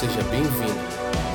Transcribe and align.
Seja 0.00 0.22
bem-vindo. 0.30 0.80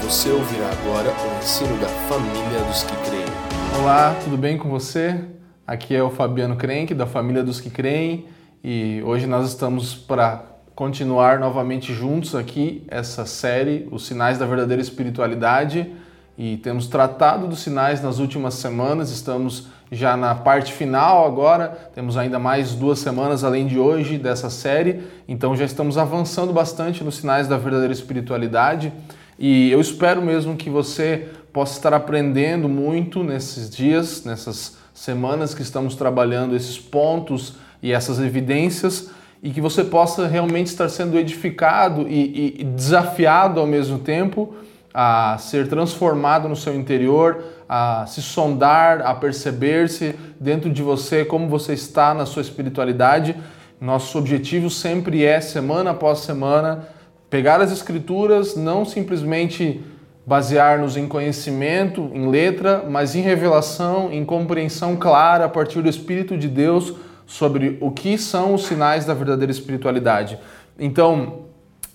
Você 0.02 0.28
ouvirá 0.32 0.68
agora 0.72 1.12
o 1.12 1.38
ensino 1.38 1.80
da 1.80 1.88
família 1.88 2.64
dos 2.68 2.82
que 2.82 2.96
creem. 3.08 3.80
Olá, 3.80 4.16
tudo 4.24 4.36
bem 4.36 4.58
com 4.58 4.68
você? 4.72 5.24
Aqui 5.68 5.96
é 5.96 6.02
o 6.02 6.10
Fabiano 6.10 6.56
Crenque, 6.56 6.96
da 6.96 7.06
família 7.06 7.44
dos 7.44 7.62
que 7.62 7.70
creem, 7.70 8.26
e 8.64 9.04
hoje 9.06 9.28
nós 9.28 9.48
estamos 9.48 9.94
para 9.94 10.46
continuar 10.74 11.38
novamente 11.38 11.94
juntos 11.94 12.34
aqui 12.34 12.84
essa 12.88 13.24
série, 13.28 13.88
Os 13.92 14.08
Sinais 14.08 14.40
da 14.40 14.48
Verdadeira 14.48 14.82
Espiritualidade, 14.82 15.94
e 16.38 16.58
temos 16.58 16.88
tratado 16.88 17.48
dos 17.48 17.60
sinais 17.60 18.02
nas 18.02 18.20
últimas 18.20 18.56
semanas, 18.56 19.10
estamos 19.10 19.68
já 19.92 20.18
na 20.18 20.36
parte 20.36 20.74
final 20.74 21.26
agora, 21.26 21.90
temos 21.94 22.18
ainda 22.18 22.38
mais 22.38 22.74
duas 22.74 23.00
semanas 23.00 23.44
além 23.44 23.68
de 23.68 23.80
hoje 23.80 24.18
dessa 24.18 24.50
série, 24.50 25.04
então 25.28 25.56
já 25.56 25.64
estamos 25.64 25.98
avançando 25.98 26.52
bastante 26.52 27.04
nos 27.04 27.18
sinais 27.18 27.48
da 27.48 27.58
verdadeira 27.58 27.94
espiritualidade. 27.94 28.92
E 29.38 29.72
eu 29.72 29.80
espero 29.80 30.22
mesmo 30.22 30.56
que 30.56 30.70
você 30.70 31.30
possa 31.54 31.78
estar 31.78 31.94
aprendendo 31.94 32.68
muito 32.68 33.24
nesses 33.24 33.70
dias, 33.70 34.24
nessas 34.26 34.78
semanas 34.94 35.54
que 35.54 35.62
estamos 35.62 35.96
trabalhando 35.96 36.56
esses 36.56 36.80
pontos 36.80 37.54
e 37.82 37.92
essas 37.92 38.20
evidências 38.20 39.10
e 39.44 39.52
que 39.52 39.62
você 39.62 39.84
possa 39.84 40.28
realmente 40.28 40.68
estar 40.68 40.90
sendo 40.90 41.18
edificado 41.18 42.08
e, 42.10 42.56
e 42.60 42.64
desafiado 42.64 43.60
ao 43.60 43.68
mesmo 43.68 44.00
tempo 44.00 44.56
a 44.98 45.38
ser 45.38 45.68
transformado 45.68 46.48
no 46.48 46.56
seu 46.56 46.74
interior, 46.74 47.44
a 47.68 48.06
se 48.08 48.22
sondar, 48.22 49.02
a 49.02 49.14
perceber-se 49.14 50.16
dentro 50.40 50.70
de 50.70 50.82
você 50.82 51.26
como 51.26 51.50
você 51.50 51.74
está 51.74 52.14
na 52.14 52.26
sua 52.26 52.42
espiritualidade. 52.42 53.36
Nosso 53.82 54.18
objetivo 54.18 54.70
sempre 54.70 55.26
é, 55.26 55.42
semana 55.42 55.92
após 55.92 56.20
semana, 56.20 56.88
pegar 57.30 57.60
as 57.60 57.74
escrituras, 57.74 58.56
não 58.56 58.86
simplesmente 58.86 59.84
basear-nos 60.26 60.96
em 60.96 61.10
conhecimento, 61.10 62.10
em 62.14 62.30
letra, 62.30 62.86
mas 62.90 63.16
em 63.16 63.22
revelação, 63.22 64.14
em 64.14 64.24
compreensão 64.24 64.96
clara 64.96 65.44
a 65.44 65.50
partir 65.50 65.82
do 65.82 65.90
Espírito 65.90 66.38
de 66.38 66.48
Deus 66.48 66.94
sobre 67.26 67.78
o 67.82 67.92
que 67.92 68.18
são 68.18 68.54
os 68.54 68.66
sinais 68.66 69.04
da 69.04 69.14
verdadeira 69.14 69.52
espiritualidade. 69.52 70.40
Então, 70.80 71.48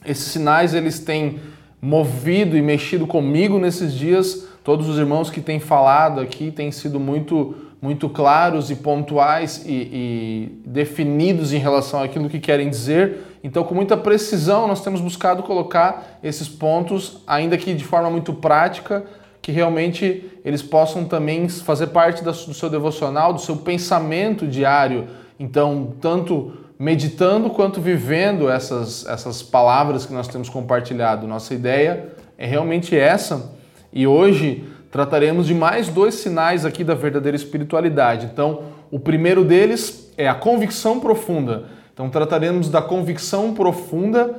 esses 0.05 0.27
sinais 0.27 0.75
eles 0.75 1.01
têm 1.01 1.41
movido 1.81 2.57
e 2.57 2.63
mexido 2.63 3.07
comigo 3.07 3.59
nesses 3.59 3.95
dias. 3.95 4.47
Todos 4.63 4.89
os 4.89 4.99
irmãos 4.99 5.31
que 5.31 5.41
têm 5.41 5.59
falado 5.59 6.21
aqui 6.21 6.51
têm 6.51 6.71
sido 6.71 7.01
muito, 7.01 7.55
muito 7.81 8.09
claros 8.09 8.71
e 8.71 8.77
pontuais 8.77 9.65
e, 9.65 9.73
e 9.73 10.53
definidos 10.67 11.53
em 11.53 11.59
relação 11.59 12.03
àquilo 12.03 12.29
que 12.29 12.39
querem 12.39 12.69
dizer. 12.69 13.39
Então, 13.43 13.65
com 13.65 13.75
muita 13.75 13.97
precisão, 13.97 14.69
nós 14.69 14.83
temos 14.83 15.01
buscado 15.01 15.43
colocar 15.43 16.19
esses 16.23 16.47
pontos, 16.47 17.23
ainda 17.27 17.57
que 17.57 17.73
de 17.73 17.85
forma 17.85 18.11
muito 18.11 18.35
prática, 18.35 19.05
que 19.41 19.51
realmente 19.51 20.31
eles 20.45 20.63
possam 20.63 21.07
também 21.07 21.49
fazer 21.49 21.87
parte 21.89 22.23
do 22.23 22.35
seu 22.35 22.69
devocional, 22.69 23.33
do 23.33 23.41
seu 23.41 23.57
pensamento 23.57 24.47
diário. 24.47 25.09
Então, 25.39 25.95
tanto 26.03 26.53
meditando 26.81 27.51
quanto 27.51 27.79
vivendo 27.79 28.49
essas, 28.49 29.05
essas 29.07 29.43
palavras 29.43 30.07
que 30.07 30.15
nós 30.15 30.27
temos 30.27 30.49
compartilhado. 30.49 31.27
Nossa 31.27 31.53
ideia 31.53 32.09
é 32.39 32.47
realmente 32.47 32.97
essa 32.97 33.53
e 33.93 34.07
hoje 34.07 34.65
trataremos 34.91 35.47
de 35.47 35.55
mais 35.55 35.89
dois 35.89 36.15
sinais 36.15 36.65
aqui 36.65 36.83
da 36.83 36.95
verdadeira 36.95 37.37
espiritualidade. 37.37 38.31
Então, 38.33 38.63
o 38.91 38.99
primeiro 38.99 39.45
deles 39.45 40.11
é 40.17 40.27
a 40.27 40.35
convicção 40.35 40.99
profunda. 40.99 41.67
Então, 41.93 42.09
trataremos 42.09 42.71
da 42.71 42.81
convicção 42.81 43.53
profunda 43.53 44.37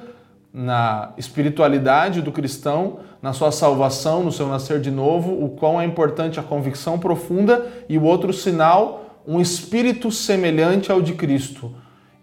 na 0.51 1.13
espiritualidade 1.19 2.23
do 2.23 2.31
cristão, 2.31 3.01
na 3.21 3.33
sua 3.33 3.51
salvação, 3.51 4.23
no 4.23 4.31
seu 4.31 4.47
nascer 4.47 4.81
de 4.81 4.89
novo, 4.89 5.45
o 5.45 5.49
quão 5.49 5.79
é 5.79 5.85
importante 5.85 6.39
a 6.39 6.43
convicção 6.43 6.97
profunda 6.97 7.67
e 7.87 7.99
o 7.99 8.03
outro 8.03 8.33
sinal, 8.33 9.21
um 9.27 9.39
espírito 9.39 10.11
semelhante 10.11 10.91
ao 10.91 11.03
de 11.03 11.13
Cristo. 11.13 11.71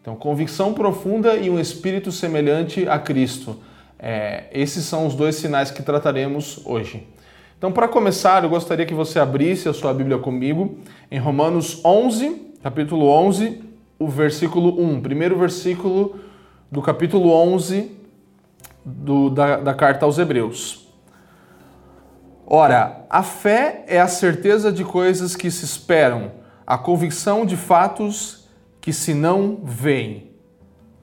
Então, 0.09 0.17
convicção 0.17 0.73
profunda 0.73 1.37
e 1.37 1.51
um 1.51 1.61
espírito 1.61 2.11
semelhante 2.11 2.89
a 2.89 2.99
Cristo. 2.99 3.59
É, 3.99 4.45
esses 4.53 4.87
são 4.87 5.07
os 5.07 5.15
dois 5.15 5.37
sinais 5.37 5.71
que 5.71 5.83
trataremos 5.83 6.63
hoje. 6.65 7.07
Então, 7.59 7.71
para 7.71 7.87
começar, 7.87 8.43
eu 8.43 8.49
gostaria 8.49 8.87
que 8.87 8.95
você 8.95 9.19
abrisse 9.19 9.69
a 9.69 9.75
sua 9.75 9.93
Bíblia 9.93 10.17
comigo 10.17 10.79
em 11.11 11.19
Romanos 11.19 11.85
11, 11.85 12.55
capítulo 12.63 13.07
11, 13.07 13.63
o 13.99 14.09
versículo 14.09 14.81
1. 14.81 15.03
Primeiro 15.03 15.39
versículo 15.39 16.19
do 16.73 16.81
capítulo 16.81 17.31
11 17.31 17.95
do, 18.83 19.29
da, 19.29 19.59
da 19.59 19.75
carta 19.75 20.07
aos 20.07 20.19
Hebreus. 20.19 20.89
Ora, 22.47 23.05
a 23.11 23.23
fé 23.23 23.85
é 23.87 24.01
a 24.01 24.09
certeza 24.09 24.73
de 24.73 24.87
coisas 24.87 25.37
que 25.37 25.51
se 25.51 25.67
esperam, 25.67 26.33
a 26.67 26.79
convicção 26.79 27.45
de 27.45 27.59
fatos 27.59 28.38
que 28.89 28.93
se 28.95 29.13
não 29.13 29.59
veem. 29.63 30.31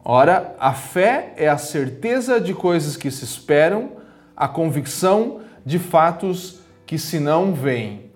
Ora, 0.03 0.56
a 0.59 0.73
fé 0.73 1.34
é 1.38 1.47
a 1.47 1.59
certeza 1.59 2.41
de 2.41 2.51
coisas 2.51 2.97
que 2.97 3.12
se 3.12 3.23
esperam, 3.23 3.91
a 4.35 4.47
convicção 4.47 5.41
de 5.63 5.78
fatos 5.78 6.62
que 6.84 6.97
se 6.97 7.19
não 7.19 7.53
veem. 7.53 8.09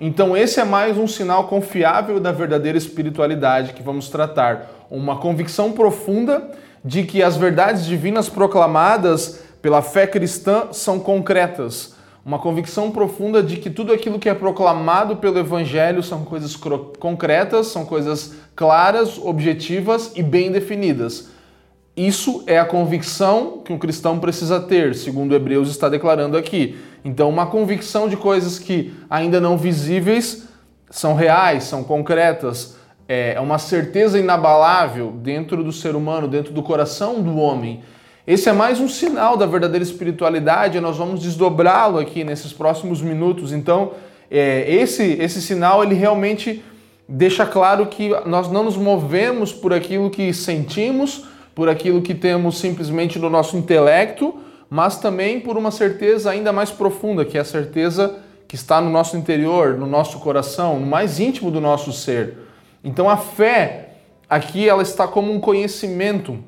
Então, 0.00 0.36
esse 0.36 0.60
é 0.60 0.64
mais 0.64 0.96
um 0.96 1.08
sinal 1.08 1.48
confiável 1.48 2.20
da 2.20 2.30
verdadeira 2.30 2.78
espiritualidade 2.78 3.72
que 3.72 3.82
vamos 3.82 4.08
tratar. 4.08 4.70
Uma 4.88 5.16
convicção 5.16 5.72
profunda 5.72 6.48
de 6.84 7.02
que 7.02 7.20
as 7.20 7.36
verdades 7.36 7.84
divinas 7.84 8.28
proclamadas 8.28 9.42
pela 9.60 9.82
fé 9.82 10.06
cristã 10.06 10.68
são 10.70 11.00
concretas 11.00 11.95
uma 12.26 12.40
convicção 12.40 12.90
profunda 12.90 13.40
de 13.40 13.56
que 13.56 13.70
tudo 13.70 13.92
aquilo 13.92 14.18
que 14.18 14.28
é 14.28 14.34
proclamado 14.34 15.18
pelo 15.18 15.38
Evangelho 15.38 16.02
são 16.02 16.24
coisas 16.24 16.56
concretas, 16.98 17.68
são 17.68 17.86
coisas 17.86 18.34
claras, 18.56 19.16
objetivas 19.16 20.10
e 20.16 20.24
bem 20.24 20.50
definidas. 20.50 21.28
Isso 21.96 22.42
é 22.48 22.58
a 22.58 22.64
convicção 22.64 23.62
que 23.64 23.72
um 23.72 23.78
cristão 23.78 24.18
precisa 24.18 24.58
ter, 24.58 24.96
segundo 24.96 25.36
Hebreus 25.36 25.70
está 25.70 25.88
declarando 25.88 26.36
aqui. 26.36 26.76
Então, 27.04 27.28
uma 27.28 27.46
convicção 27.46 28.08
de 28.08 28.16
coisas 28.16 28.58
que 28.58 28.92
ainda 29.08 29.40
não 29.40 29.56
visíveis 29.56 30.48
são 30.90 31.14
reais, 31.14 31.62
são 31.62 31.84
concretas, 31.84 32.76
é 33.06 33.38
uma 33.38 33.56
certeza 33.56 34.18
inabalável 34.18 35.12
dentro 35.12 35.62
do 35.62 35.70
ser 35.70 35.94
humano, 35.94 36.26
dentro 36.26 36.52
do 36.52 36.60
coração 36.60 37.22
do 37.22 37.36
homem. 37.36 37.84
Esse 38.26 38.48
é 38.48 38.52
mais 38.52 38.80
um 38.80 38.88
sinal 38.88 39.36
da 39.36 39.46
verdadeira 39.46 39.84
espiritualidade, 39.84 40.80
nós 40.80 40.96
vamos 40.96 41.20
desdobrá-lo 41.20 41.96
aqui 41.96 42.24
nesses 42.24 42.52
próximos 42.52 43.00
minutos. 43.00 43.52
Então, 43.52 43.92
é, 44.28 44.68
esse, 44.68 45.12
esse 45.20 45.40
sinal 45.40 45.84
ele 45.84 45.94
realmente 45.94 46.60
deixa 47.08 47.46
claro 47.46 47.86
que 47.86 48.10
nós 48.26 48.50
não 48.50 48.64
nos 48.64 48.76
movemos 48.76 49.52
por 49.52 49.72
aquilo 49.72 50.10
que 50.10 50.34
sentimos, 50.34 51.24
por 51.54 51.68
aquilo 51.68 52.02
que 52.02 52.16
temos 52.16 52.58
simplesmente 52.58 53.16
no 53.16 53.30
nosso 53.30 53.56
intelecto, 53.56 54.34
mas 54.68 54.98
também 54.98 55.38
por 55.38 55.56
uma 55.56 55.70
certeza 55.70 56.32
ainda 56.32 56.52
mais 56.52 56.72
profunda, 56.72 57.24
que 57.24 57.38
é 57.38 57.42
a 57.42 57.44
certeza 57.44 58.16
que 58.48 58.56
está 58.56 58.80
no 58.80 58.90
nosso 58.90 59.16
interior, 59.16 59.78
no 59.78 59.86
nosso 59.86 60.18
coração, 60.18 60.80
no 60.80 60.86
mais 60.86 61.20
íntimo 61.20 61.48
do 61.48 61.60
nosso 61.60 61.92
ser. 61.92 62.38
Então 62.82 63.08
a 63.08 63.16
fé 63.16 63.90
aqui 64.28 64.68
ela 64.68 64.82
está 64.82 65.06
como 65.06 65.32
um 65.32 65.38
conhecimento 65.38 66.42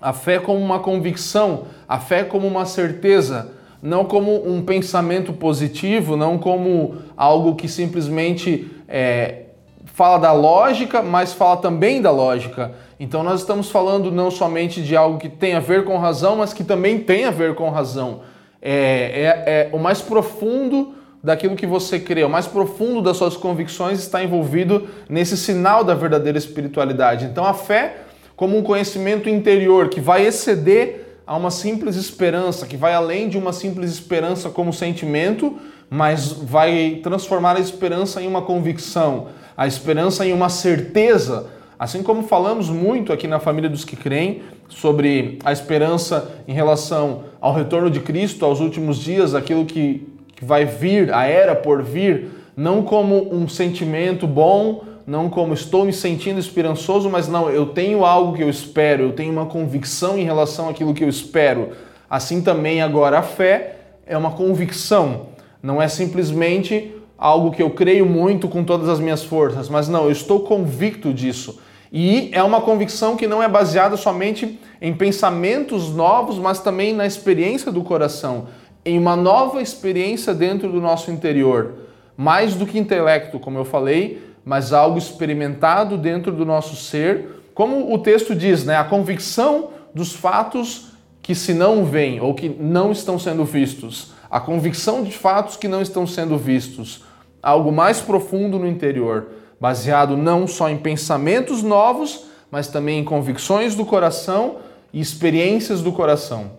a 0.00 0.12
fé 0.12 0.38
como 0.38 0.58
uma 0.58 0.78
convicção, 0.78 1.64
a 1.88 1.98
fé 1.98 2.24
como 2.24 2.46
uma 2.46 2.64
certeza, 2.64 3.52
não 3.82 4.04
como 4.04 4.48
um 4.48 4.62
pensamento 4.62 5.32
positivo, 5.32 6.16
não 6.16 6.38
como 6.38 6.96
algo 7.16 7.54
que 7.54 7.68
simplesmente 7.68 8.70
é, 8.88 9.42
fala 9.86 10.18
da 10.18 10.32
lógica, 10.32 11.02
mas 11.02 11.32
fala 11.32 11.56
também 11.56 12.00
da 12.00 12.10
lógica. 12.10 12.72
Então 13.00 13.22
nós 13.22 13.40
estamos 13.40 13.70
falando 13.70 14.10
não 14.10 14.30
somente 14.30 14.82
de 14.82 14.96
algo 14.96 15.18
que 15.18 15.28
tem 15.28 15.54
a 15.54 15.60
ver 15.60 15.84
com 15.84 15.96
razão, 15.98 16.36
mas 16.36 16.52
que 16.52 16.64
também 16.64 17.00
tem 17.00 17.24
a 17.24 17.30
ver 17.30 17.54
com 17.54 17.68
razão. 17.70 18.20
É, 18.60 19.34
é, 19.46 19.70
é 19.70 19.70
o 19.72 19.78
mais 19.78 20.00
profundo 20.00 20.94
daquilo 21.22 21.56
que 21.56 21.66
você 21.66 21.98
crê, 21.98 22.22
o 22.22 22.30
mais 22.30 22.46
profundo 22.46 23.02
das 23.02 23.16
suas 23.16 23.36
convicções 23.36 23.98
está 23.98 24.22
envolvido 24.22 24.88
nesse 25.08 25.36
sinal 25.36 25.82
da 25.82 25.94
verdadeira 25.94 26.38
espiritualidade. 26.38 27.24
Então 27.24 27.44
a 27.44 27.54
fé 27.54 27.96
como 28.38 28.56
um 28.56 28.62
conhecimento 28.62 29.28
interior 29.28 29.88
que 29.88 30.00
vai 30.00 30.24
exceder 30.24 31.18
a 31.26 31.36
uma 31.36 31.50
simples 31.50 31.96
esperança, 31.96 32.68
que 32.68 32.76
vai 32.76 32.94
além 32.94 33.28
de 33.28 33.36
uma 33.36 33.52
simples 33.52 33.90
esperança 33.90 34.48
como 34.48 34.72
sentimento, 34.72 35.56
mas 35.90 36.30
vai 36.30 37.00
transformar 37.02 37.56
a 37.56 37.60
esperança 37.60 38.22
em 38.22 38.28
uma 38.28 38.40
convicção, 38.40 39.26
a 39.56 39.66
esperança 39.66 40.24
em 40.24 40.32
uma 40.32 40.48
certeza. 40.48 41.48
Assim 41.76 42.00
como 42.00 42.22
falamos 42.22 42.70
muito 42.70 43.12
aqui 43.12 43.26
na 43.26 43.40
família 43.40 43.68
dos 43.68 43.84
que 43.84 43.96
creem 43.96 44.42
sobre 44.68 45.40
a 45.44 45.50
esperança 45.50 46.30
em 46.46 46.52
relação 46.52 47.24
ao 47.40 47.52
retorno 47.52 47.90
de 47.90 47.98
Cristo 47.98 48.44
aos 48.44 48.60
últimos 48.60 48.98
dias, 48.98 49.34
aquilo 49.34 49.66
que, 49.66 50.06
que 50.36 50.44
vai 50.44 50.64
vir, 50.64 51.12
a 51.12 51.24
era 51.24 51.56
por 51.56 51.82
vir, 51.82 52.28
não 52.56 52.82
como 52.82 53.34
um 53.34 53.48
sentimento 53.48 54.28
bom, 54.28 54.84
não 55.08 55.30
como 55.30 55.54
estou 55.54 55.86
me 55.86 55.92
sentindo 55.92 56.38
esperançoso, 56.38 57.08
mas 57.08 57.28
não, 57.28 57.48
eu 57.48 57.64
tenho 57.64 58.04
algo 58.04 58.36
que 58.36 58.42
eu 58.42 58.50
espero, 58.50 59.04
eu 59.04 59.12
tenho 59.12 59.32
uma 59.32 59.46
convicção 59.46 60.18
em 60.18 60.22
relação 60.22 60.68
àquilo 60.68 60.92
que 60.92 61.02
eu 61.02 61.08
espero. 61.08 61.70
Assim 62.10 62.42
também 62.42 62.82
agora 62.82 63.18
a 63.18 63.22
fé 63.22 63.76
é 64.06 64.18
uma 64.18 64.32
convicção, 64.32 65.28
não 65.62 65.80
é 65.80 65.88
simplesmente 65.88 66.94
algo 67.16 67.50
que 67.50 67.62
eu 67.62 67.70
creio 67.70 68.04
muito 68.04 68.48
com 68.48 68.62
todas 68.62 68.86
as 68.86 69.00
minhas 69.00 69.24
forças, 69.24 69.70
mas 69.70 69.88
não, 69.88 70.04
eu 70.04 70.12
estou 70.12 70.40
convicto 70.40 71.10
disso. 71.14 71.58
E 71.90 72.28
é 72.34 72.42
uma 72.42 72.60
convicção 72.60 73.16
que 73.16 73.26
não 73.26 73.42
é 73.42 73.48
baseada 73.48 73.96
somente 73.96 74.60
em 74.78 74.92
pensamentos 74.92 75.88
novos, 75.88 76.38
mas 76.38 76.60
também 76.60 76.92
na 76.92 77.06
experiência 77.06 77.72
do 77.72 77.82
coração, 77.82 78.48
em 78.84 78.98
uma 78.98 79.16
nova 79.16 79.62
experiência 79.62 80.34
dentro 80.34 80.70
do 80.70 80.82
nosso 80.82 81.10
interior, 81.10 81.76
mais 82.14 82.54
do 82.54 82.66
que 82.66 82.78
intelecto, 82.78 83.40
como 83.40 83.58
eu 83.58 83.64
falei, 83.64 84.27
mas 84.48 84.72
algo 84.72 84.96
experimentado 84.96 85.98
dentro 85.98 86.32
do 86.32 86.42
nosso 86.42 86.74
ser, 86.74 87.42
como 87.52 87.92
o 87.92 87.98
texto 87.98 88.34
diz, 88.34 88.64
né? 88.64 88.76
A 88.76 88.84
convicção 88.84 89.68
dos 89.94 90.14
fatos 90.14 90.92
que 91.20 91.34
se 91.34 91.52
não 91.52 91.84
veem 91.84 92.18
ou 92.18 92.32
que 92.32 92.48
não 92.48 92.90
estão 92.90 93.18
sendo 93.18 93.44
vistos, 93.44 94.14
a 94.30 94.40
convicção 94.40 95.02
de 95.02 95.12
fatos 95.12 95.54
que 95.54 95.68
não 95.68 95.82
estão 95.82 96.06
sendo 96.06 96.38
vistos, 96.38 97.04
algo 97.42 97.70
mais 97.70 98.00
profundo 98.00 98.58
no 98.58 98.66
interior 98.66 99.26
baseado 99.60 100.16
não 100.16 100.46
só 100.46 100.70
em 100.70 100.78
pensamentos 100.78 101.62
novos, 101.62 102.24
mas 102.50 102.68
também 102.68 103.00
em 103.00 103.04
convicções 103.04 103.74
do 103.74 103.84
coração 103.84 104.60
e 104.94 104.98
experiências 104.98 105.82
do 105.82 105.92
coração. 105.92 106.52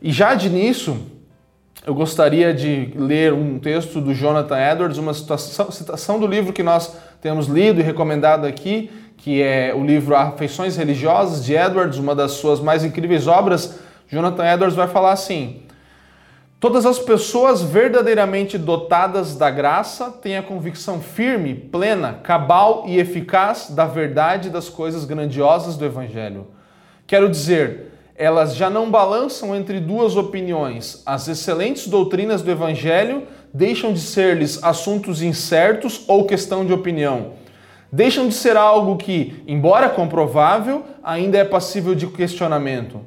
E 0.00 0.12
já 0.12 0.36
de 0.36 0.46
início, 0.46 0.96
eu 1.86 1.94
gostaria 1.94 2.52
de 2.52 2.92
ler 2.94 3.32
um 3.32 3.58
texto 3.58 4.00
do 4.00 4.12
Jonathan 4.12 4.58
Edwards, 4.58 4.98
uma 4.98 5.14
citação, 5.14 5.70
citação 5.70 6.20
do 6.20 6.26
livro 6.26 6.52
que 6.52 6.62
nós 6.62 6.94
temos 7.22 7.46
lido 7.46 7.80
e 7.80 7.82
recomendado 7.82 8.46
aqui, 8.46 8.90
que 9.16 9.42
é 9.42 9.74
o 9.74 9.84
livro 9.84 10.14
Afeições 10.14 10.76
Religiosas 10.76 11.44
de 11.44 11.54
Edwards, 11.54 11.98
uma 11.98 12.14
das 12.14 12.32
suas 12.32 12.60
mais 12.60 12.84
incríveis 12.84 13.26
obras. 13.26 13.78
Jonathan 14.08 14.44
Edwards 14.44 14.76
vai 14.76 14.88
falar 14.88 15.12
assim: 15.12 15.62
Todas 16.58 16.84
as 16.84 16.98
pessoas 16.98 17.62
verdadeiramente 17.62 18.58
dotadas 18.58 19.34
da 19.34 19.50
graça 19.50 20.10
têm 20.10 20.36
a 20.36 20.42
convicção 20.42 21.00
firme, 21.00 21.54
plena, 21.54 22.20
cabal 22.22 22.84
e 22.86 22.98
eficaz 22.98 23.70
da 23.70 23.86
verdade 23.86 24.50
das 24.50 24.68
coisas 24.68 25.06
grandiosas 25.06 25.78
do 25.78 25.86
Evangelho. 25.86 26.48
Quero 27.06 27.30
dizer, 27.30 27.90
elas 28.20 28.54
já 28.54 28.68
não 28.68 28.90
balançam 28.90 29.56
entre 29.56 29.80
duas 29.80 30.14
opiniões. 30.14 31.02
As 31.06 31.26
excelentes 31.26 31.86
doutrinas 31.86 32.42
do 32.42 32.50
Evangelho 32.50 33.22
deixam 33.50 33.94
de 33.94 34.00
ser-lhes 34.00 34.62
assuntos 34.62 35.22
incertos 35.22 36.04
ou 36.06 36.26
questão 36.26 36.66
de 36.66 36.70
opinião. 36.70 37.32
Deixam 37.90 38.28
de 38.28 38.34
ser 38.34 38.58
algo 38.58 38.98
que, 38.98 39.42
embora 39.48 39.88
comprovável, 39.88 40.84
ainda 41.02 41.38
é 41.38 41.44
passível 41.44 41.94
de 41.94 42.08
questionamento. 42.08 43.00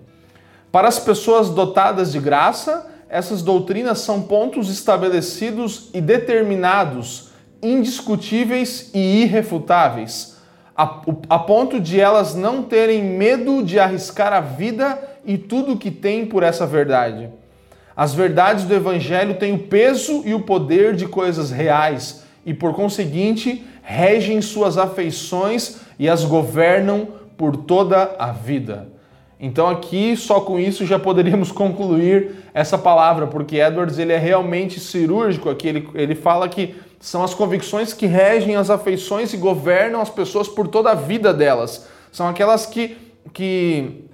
Para 0.71 0.87
as 0.87 0.97
pessoas 0.97 1.51
dotadas 1.51 2.11
de 2.11 2.19
graça, 2.19 2.91
essas 3.07 3.43
doutrinas 3.43 3.99
são 3.99 4.23
pontos 4.23 4.67
estabelecidos 4.67 5.91
e 5.93 6.01
determinados, 6.01 7.29
indiscutíveis 7.61 8.89
e 8.95 9.21
irrefutáveis, 9.21 10.32
a, 10.75 11.01
a 11.29 11.39
ponto 11.39 11.79
de 11.79 11.99
elas 11.99 12.35
não 12.35 12.63
terem 12.63 13.03
medo 13.03 13.63
de 13.63 13.79
arriscar 13.79 14.33
a 14.33 14.39
vida 14.39 14.99
e 15.25 15.37
tudo 15.37 15.73
o 15.73 15.77
que 15.77 15.91
têm 15.91 16.25
por 16.25 16.43
essa 16.43 16.65
verdade. 16.65 17.29
As 17.95 18.13
verdades 18.13 18.65
do 18.65 18.73
Evangelho 18.73 19.35
têm 19.35 19.53
o 19.53 19.59
peso 19.59 20.23
e 20.25 20.33
o 20.33 20.41
poder 20.41 20.95
de 20.95 21.07
coisas 21.07 21.51
reais 21.51 22.23
e, 22.45 22.53
por 22.53 22.73
conseguinte, 22.73 23.63
regem 23.83 24.41
suas 24.41 24.77
afeições 24.77 25.81
e 25.99 26.09
as 26.09 26.25
governam 26.25 27.07
por 27.37 27.55
toda 27.55 28.15
a 28.17 28.31
vida. 28.31 28.91
Então 29.39 29.69
aqui 29.69 30.15
só 30.15 30.39
com 30.39 30.57
isso 30.57 30.85
já 30.85 30.97
poderíamos 30.97 31.51
concluir 31.53 32.35
essa 32.53 32.77
palavra, 32.77 33.27
porque 33.27 33.57
Edwards 33.57 33.99
ele 33.99 34.13
é 34.13 34.17
realmente 34.17 34.79
cirúrgico 34.79 35.49
aqui, 35.49 35.67
ele, 35.67 35.89
ele 35.93 36.15
fala 36.15 36.47
que 36.47 36.75
são 37.03 37.21
as 37.21 37.33
convicções 37.33 37.91
que 37.91 38.05
regem 38.05 38.55
as 38.55 38.69
afeições 38.69 39.33
e 39.33 39.37
governam 39.37 39.99
as 39.99 40.09
pessoas 40.09 40.47
por 40.47 40.69
toda 40.69 40.91
a 40.91 40.95
vida 40.95 41.33
delas. 41.33 41.85
São 42.13 42.29
aquelas 42.29 42.65
que, 42.65 42.95
que 43.33 44.05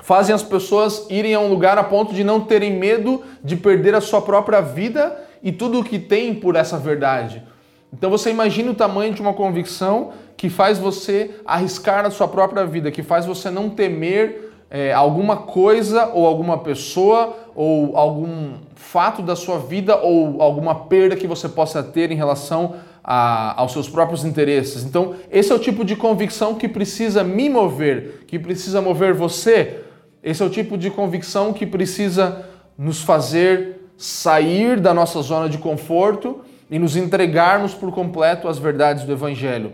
fazem 0.00 0.34
as 0.34 0.42
pessoas 0.42 1.06
irem 1.08 1.32
a 1.32 1.40
um 1.40 1.48
lugar 1.48 1.78
a 1.78 1.82
ponto 1.82 2.12
de 2.12 2.22
não 2.22 2.42
terem 2.42 2.74
medo 2.74 3.22
de 3.42 3.56
perder 3.56 3.94
a 3.94 4.00
sua 4.02 4.20
própria 4.20 4.60
vida 4.60 5.18
e 5.42 5.52
tudo 5.52 5.80
o 5.80 5.84
que 5.84 5.98
tem 5.98 6.34
por 6.34 6.54
essa 6.54 6.76
verdade. 6.76 7.42
Então 7.90 8.10
você 8.10 8.28
imagina 8.28 8.72
o 8.72 8.74
tamanho 8.74 9.14
de 9.14 9.22
uma 9.22 9.32
convicção 9.32 10.12
que 10.36 10.50
faz 10.50 10.78
você 10.78 11.36
arriscar 11.46 12.04
a 12.04 12.10
sua 12.10 12.28
própria 12.28 12.66
vida, 12.66 12.90
que 12.90 13.02
faz 13.02 13.24
você 13.24 13.50
não 13.50 13.70
temer 13.70 14.52
é, 14.68 14.92
alguma 14.92 15.38
coisa 15.38 16.10
ou 16.12 16.26
alguma 16.26 16.58
pessoa 16.58 17.38
ou 17.56 17.96
algum 17.96 18.52
fato 18.74 19.22
da 19.22 19.36
sua 19.36 19.58
vida 19.58 19.96
ou 19.96 20.42
alguma 20.42 20.74
perda 20.74 21.16
que 21.16 21.26
você 21.26 21.48
possa 21.48 21.82
ter 21.82 22.10
em 22.10 22.16
relação 22.16 22.74
a, 23.02 23.60
aos 23.60 23.72
seus 23.72 23.88
próprios 23.88 24.24
interesses. 24.24 24.84
Então, 24.84 25.14
esse 25.30 25.52
é 25.52 25.54
o 25.54 25.58
tipo 25.58 25.84
de 25.84 25.94
convicção 25.94 26.54
que 26.54 26.66
precisa 26.66 27.22
me 27.22 27.50
mover, 27.50 28.24
que 28.26 28.38
precisa 28.38 28.80
mover 28.80 29.12
você. 29.12 29.82
Esse 30.22 30.42
é 30.42 30.46
o 30.46 30.50
tipo 30.50 30.78
de 30.78 30.90
convicção 30.90 31.52
que 31.52 31.66
precisa 31.66 32.46
nos 32.78 33.02
fazer 33.02 33.90
sair 33.96 34.80
da 34.80 34.92
nossa 34.92 35.20
zona 35.22 35.48
de 35.48 35.58
conforto 35.58 36.40
e 36.70 36.78
nos 36.78 36.96
entregarmos 36.96 37.74
por 37.74 37.92
completo 37.92 38.48
às 38.48 38.58
verdades 38.58 39.04
do 39.04 39.12
Evangelho. 39.12 39.72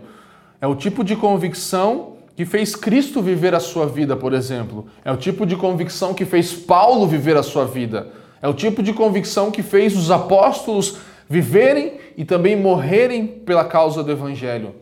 É 0.59 0.67
o 0.67 0.75
tipo 0.75 1.03
de 1.03 1.15
convicção 1.15 2.17
que 2.35 2.45
fez 2.45 2.75
Cristo 2.75 3.21
viver 3.21 3.55
a 3.55 3.59
sua 3.59 3.85
vida, 3.85 4.15
por 4.15 4.33
exemplo. 4.33 4.87
É 5.03 5.11
o 5.11 5.17
tipo 5.17 5.45
de 5.45 5.55
convicção 5.55 6.13
que 6.13 6.25
fez 6.25 6.53
Paulo 6.53 7.07
viver 7.07 7.37
a 7.37 7.43
sua 7.43 7.65
vida. 7.65 8.07
É 8.41 8.47
o 8.47 8.53
tipo 8.53 8.81
de 8.81 8.93
convicção 8.93 9.51
que 9.51 9.61
fez 9.61 9.95
os 9.95 10.09
apóstolos 10.09 10.97
viverem 11.29 11.99
e 12.17 12.25
também 12.25 12.55
morrerem 12.55 13.25
pela 13.25 13.63
causa 13.63 14.03
do 14.03 14.11
Evangelho. 14.11 14.75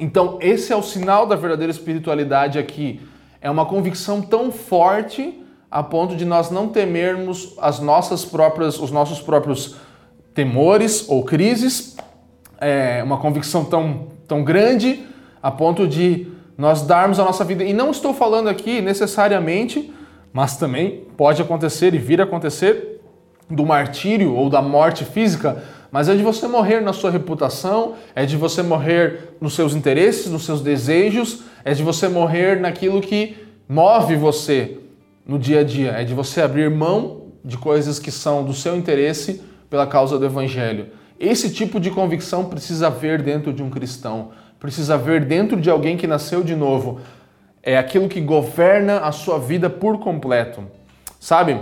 Então, 0.00 0.38
esse 0.40 0.72
é 0.72 0.76
o 0.76 0.82
sinal 0.82 1.26
da 1.26 1.36
verdadeira 1.36 1.70
espiritualidade 1.70 2.58
aqui. 2.58 3.00
É 3.40 3.50
uma 3.50 3.66
convicção 3.66 4.22
tão 4.22 4.50
forte 4.50 5.44
a 5.70 5.82
ponto 5.82 6.16
de 6.16 6.24
nós 6.24 6.50
não 6.50 6.68
temermos 6.68 7.54
as 7.60 7.78
nossas 7.78 8.24
próprias, 8.24 8.78
os 8.80 8.90
nossos 8.90 9.20
próprios 9.20 9.76
temores 10.34 11.08
ou 11.08 11.24
crises. 11.24 11.96
É 12.60 13.02
uma 13.02 13.18
convicção 13.18 13.64
tão, 13.64 14.08
tão 14.26 14.42
grande 14.42 15.04
a 15.42 15.50
ponto 15.50 15.86
de 15.86 16.26
nós 16.56 16.82
darmos 16.82 17.20
a 17.20 17.24
nossa 17.24 17.44
vida. 17.44 17.62
E 17.62 17.72
não 17.72 17.90
estou 17.90 18.14
falando 18.14 18.48
aqui 18.48 18.80
necessariamente, 18.80 19.92
mas 20.38 20.56
também 20.56 21.02
pode 21.16 21.42
acontecer 21.42 21.92
e 21.94 21.98
vir 21.98 22.20
a 22.20 22.24
acontecer 22.24 23.00
do 23.50 23.66
martírio 23.66 24.36
ou 24.36 24.48
da 24.48 24.62
morte 24.62 25.04
física, 25.04 25.64
mas 25.90 26.08
é 26.08 26.14
de 26.14 26.22
você 26.22 26.46
morrer 26.46 26.80
na 26.80 26.92
sua 26.92 27.10
reputação, 27.10 27.94
é 28.14 28.24
de 28.24 28.36
você 28.36 28.62
morrer 28.62 29.34
nos 29.40 29.54
seus 29.54 29.74
interesses, 29.74 30.30
nos 30.30 30.44
seus 30.44 30.60
desejos, 30.60 31.40
é 31.64 31.74
de 31.74 31.82
você 31.82 32.06
morrer 32.06 32.60
naquilo 32.60 33.00
que 33.00 33.36
move 33.68 34.14
você 34.14 34.78
no 35.26 35.40
dia 35.40 35.58
a 35.58 35.64
dia, 35.64 35.90
é 35.90 36.04
de 36.04 36.14
você 36.14 36.40
abrir 36.40 36.70
mão 36.70 37.32
de 37.44 37.58
coisas 37.58 37.98
que 37.98 38.12
são 38.12 38.44
do 38.44 38.54
seu 38.54 38.76
interesse 38.76 39.42
pela 39.68 39.88
causa 39.88 40.20
do 40.20 40.24
evangelho. 40.24 40.86
Esse 41.18 41.52
tipo 41.52 41.80
de 41.80 41.90
convicção 41.90 42.44
precisa 42.44 42.86
haver 42.86 43.22
dentro 43.22 43.52
de 43.52 43.60
um 43.60 43.70
cristão 43.70 44.30
precisa 44.58 44.98
ver 44.98 45.24
dentro 45.24 45.60
de 45.60 45.70
alguém 45.70 45.96
que 45.96 46.06
nasceu 46.06 46.42
de 46.42 46.56
novo. 46.56 47.00
É 47.68 47.76
aquilo 47.76 48.08
que 48.08 48.18
governa 48.18 49.00
a 49.00 49.12
sua 49.12 49.38
vida 49.38 49.68
por 49.68 49.98
completo. 49.98 50.64
Sabe? 51.20 51.60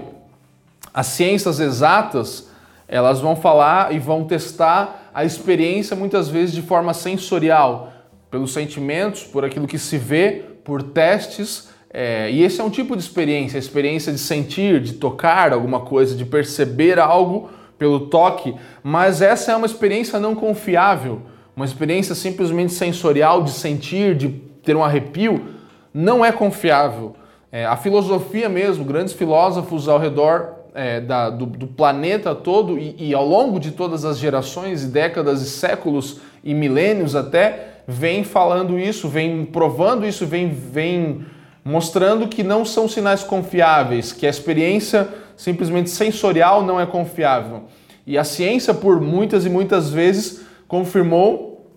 As 0.94 1.08
ciências 1.08 1.58
exatas, 1.58 2.48
elas 2.86 3.20
vão 3.20 3.34
falar 3.34 3.92
e 3.92 3.98
vão 3.98 4.22
testar 4.22 5.10
a 5.12 5.24
experiência 5.24 5.96
muitas 5.96 6.28
vezes 6.28 6.54
de 6.54 6.62
forma 6.62 6.94
sensorial, 6.94 7.92
pelos 8.30 8.52
sentimentos, 8.52 9.24
por 9.24 9.44
aquilo 9.44 9.66
que 9.66 9.80
se 9.80 9.98
vê, 9.98 10.44
por 10.62 10.80
testes. 10.80 11.70
É, 11.92 12.30
e 12.30 12.44
esse 12.44 12.60
é 12.60 12.62
um 12.62 12.70
tipo 12.70 12.94
de 12.94 13.02
experiência, 13.02 13.56
a 13.56 13.58
experiência 13.58 14.12
de 14.12 14.18
sentir, 14.20 14.80
de 14.80 14.92
tocar 14.92 15.52
alguma 15.52 15.80
coisa, 15.80 16.14
de 16.14 16.24
perceber 16.24 17.00
algo 17.00 17.50
pelo 17.76 18.06
toque, 18.06 18.54
mas 18.80 19.20
essa 19.20 19.50
é 19.50 19.56
uma 19.56 19.66
experiência 19.66 20.20
não 20.20 20.36
confiável 20.36 21.22
uma 21.56 21.64
experiência 21.64 22.14
simplesmente 22.14 22.74
sensorial 22.74 23.42
de 23.42 23.50
sentir, 23.50 24.14
de 24.14 24.28
ter 24.62 24.76
um 24.76 24.84
arrepio, 24.84 25.55
não 25.96 26.22
é 26.22 26.30
confiável. 26.30 27.16
É, 27.50 27.64
a 27.64 27.74
filosofia 27.74 28.50
mesmo, 28.50 28.84
grandes 28.84 29.14
filósofos 29.14 29.88
ao 29.88 29.98
redor 29.98 30.56
é, 30.74 31.00
da, 31.00 31.30
do, 31.30 31.46
do, 31.46 31.66
planeta 31.66 32.34
todo 32.34 32.78
e, 32.78 32.94
e, 32.98 33.14
ao 33.14 33.26
longo 33.26 33.58
de 33.58 33.70
todas 33.70 34.04
as 34.04 34.18
gerações 34.18 34.84
e 34.84 34.88
décadas 34.88 35.40
e 35.40 35.48
séculos 35.48 36.20
e 36.44 36.52
milênios 36.52 37.16
até, 37.16 37.80
vem 37.88 38.22
falando 38.24 38.78
isso, 38.78 39.08
vem 39.08 39.46
provando 39.46 40.06
isso, 40.06 40.26
vem, 40.26 40.50
vem 40.50 41.24
mostrando 41.64 42.28
que 42.28 42.42
não 42.42 42.62
são 42.62 42.86
sinais 42.86 43.24
confiáveis, 43.24 44.12
que 44.12 44.26
a 44.26 44.30
experiência 44.30 45.08
simplesmente 45.34 45.88
sensorial 45.88 46.62
não 46.62 46.78
é 46.78 46.84
confiável. 46.84 47.64
E 48.06 48.18
a 48.18 48.24
ciência, 48.24 48.74
por 48.74 49.00
muitas 49.00 49.46
e 49.46 49.48
muitas 49.48 49.88
vezes, 49.88 50.42
confirmou 50.68 51.70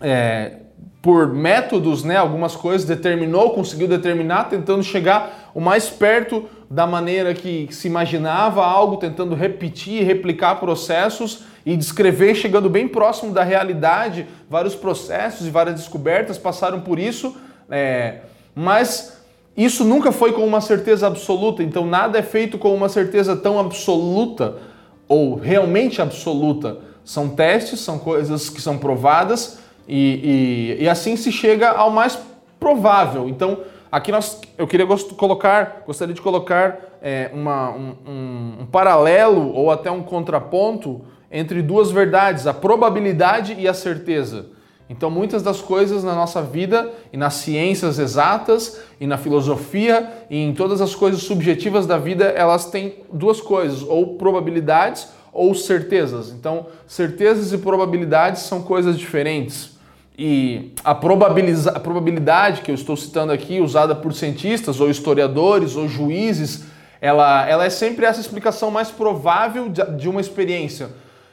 é, 0.00 0.60
por 1.06 1.32
métodos, 1.32 2.02
né, 2.02 2.16
algumas 2.16 2.56
coisas, 2.56 2.84
determinou, 2.84 3.50
conseguiu 3.50 3.86
determinar, 3.86 4.48
tentando 4.48 4.82
chegar 4.82 5.52
o 5.54 5.60
mais 5.60 5.88
perto 5.88 6.46
da 6.68 6.84
maneira 6.84 7.32
que 7.32 7.68
se 7.70 7.86
imaginava 7.86 8.66
algo, 8.66 8.96
tentando 8.96 9.32
repetir, 9.32 10.04
replicar 10.04 10.56
processos 10.56 11.44
e 11.64 11.76
descrever, 11.76 12.34
chegando 12.34 12.68
bem 12.68 12.88
próximo 12.88 13.32
da 13.32 13.44
realidade. 13.44 14.26
Vários 14.50 14.74
processos 14.74 15.46
e 15.46 15.50
várias 15.50 15.76
descobertas 15.76 16.38
passaram 16.38 16.80
por 16.80 16.98
isso, 16.98 17.36
é, 17.70 18.22
mas 18.52 19.22
isso 19.56 19.84
nunca 19.84 20.10
foi 20.10 20.32
com 20.32 20.44
uma 20.44 20.60
certeza 20.60 21.06
absoluta, 21.06 21.62
então 21.62 21.86
nada 21.86 22.18
é 22.18 22.22
feito 22.22 22.58
com 22.58 22.74
uma 22.74 22.88
certeza 22.88 23.36
tão 23.36 23.60
absoluta 23.60 24.56
ou 25.06 25.36
realmente 25.36 26.02
absoluta. 26.02 26.78
São 27.04 27.28
testes, 27.28 27.78
são 27.78 27.96
coisas 27.96 28.50
que 28.50 28.60
são 28.60 28.76
provadas 28.76 29.64
e, 29.88 30.76
e, 30.78 30.84
e 30.84 30.88
assim 30.88 31.16
se 31.16 31.30
chega 31.30 31.70
ao 31.70 31.90
mais 31.90 32.18
provável. 32.58 33.28
Então, 33.28 33.60
aqui 33.90 34.10
nós, 34.10 34.40
eu 34.58 34.66
queria 34.66 34.86
colocar, 35.16 35.82
gostaria 35.86 36.14
de 36.14 36.20
colocar 36.20 36.98
é, 37.02 37.30
uma, 37.32 37.70
um, 37.70 37.94
um, 38.06 38.56
um 38.60 38.66
paralelo 38.66 39.52
ou 39.52 39.70
até 39.70 39.90
um 39.90 40.02
contraponto 40.02 41.02
entre 41.30 41.62
duas 41.62 41.90
verdades, 41.90 42.46
a 42.46 42.54
probabilidade 42.54 43.54
e 43.58 43.68
a 43.68 43.74
certeza. 43.74 44.46
Então, 44.88 45.10
muitas 45.10 45.42
das 45.42 45.60
coisas 45.60 46.04
na 46.04 46.14
nossa 46.14 46.40
vida 46.40 46.92
e 47.12 47.16
nas 47.16 47.34
ciências 47.34 47.98
exatas 47.98 48.80
e 49.00 49.06
na 49.06 49.18
filosofia 49.18 50.12
e 50.30 50.38
em 50.38 50.54
todas 50.54 50.80
as 50.80 50.94
coisas 50.94 51.22
subjetivas 51.22 51.86
da 51.86 51.98
vida, 51.98 52.26
elas 52.26 52.66
têm 52.66 53.04
duas 53.12 53.40
coisas, 53.40 53.82
ou 53.82 54.16
probabilidades 54.16 55.08
ou 55.32 55.54
certezas. 55.54 56.30
Então, 56.30 56.66
certezas 56.86 57.52
e 57.52 57.58
probabilidades 57.58 58.42
são 58.42 58.62
coisas 58.62 58.96
diferentes. 58.96 59.75
E 60.18 60.72
a, 60.82 60.92
a 60.92 61.80
probabilidade 61.80 62.62
que 62.62 62.70
eu 62.70 62.74
estou 62.74 62.96
citando 62.96 63.32
aqui, 63.32 63.60
usada 63.60 63.94
por 63.94 64.14
cientistas 64.14 64.80
ou 64.80 64.88
historiadores 64.88 65.76
ou 65.76 65.86
juízes, 65.86 66.64
ela, 67.00 67.46
ela 67.46 67.64
é 67.64 67.70
sempre 67.70 68.06
essa 68.06 68.20
explicação 68.20 68.70
mais 68.70 68.90
provável 68.90 69.68
de, 69.68 69.84
de 69.96 70.08
uma 70.08 70.20
experiência. 70.20 70.88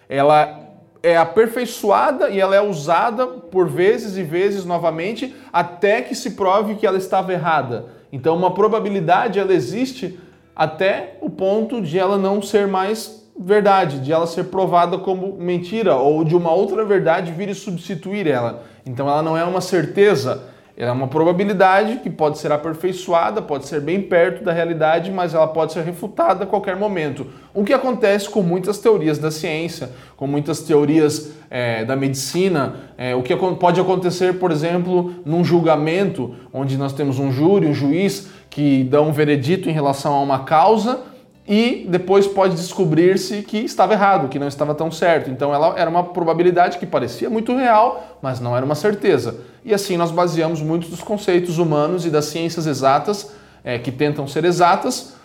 Ela 0.10 0.60
é 1.02 1.18
aperfeiçoada 1.18 2.30
e 2.30 2.40
ela 2.40 2.56
é 2.56 2.62
usada 2.62 3.26
por 3.28 3.68
vezes 3.68 4.18
e 4.18 4.24
vezes 4.24 4.66
novamente 4.66 5.34
até 5.52 6.02
que 6.02 6.16
se 6.16 6.32
prove 6.32 6.76
que 6.76 6.86
ela 6.86 6.98
estava 6.98 7.32
errada. 7.32 7.88
Então, 8.12 8.36
uma 8.36 8.54
probabilidade 8.54 9.40
ela 9.40 9.54
existe 9.54 10.20
até 10.56 11.18
o 11.22 11.30
ponto 11.30 11.82
de 11.82 11.98
ela 11.98 12.18
não 12.18 12.42
ser 12.42 12.68
mais 12.68 13.24
verdade, 13.38 14.00
de 14.00 14.12
ela 14.12 14.28
ser 14.28 14.46
provada 14.46 14.98
como 14.98 15.34
mentira 15.34 15.96
ou 15.96 16.24
de 16.24 16.36
uma 16.36 16.52
outra 16.52 16.86
verdade 16.86 17.32
vir 17.32 17.50
e 17.50 17.56
substituir 17.56 18.28
ela. 18.28 18.64
Então 18.86 19.08
ela 19.08 19.22
não 19.22 19.38
é 19.38 19.44
uma 19.44 19.62
certeza, 19.62 20.44
ela 20.76 20.90
é 20.90 20.94
uma 20.94 21.08
probabilidade 21.08 21.98
que 21.98 22.10
pode 22.10 22.40
ser 22.40 22.52
aperfeiçoada, 22.52 23.42
pode 23.42 23.68
ser 23.68 23.80
bem 23.80 24.02
perto 24.02 24.44
da 24.44 24.52
realidade, 24.52 25.12
mas 25.12 25.34
ela 25.34 25.48
pode 25.48 25.72
ser 25.72 25.84
refutada 25.84 26.44
a 26.44 26.48
qualquer 26.48 26.76
momento. 26.76 27.28
O 27.54 27.64
que 27.64 27.74
acontece 27.74 28.28
com 28.28 28.42
muitas 28.42 28.80
teorias 28.80 29.20
da 29.20 29.30
ciência, 29.30 29.92
com 30.18 30.26
muitas 30.26 30.62
teorias 30.62 31.34
é, 31.50 31.86
da 31.86 31.96
medicina, 31.96 32.76
é, 32.98 33.16
o 33.16 33.22
que 33.22 33.36
pode 33.36 33.80
acontecer, 33.80 34.40
por 34.40 34.52
exemplo, 34.52 35.14
num 35.24 35.44
julgamento, 35.44 36.36
onde 36.52 36.76
nós 36.76 36.92
temos 36.92 37.20
um 37.20 37.32
júri, 37.32 37.68
um 37.68 37.74
juiz 37.74 38.30
que 38.50 38.84
dá 38.84 39.02
um 39.02 39.12
veredito 39.12 39.70
em 39.70 39.74
relação 39.74 40.14
a 40.14 40.22
uma 40.22 40.40
causa 40.40 41.13
e 41.48 41.86
depois 41.90 42.26
pode 42.26 42.56
descobrir-se 42.56 43.42
que 43.42 43.58
estava 43.58 43.94
errado, 43.94 44.30
que 44.30 44.40
não 44.40 44.48
estava 44.48 44.74
tão 44.74 44.90
certo. 44.90 45.30
Então 45.30 45.54
ela 45.54 45.78
era 45.78 45.90
uma 45.90 46.04
probabilidade 46.04 46.78
que 46.78 46.86
parecia 46.86 47.30
muito 47.30 47.56
real, 47.56 48.18
mas 48.22 48.40
não 48.40 48.56
era 48.56 48.66
uma 48.66 48.76
certeza. 48.76 49.42
E 49.66 49.74
assim 49.74 49.98
nós 49.98 50.10
baseamos 50.10 50.62
muitos 50.62 50.90
dos 50.90 51.02
conceitos 51.02 51.58
humanos 51.58 52.06
e 52.06 52.10
das 52.10 52.26
ciências 52.26 52.66
exatas, 52.66 53.32
é, 53.64 53.78
que 53.78 53.92
tentam 53.92 54.26
ser 54.26 54.46
exatas, 54.46 55.16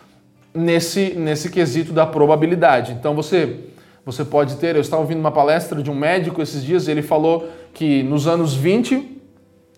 nesse, 0.52 1.14
nesse 1.14 1.50
quesito 1.50 1.92
da 1.92 2.04
probabilidade. 2.04 2.92
Então 2.92 3.14
você, 3.14 3.60
você 4.04 4.24
pode 4.24 4.56
ter, 4.56 4.74
eu 4.74 4.80
estava 4.80 5.02
ouvindo 5.02 5.20
uma 5.20 5.30
palestra 5.30 5.82
de 5.82 5.90
um 5.90 5.94
médico 5.94 6.42
esses 6.42 6.64
dias, 6.64 6.88
ele 6.88 7.02
falou 7.02 7.48
que 7.72 8.02
nos 8.02 8.26
anos 8.26 8.54
20, 8.54 9.18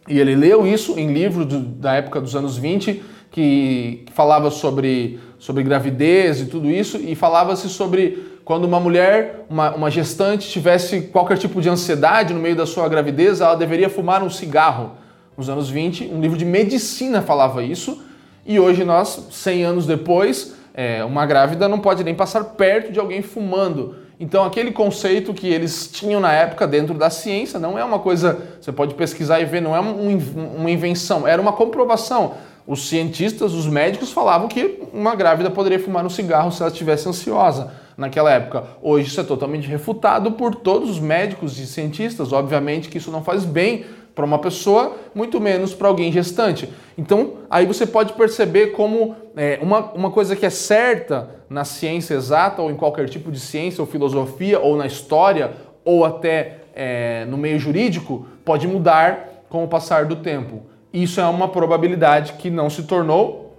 e 0.09 0.19
ele 0.19 0.35
leu 0.35 0.67
isso 0.67 0.99
em 0.99 1.13
livro 1.13 1.45
da 1.45 1.95
época 1.95 2.21
dos 2.21 2.35
anos 2.35 2.57
20, 2.57 3.03
que, 3.31 4.03
que 4.07 4.13
falava 4.13 4.51
sobre 4.51 5.21
sobre 5.41 5.63
gravidez 5.63 6.43
e 6.43 6.47
tudo 6.47 6.71
isso, 6.71 6.99
e 6.99 7.15
falava-se 7.15 7.69
sobre 7.71 8.39
quando 8.45 8.65
uma 8.65 8.79
mulher, 8.79 9.47
uma, 9.49 9.75
uma 9.75 9.91
gestante, 9.91 10.49
tivesse 10.49 11.01
qualquer 11.03 11.39
tipo 11.39 11.63
de 11.63 11.69
ansiedade 11.69 12.35
no 12.35 12.41
meio 12.41 12.55
da 12.55 12.67
sua 12.67 12.87
gravidez, 12.89 13.41
ela 13.41 13.55
deveria 13.55 13.89
fumar 13.89 14.23
um 14.23 14.29
cigarro. 14.29 14.93
Nos 15.37 15.49
anos 15.49 15.71
20, 15.71 16.11
um 16.13 16.21
livro 16.21 16.37
de 16.37 16.45
medicina 16.45 17.23
falava 17.23 17.63
isso, 17.63 18.03
e 18.45 18.61
hoje 18.61 18.85
nós, 18.85 19.29
100 19.31 19.65
anos 19.65 19.87
depois, 19.87 20.55
é, 20.75 21.03
uma 21.05 21.25
grávida 21.25 21.67
não 21.67 21.79
pode 21.79 22.05
nem 22.05 22.15
passar 22.15 22.45
perto 22.45 22.93
de 22.93 23.01
alguém 23.01 23.23
fumando. 23.23 23.97
Então, 24.19 24.45
aquele 24.45 24.71
conceito 24.71 25.33
que 25.33 25.49
eles 25.49 25.89
tinham 25.91 26.21
na 26.21 26.33
época 26.35 26.67
dentro 26.67 26.93
da 26.93 27.09
ciência 27.09 27.59
não 27.59 27.79
é 27.79 27.85
uma 27.85 27.99
coisa, 27.99 28.39
você 28.61 28.71
pode 28.71 28.93
pesquisar 28.93 29.41
e 29.41 29.47
ver, 29.47 29.63
não 29.63 29.75
é 29.75 29.81
uma 29.81 30.71
invenção, 30.71 31.27
era 31.27 31.41
uma 31.41 31.55
comprovação 31.55 32.35
os 32.71 32.89
cientistas, 32.89 33.53
os 33.53 33.67
médicos 33.67 34.13
falavam 34.13 34.47
que 34.47 34.81
uma 34.93 35.17
grávida 35.17 35.51
poderia 35.51 35.81
fumar 35.81 36.07
um 36.07 36.09
cigarro 36.09 36.53
se 36.53 36.63
ela 36.63 36.71
estivesse 36.71 37.09
ansiosa 37.09 37.73
naquela 37.97 38.31
época. 38.31 38.63
Hoje 38.81 39.09
isso 39.09 39.21
é 39.21 39.25
totalmente 39.25 39.67
refutado 39.67 40.31
por 40.31 40.55
todos 40.55 40.89
os 40.89 41.01
médicos 41.01 41.59
e 41.59 41.67
cientistas. 41.67 42.33
Obviamente 42.33 42.89
que 42.89 42.99
isso 42.99 43.11
não 43.11 43.25
faz 43.25 43.45
bem 43.45 43.87
para 44.15 44.25
uma 44.25 44.39
pessoa, 44.39 44.95
muito 45.13 45.41
menos 45.41 45.75
para 45.75 45.89
alguém 45.89 46.13
gestante. 46.13 46.73
Então, 46.97 47.39
aí 47.51 47.67
você 47.67 47.85
pode 47.85 48.13
perceber 48.13 48.69
como 48.69 49.17
é, 49.37 49.59
uma, 49.61 49.93
uma 49.93 50.11
coisa 50.13 50.37
que 50.37 50.47
é 50.47 50.51
certa 50.51 51.29
na 51.51 51.65
ciência 51.65 52.15
exata, 52.15 52.63
ou 52.63 52.71
em 52.71 52.77
qualquer 52.77 53.09
tipo 53.09 53.33
de 53.33 53.41
ciência 53.41 53.83
ou 53.83 53.87
filosofia, 53.89 54.61
ou 54.61 54.77
na 54.77 54.87
história, 54.87 55.55
ou 55.85 56.05
até 56.05 56.59
é, 56.73 57.25
no 57.29 57.37
meio 57.37 57.59
jurídico, 57.59 58.29
pode 58.45 58.69
mudar 58.69 59.45
com 59.49 59.65
o 59.65 59.67
passar 59.67 60.05
do 60.05 60.15
tempo 60.15 60.71
isso 60.93 61.21
é 61.21 61.27
uma 61.27 61.49
probabilidade 61.49 62.35
que 62.35 62.51
não 62.51 62.69
se 62.69 62.83
tornou 62.83 63.57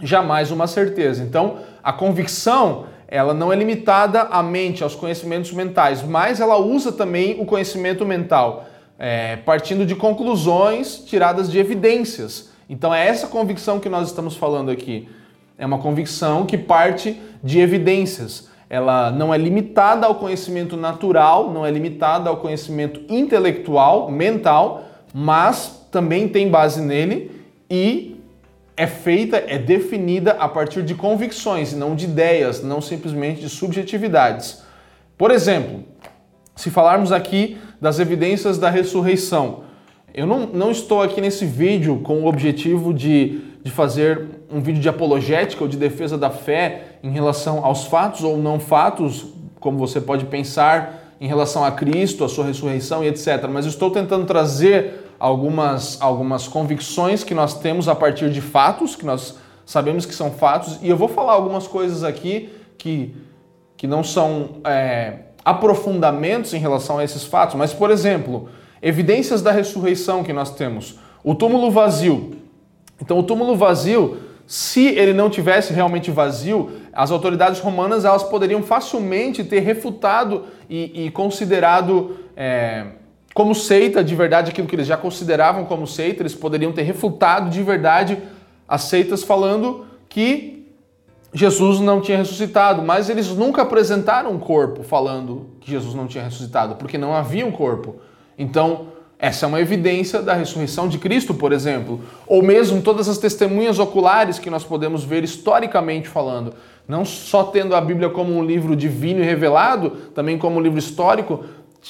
jamais 0.00 0.50
uma 0.50 0.66
certeza. 0.66 1.22
Então, 1.22 1.58
a 1.82 1.92
convicção 1.92 2.86
ela 3.10 3.32
não 3.32 3.50
é 3.50 3.56
limitada 3.56 4.22
à 4.22 4.42
mente, 4.42 4.82
aos 4.82 4.94
conhecimentos 4.94 5.50
mentais, 5.52 6.02
mas 6.02 6.40
ela 6.40 6.58
usa 6.58 6.92
também 6.92 7.40
o 7.40 7.46
conhecimento 7.46 8.04
mental, 8.04 8.66
é, 8.98 9.36
partindo 9.36 9.86
de 9.86 9.96
conclusões 9.96 10.98
tiradas 10.98 11.50
de 11.50 11.58
evidências. 11.58 12.50
Então, 12.68 12.94
é 12.94 13.08
essa 13.08 13.26
convicção 13.26 13.80
que 13.80 13.88
nós 13.88 14.08
estamos 14.08 14.36
falando 14.36 14.70
aqui. 14.70 15.08
É 15.56 15.64
uma 15.64 15.78
convicção 15.78 16.44
que 16.44 16.58
parte 16.58 17.18
de 17.42 17.58
evidências. 17.60 18.48
Ela 18.68 19.10
não 19.10 19.32
é 19.32 19.38
limitada 19.38 20.06
ao 20.06 20.16
conhecimento 20.16 20.76
natural, 20.76 21.50
não 21.50 21.64
é 21.64 21.70
limitada 21.70 22.28
ao 22.28 22.36
conhecimento 22.36 23.00
intelectual, 23.08 24.10
mental, 24.10 24.84
mas 25.14 25.77
também 25.90 26.28
tem 26.28 26.48
base 26.48 26.80
nele 26.80 27.30
e 27.70 28.18
é 28.76 28.86
feita, 28.86 29.42
é 29.46 29.58
definida 29.58 30.32
a 30.32 30.48
partir 30.48 30.82
de 30.82 30.94
convicções, 30.94 31.74
não 31.74 31.96
de 31.96 32.04
ideias, 32.04 32.62
não 32.62 32.80
simplesmente 32.80 33.40
de 33.40 33.48
subjetividades. 33.48 34.62
Por 35.16 35.32
exemplo, 35.32 35.82
se 36.54 36.70
falarmos 36.70 37.10
aqui 37.10 37.58
das 37.80 37.98
evidências 37.98 38.56
da 38.56 38.70
ressurreição, 38.70 39.64
eu 40.14 40.26
não, 40.26 40.46
não 40.46 40.70
estou 40.70 41.02
aqui 41.02 41.20
nesse 41.20 41.44
vídeo 41.44 42.00
com 42.04 42.22
o 42.22 42.26
objetivo 42.26 42.94
de, 42.94 43.40
de 43.62 43.70
fazer 43.70 44.26
um 44.50 44.60
vídeo 44.60 44.80
de 44.80 44.88
apologética 44.88 45.62
ou 45.62 45.68
de 45.68 45.76
defesa 45.76 46.16
da 46.16 46.30
fé 46.30 46.98
em 47.02 47.10
relação 47.10 47.64
aos 47.64 47.86
fatos 47.86 48.22
ou 48.22 48.36
não 48.36 48.60
fatos, 48.60 49.26
como 49.60 49.76
você 49.76 50.00
pode 50.00 50.24
pensar 50.26 51.14
em 51.20 51.26
relação 51.26 51.64
a 51.64 51.72
Cristo, 51.72 52.24
a 52.24 52.28
sua 52.28 52.46
ressurreição 52.46 53.02
e 53.02 53.08
etc. 53.08 53.48
Mas 53.50 53.64
eu 53.64 53.70
estou 53.70 53.90
tentando 53.90 54.24
trazer 54.24 55.07
algumas, 55.18 56.00
algumas 56.00 56.46
convicções 56.46 57.24
que 57.24 57.34
nós 57.34 57.58
temos 57.58 57.88
a 57.88 57.94
partir 57.94 58.30
de 58.30 58.40
fatos, 58.40 58.94
que 58.94 59.04
nós 59.04 59.36
sabemos 59.66 60.06
que 60.06 60.14
são 60.14 60.30
fatos, 60.30 60.78
e 60.80 60.88
eu 60.88 60.96
vou 60.96 61.08
falar 61.08 61.32
algumas 61.32 61.66
coisas 61.66 62.04
aqui 62.04 62.50
que, 62.76 63.14
que 63.76 63.86
não 63.86 64.04
são 64.04 64.60
é, 64.64 65.14
aprofundamentos 65.44 66.54
em 66.54 66.58
relação 66.58 66.98
a 66.98 67.04
esses 67.04 67.24
fatos, 67.24 67.54
mas, 67.56 67.72
por 67.72 67.90
exemplo, 67.90 68.48
evidências 68.80 69.42
da 69.42 69.50
ressurreição 69.50 70.22
que 70.22 70.32
nós 70.32 70.54
temos. 70.54 70.98
O 71.24 71.34
túmulo 71.34 71.70
vazio. 71.70 72.36
Então, 73.00 73.18
o 73.18 73.22
túmulo 73.22 73.56
vazio, 73.56 74.18
se 74.46 74.86
ele 74.86 75.12
não 75.12 75.28
tivesse 75.28 75.72
realmente 75.72 76.10
vazio, 76.10 76.70
as 76.92 77.10
autoridades 77.10 77.60
romanas 77.60 78.04
elas 78.04 78.22
poderiam 78.22 78.62
facilmente 78.62 79.44
ter 79.44 79.60
refutado 79.60 80.44
e, 80.70 81.06
e 81.06 81.10
considerado. 81.10 82.16
É, 82.36 82.86
como 83.38 83.54
seita 83.54 84.02
de 84.02 84.16
verdade 84.16 84.50
aquilo 84.50 84.66
que 84.66 84.74
eles 84.74 84.88
já 84.88 84.96
consideravam 84.96 85.64
como 85.64 85.86
seita, 85.86 86.22
eles 86.22 86.34
poderiam 86.34 86.72
ter 86.72 86.82
refutado 86.82 87.50
de 87.50 87.62
verdade 87.62 88.18
as 88.66 88.82
seitas 88.82 89.22
falando 89.22 89.86
que 90.08 90.66
Jesus 91.32 91.78
não 91.78 92.00
tinha 92.00 92.18
ressuscitado, 92.18 92.82
mas 92.82 93.08
eles 93.08 93.28
nunca 93.28 93.62
apresentaram 93.62 94.32
um 94.32 94.40
corpo 94.40 94.82
falando 94.82 95.50
que 95.60 95.70
Jesus 95.70 95.94
não 95.94 96.08
tinha 96.08 96.24
ressuscitado, 96.24 96.74
porque 96.74 96.98
não 96.98 97.14
havia 97.14 97.46
um 97.46 97.52
corpo. 97.52 97.94
Então, 98.36 98.88
Essa 99.20 99.46
é 99.46 99.48
uma 99.48 99.60
evidência 99.60 100.22
da 100.22 100.32
ressurreição 100.32 100.88
de 100.88 100.96
Cristo, 100.96 101.34
por 101.34 101.52
exemplo, 101.52 102.00
ou 102.24 102.40
mesmo 102.40 102.80
todas 102.80 103.08
as 103.08 103.18
testemunhas 103.18 103.80
oculares 103.80 104.38
que 104.38 104.48
nós 104.48 104.62
podemos 104.62 105.02
ver 105.02 105.24
historicamente 105.24 106.08
falando, 106.08 106.54
não 106.86 107.04
só 107.04 107.42
tendo 107.42 107.74
a 107.74 107.80
Bíblia 107.80 108.08
como 108.08 108.32
um 108.32 108.44
livro 108.44 108.76
divino 108.76 109.20
e 109.20 109.24
revelado, 109.24 109.90
também 110.14 110.38
como 110.38 110.58
um 110.58 110.62
livro 110.62 110.78
histórico, 110.78 111.44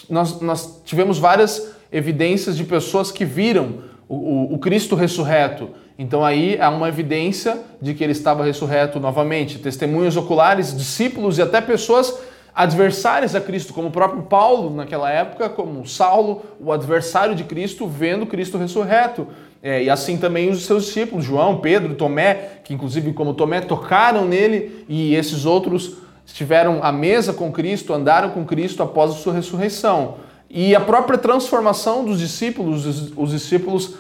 nós, 0.09 0.41
nós 0.41 0.83
tivemos 0.85 1.19
várias 1.19 1.75
evidências 1.91 2.57
de 2.57 2.65
pessoas 2.65 3.11
que 3.11 3.25
viram 3.25 3.83
o, 4.09 4.15
o, 4.15 4.55
o 4.55 4.59
Cristo 4.59 4.95
ressurreto. 4.95 5.71
Então 5.99 6.25
aí 6.25 6.59
há 6.61 6.71
uma 6.71 6.89
evidência 6.89 7.59
de 7.83 7.93
que 7.95 8.05
ele 8.05 8.13
estava 8.13 8.45
ressurreto 8.45 9.01
novamente. 9.01 9.59
Testemunhas 9.59 10.17
oculares, 10.17 10.77
discípulos 10.77 11.39
e 11.39 11.43
até 11.43 11.61
pessoas 11.61 12.17
adversários 12.55 13.35
a 13.35 13.41
Cristo, 13.41 13.73
como 13.73 13.89
o 13.89 13.91
próprio 13.91 14.23
Paulo 14.23 14.75
naquela 14.75 15.11
época, 15.11 15.49
como 15.49 15.87
Saulo, 15.87 16.43
o 16.61 16.73
adversário 16.73 17.35
de 17.35 17.45
Cristo, 17.45 17.87
vendo 17.87 18.27
Cristo 18.27 18.59
ressurreto. 18.59 19.29
É, 19.63 19.83
e 19.83 19.91
assim 19.91 20.17
também 20.17 20.51
os 20.51 20.67
seus 20.67 20.85
discípulos, 20.85 21.25
João, 21.25 21.59
Pedro, 21.59 21.95
Tomé, 21.95 22.61
que 22.65 22.73
inclusive 22.73 23.13
como 23.13 23.35
Tomé 23.35 23.61
tocaram 23.61 24.25
nele, 24.25 24.85
e 24.89 25.15
esses 25.15 25.45
outros 25.45 25.99
estiveram 26.29 26.85
à 26.85 26.93
mesa 26.93 27.33
com 27.33 27.51
Cristo, 27.51 27.93
andaram 27.93 28.31
com 28.31 28.45
Cristo 28.45 28.83
após 28.83 29.11
a 29.11 29.15
sua 29.15 29.33
ressurreição. 29.33 30.17
E 30.49 30.75
a 30.75 30.81
própria 30.81 31.19
transformação 31.19 32.05
dos 32.05 32.21
discípulos, 32.21 33.13
os 33.17 33.31
discípulos 33.31 33.95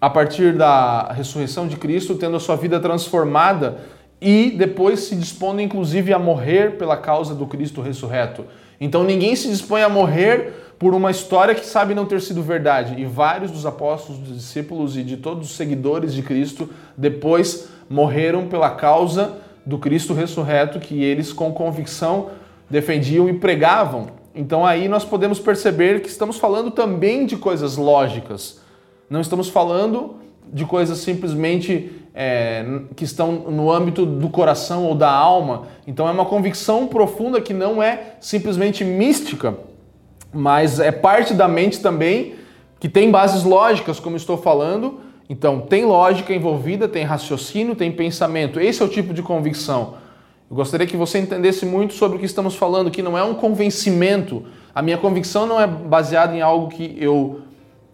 a 0.00 0.08
partir 0.08 0.56
da 0.56 1.12
ressurreição 1.12 1.66
de 1.66 1.76
Cristo, 1.76 2.14
tendo 2.14 2.36
a 2.36 2.40
sua 2.40 2.56
vida 2.56 2.78
transformada 2.80 3.78
e 4.20 4.50
depois 4.50 5.00
se 5.00 5.16
dispondo 5.16 5.60
inclusive 5.60 6.12
a 6.12 6.18
morrer 6.18 6.76
pela 6.78 6.96
causa 6.96 7.34
do 7.34 7.46
Cristo 7.46 7.80
ressurreto. 7.80 8.44
Então 8.80 9.02
ninguém 9.02 9.34
se 9.34 9.48
dispõe 9.48 9.82
a 9.82 9.88
morrer 9.88 10.74
por 10.78 10.94
uma 10.94 11.10
história 11.10 11.54
que 11.54 11.66
sabe 11.66 11.94
não 11.94 12.06
ter 12.06 12.20
sido 12.22 12.42
verdade. 12.42 12.98
E 12.98 13.04
vários 13.04 13.50
dos 13.50 13.66
apóstolos, 13.66 14.20
dos 14.20 14.36
discípulos 14.36 14.96
e 14.96 15.02
de 15.02 15.18
todos 15.18 15.50
os 15.50 15.56
seguidores 15.56 16.14
de 16.14 16.22
Cristo 16.22 16.70
depois 16.96 17.68
morreram 17.88 18.46
pela 18.46 18.70
causa 18.70 19.38
do 19.64 19.78
Cristo 19.78 20.12
ressurreto 20.12 20.78
que 20.78 21.02
eles 21.02 21.32
com 21.32 21.52
convicção 21.52 22.30
defendiam 22.68 23.28
e 23.28 23.32
pregavam. 23.32 24.08
Então 24.34 24.64
aí 24.64 24.88
nós 24.88 25.04
podemos 25.04 25.38
perceber 25.38 26.00
que 26.00 26.08
estamos 26.08 26.36
falando 26.36 26.70
também 26.70 27.26
de 27.26 27.36
coisas 27.36 27.76
lógicas. 27.76 28.60
Não 29.08 29.20
estamos 29.20 29.48
falando 29.48 30.16
de 30.52 30.64
coisas 30.64 30.98
simplesmente 30.98 31.92
é, 32.14 32.64
que 32.96 33.04
estão 33.04 33.32
no 33.32 33.70
âmbito 33.70 34.04
do 34.04 34.28
coração 34.28 34.84
ou 34.84 34.94
da 34.94 35.10
alma. 35.10 35.64
Então 35.86 36.08
é 36.08 36.10
uma 36.10 36.24
convicção 36.24 36.86
profunda 36.86 37.40
que 37.40 37.52
não 37.52 37.82
é 37.82 38.14
simplesmente 38.20 38.84
mística, 38.84 39.54
mas 40.32 40.78
é 40.78 40.92
parte 40.92 41.34
da 41.34 41.48
mente 41.48 41.80
também, 41.80 42.34
que 42.78 42.88
tem 42.88 43.10
bases 43.10 43.42
lógicas, 43.42 43.98
como 44.00 44.16
estou 44.16 44.38
falando. 44.38 45.00
Então 45.30 45.60
tem 45.60 45.84
lógica 45.84 46.34
envolvida, 46.34 46.88
tem 46.88 47.04
raciocínio, 47.04 47.76
tem 47.76 47.92
pensamento. 47.92 48.58
Esse 48.58 48.82
é 48.82 48.84
o 48.84 48.88
tipo 48.88 49.14
de 49.14 49.22
convicção. 49.22 49.94
Eu 50.50 50.56
gostaria 50.56 50.88
que 50.88 50.96
você 50.96 51.20
entendesse 51.20 51.64
muito 51.64 51.94
sobre 51.94 52.16
o 52.16 52.18
que 52.18 52.26
estamos 52.26 52.56
falando, 52.56 52.90
que 52.90 53.00
não 53.00 53.16
é 53.16 53.22
um 53.22 53.34
convencimento. 53.34 54.42
A 54.74 54.82
minha 54.82 54.98
convicção 54.98 55.46
não 55.46 55.60
é 55.60 55.68
baseada 55.68 56.34
em 56.34 56.40
algo 56.40 56.66
que 56.66 56.96
eu 56.98 57.42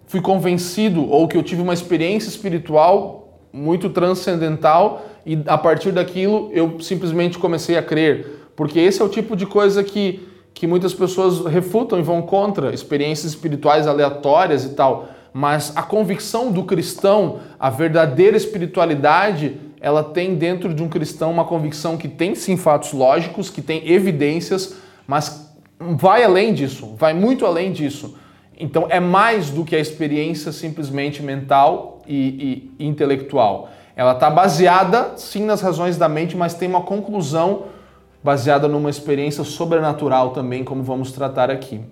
fui 0.07 0.23
convencido 0.23 1.07
ou 1.11 1.29
que 1.29 1.37
eu 1.37 1.43
tive 1.43 1.61
uma 1.61 1.75
experiência 1.75 2.31
espiritual 2.31 3.39
muito 3.53 3.91
transcendental 3.91 5.05
e 5.27 5.39
a 5.47 5.59
partir 5.59 5.93
daquilo 5.93 6.49
eu 6.55 6.81
simplesmente 6.81 7.39
comecei 7.39 7.77
a 7.77 7.83
crer. 7.83 8.49
Porque 8.57 8.79
esse 8.79 9.03
é 9.03 9.05
o 9.05 9.11
tipo 9.11 9.37
de 9.37 9.45
coisa 9.45 9.85
que, 9.85 10.27
que 10.55 10.67
muitas 10.67 10.95
pessoas 10.95 11.45
refutam 11.45 11.99
e 11.99 12.03
vão 12.03 12.23
contra, 12.23 12.73
experiências 12.73 13.33
espirituais 13.33 13.87
aleatórias 13.87 14.65
e 14.65 14.71
tal. 14.71 15.16
Mas 15.39 15.71
a 15.77 15.83
convicção 15.83 16.51
do 16.51 16.65
cristão, 16.65 17.41
a 17.61 17.69
verdadeira 17.69 18.39
espiritualidade, 18.39 19.61
ela 19.83 20.03
tem 20.03 20.35
dentro 20.35 20.73
de 20.73 20.83
um 20.83 20.89
cristão 20.89 21.31
uma 21.31 21.45
convicção 21.45 21.99
que 21.99 22.09
tem 22.09 22.35
sim 22.35 22.57
fatos 22.57 22.95
lógicos, 22.95 23.51
que 23.51 23.61
tem 23.61 23.87
evidências, 23.87 24.77
mas 25.07 25.55
vai 25.79 26.25
além 26.25 26.55
disso, 26.55 26.95
vai 26.97 27.13
muito 27.13 27.45
além 27.45 27.71
disso. 27.71 28.17
Então 28.59 28.87
é 28.89 28.99
mais 28.99 29.51
do 29.51 29.63
que 29.63 29.77
a 29.77 29.79
experiência 29.79 30.51
simplesmente 30.53 31.23
mental 31.23 32.01
e, 32.09 32.73
e 32.79 32.87
intelectual. 32.87 33.69
Ela 33.95 34.13
está 34.13 34.31
baseada 34.31 35.19
sim 35.19 35.45
nas 35.45 35.61
razões 35.61 35.99
da 35.99 36.09
mente, 36.09 36.35
mas 36.35 36.55
tem 36.55 36.67
uma 36.67 36.81
conclusão 36.81 37.65
baseada 38.25 38.67
numa 38.67 38.89
experiência 38.89 39.45
sobrenatural 39.45 40.31
também, 40.31 40.65
como 40.65 40.83
vamos 40.83 41.13
tratar 41.13 41.51
aqui. 41.51 41.83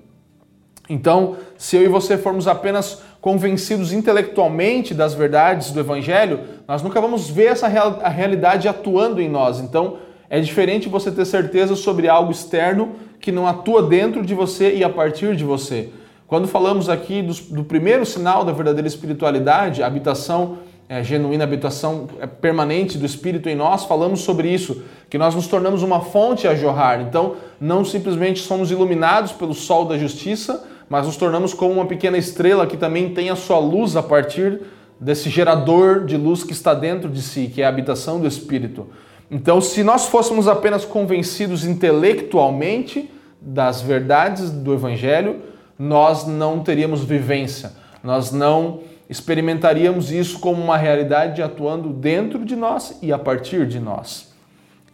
Então, 0.88 1.36
se 1.56 1.76
eu 1.76 1.82
e 1.82 1.88
você 1.88 2.18
formos 2.18 2.46
apenas 2.46 3.02
convencidos 3.24 3.90
intelectualmente 3.90 4.92
das 4.92 5.14
verdades 5.14 5.70
do 5.70 5.80
Evangelho, 5.80 6.40
nós 6.68 6.82
nunca 6.82 7.00
vamos 7.00 7.30
ver 7.30 7.46
essa 7.46 7.66
real, 7.66 7.98
a 8.02 8.10
realidade 8.10 8.68
atuando 8.68 9.18
em 9.18 9.30
nós. 9.30 9.60
Então, 9.60 9.96
é 10.28 10.38
diferente 10.40 10.90
você 10.90 11.10
ter 11.10 11.24
certeza 11.24 11.74
sobre 11.74 12.06
algo 12.06 12.30
externo 12.30 12.96
que 13.18 13.32
não 13.32 13.46
atua 13.46 13.82
dentro 13.82 14.22
de 14.22 14.34
você 14.34 14.74
e 14.74 14.84
a 14.84 14.90
partir 14.90 15.34
de 15.36 15.42
você. 15.42 15.88
Quando 16.26 16.46
falamos 16.46 16.90
aqui 16.90 17.22
do, 17.22 17.32
do 17.32 17.64
primeiro 17.64 18.04
sinal 18.04 18.44
da 18.44 18.52
verdadeira 18.52 18.86
espiritualidade, 18.86 19.82
habitação 19.82 20.58
é, 20.86 21.02
genuína, 21.02 21.44
habitação 21.44 22.08
é, 22.20 22.26
permanente 22.26 22.98
do 22.98 23.06
Espírito 23.06 23.48
em 23.48 23.54
nós, 23.54 23.86
falamos 23.86 24.20
sobre 24.20 24.52
isso, 24.52 24.82
que 25.08 25.16
nós 25.16 25.34
nos 25.34 25.46
tornamos 25.46 25.82
uma 25.82 26.02
fonte 26.02 26.46
a 26.46 26.54
jorrar. 26.54 27.00
Então, 27.00 27.36
não 27.58 27.86
simplesmente 27.86 28.40
somos 28.40 28.70
iluminados 28.70 29.32
pelo 29.32 29.54
sol 29.54 29.86
da 29.86 29.96
justiça, 29.96 30.73
mas 30.88 31.06
nos 31.06 31.16
tornamos 31.16 31.54
como 31.54 31.72
uma 31.72 31.86
pequena 31.86 32.18
estrela 32.18 32.66
que 32.66 32.76
também 32.76 33.12
tem 33.12 33.30
a 33.30 33.36
sua 33.36 33.58
luz 33.58 33.96
a 33.96 34.02
partir 34.02 34.60
desse 35.00 35.28
gerador 35.28 36.04
de 36.04 36.16
luz 36.16 36.44
que 36.44 36.52
está 36.52 36.74
dentro 36.74 37.08
de 37.08 37.20
si, 37.20 37.50
que 37.52 37.62
é 37.62 37.66
a 37.66 37.68
habitação 37.68 38.20
do 38.20 38.26
Espírito. 38.26 38.86
Então, 39.30 39.60
se 39.60 39.82
nós 39.82 40.06
fôssemos 40.06 40.46
apenas 40.46 40.84
convencidos 40.84 41.64
intelectualmente 41.64 43.10
das 43.40 43.80
verdades 43.80 44.50
do 44.50 44.72
Evangelho, 44.72 45.42
nós 45.78 46.26
não 46.26 46.60
teríamos 46.60 47.04
vivência, 47.04 47.72
nós 48.02 48.30
não 48.30 48.80
experimentaríamos 49.08 50.10
isso 50.10 50.38
como 50.38 50.62
uma 50.62 50.76
realidade 50.76 51.42
atuando 51.42 51.90
dentro 51.90 52.44
de 52.44 52.56
nós 52.56 52.98
e 53.02 53.12
a 53.12 53.18
partir 53.18 53.66
de 53.66 53.78
nós. 53.78 54.32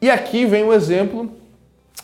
E 0.00 0.10
aqui 0.10 0.46
vem 0.46 0.64
um 0.64 0.72
exemplo 0.72 1.30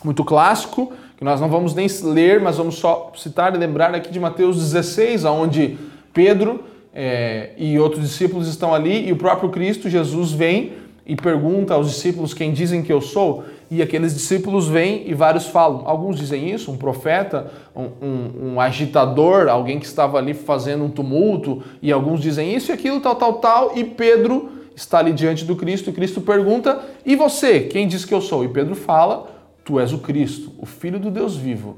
muito 0.05 0.25
clássico, 0.25 0.93
que 1.17 1.25
nós 1.25 1.41
não 1.41 1.49
vamos 1.49 1.75
nem 1.75 1.87
ler, 2.05 2.41
mas 2.41 2.59
vamos 2.59 2.77
só 2.77 3.13
citar 3.17 3.55
e 3.55 3.59
lembrar 3.59 3.95
aqui 3.95 4.11
de 4.11 4.21
Mateus 4.21 4.57
16, 4.57 5.25
onde 5.25 5.79
Pedro 6.13 6.65
é, 6.95 7.51
e 7.57 7.79
outros 7.79 8.03
discípulos 8.03 8.49
estão 8.49 8.75
ali 8.75 9.09
e 9.09 9.13
o 9.13 9.17
próprio 9.17 9.51
Cristo, 9.51 9.89
Jesus, 9.89 10.33
vem 10.33 10.73
e 11.07 11.15
pergunta 11.15 11.73
aos 11.73 11.89
discípulos 11.89 12.35
quem 12.35 12.53
dizem 12.53 12.83
que 12.83 12.93
eu 12.93 13.01
sou 13.01 13.45
e 13.71 13.81
aqueles 13.81 14.15
discípulos 14.15 14.69
vêm 14.69 15.05
e 15.07 15.15
vários 15.15 15.47
falam. 15.47 15.83
Alguns 15.87 16.19
dizem 16.19 16.51
isso, 16.51 16.71
um 16.71 16.77
profeta, 16.77 17.51
um, 17.75 17.89
um, 18.03 18.53
um, 18.53 18.61
agitador, 18.61 19.49
alguém 19.49 19.79
que 19.79 19.87
estava 19.87 20.19
ali 20.19 20.35
fazendo 20.35 20.85
um 20.85 20.91
tumulto, 20.91 21.63
e 21.83 21.91
alguns 21.91 22.21
dizem 22.21 22.55
isso 22.55 22.71
e 22.71 22.75
aquilo, 22.75 23.01
tal, 23.01 23.17
tal, 23.17 23.35
tal, 23.35 23.73
e 23.77 23.85
Pedro 23.85 24.51
está 24.75 24.99
ali 24.99 25.13
diante 25.13 25.45
do 25.45 25.57
Cristo, 25.57 25.91
e 25.91 25.93
Cristo 25.93 26.21
pergunta: 26.21 26.81
E 27.05 27.17
você, 27.17 27.61
quem 27.61 27.89
diz 27.89 28.05
que 28.05 28.15
eu 28.15 28.21
sou? 28.21 28.45
E 28.45 28.49
Pedro 28.49 28.75
fala: 28.75 29.36
Tu 29.67 29.81
és 29.81 29.93
o 29.93 29.99
Cristo, 29.99 30.53
o 30.59 30.65
Filho 30.65 31.01
do 31.01 31.11
Deus 31.11 31.37
vivo. 31.37 31.77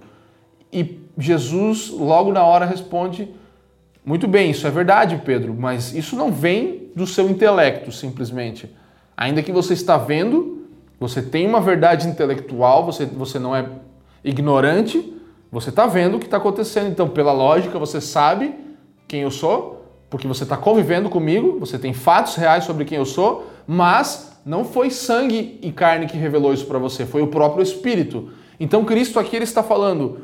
E 0.71 1.01
Jesus, 1.17 1.89
logo 1.89 2.31
na 2.31 2.45
hora, 2.45 2.67
responde: 2.67 3.35
Muito 4.05 4.29
bem, 4.29 4.51
isso 4.51 4.67
é 4.67 4.71
verdade, 4.71 5.23
Pedro, 5.25 5.57
mas 5.59 5.95
isso 5.95 6.15
não 6.15 6.31
vem 6.31 6.91
do 6.95 7.07
seu 7.07 7.31
intelecto, 7.31 7.91
simplesmente. 7.91 8.71
Ainda 9.17 9.43
que 9.43 9.51
você 9.51 9.73
está 9.73 9.97
vendo, 9.97 10.69
você 11.01 11.23
tem 11.23 11.49
uma 11.49 11.63
verdade 11.63 12.07
intelectual, 12.07 12.85
você, 12.85 13.07
você 13.07 13.39
não 13.39 13.57
é 13.57 13.67
ignorante, 14.23 15.15
você 15.51 15.71
está 15.71 15.87
vendo 15.87 16.17
o 16.17 16.21
que 16.21 16.27
está 16.27 16.37
acontecendo. 16.37 16.89
Então, 16.89 17.09
pela 17.09 17.33
lógica, 17.33 17.79
você 17.79 18.03
sabe 18.03 18.55
quem 19.09 19.23
eu 19.23 19.31
sou, 19.31 19.87
porque 20.11 20.29
você 20.29 20.43
está 20.43 20.59
convivendo 20.59 21.09
comigo, 21.09 21.59
você 21.59 21.79
tem 21.79 21.95
fatos 21.95 22.35
reais 22.35 22.65
sobre 22.65 22.85
quem 22.85 22.99
eu 22.99 23.07
sou, 23.07 23.47
mas 23.67 24.28
não 24.45 24.65
foi 24.65 24.91
sangue 24.91 25.59
e 25.63 25.71
carne 25.73 26.07
que 26.07 26.17
revelou 26.17 26.53
isso 26.53 26.67
para 26.67 26.79
você, 26.79 27.05
foi 27.05 27.23
o 27.23 27.29
próprio 27.29 27.63
Espírito. 27.63 28.31
Então, 28.59 28.85
Cristo 28.85 29.19
aqui 29.19 29.37
ele 29.37 29.45
está 29.45 29.63
falando, 29.63 30.21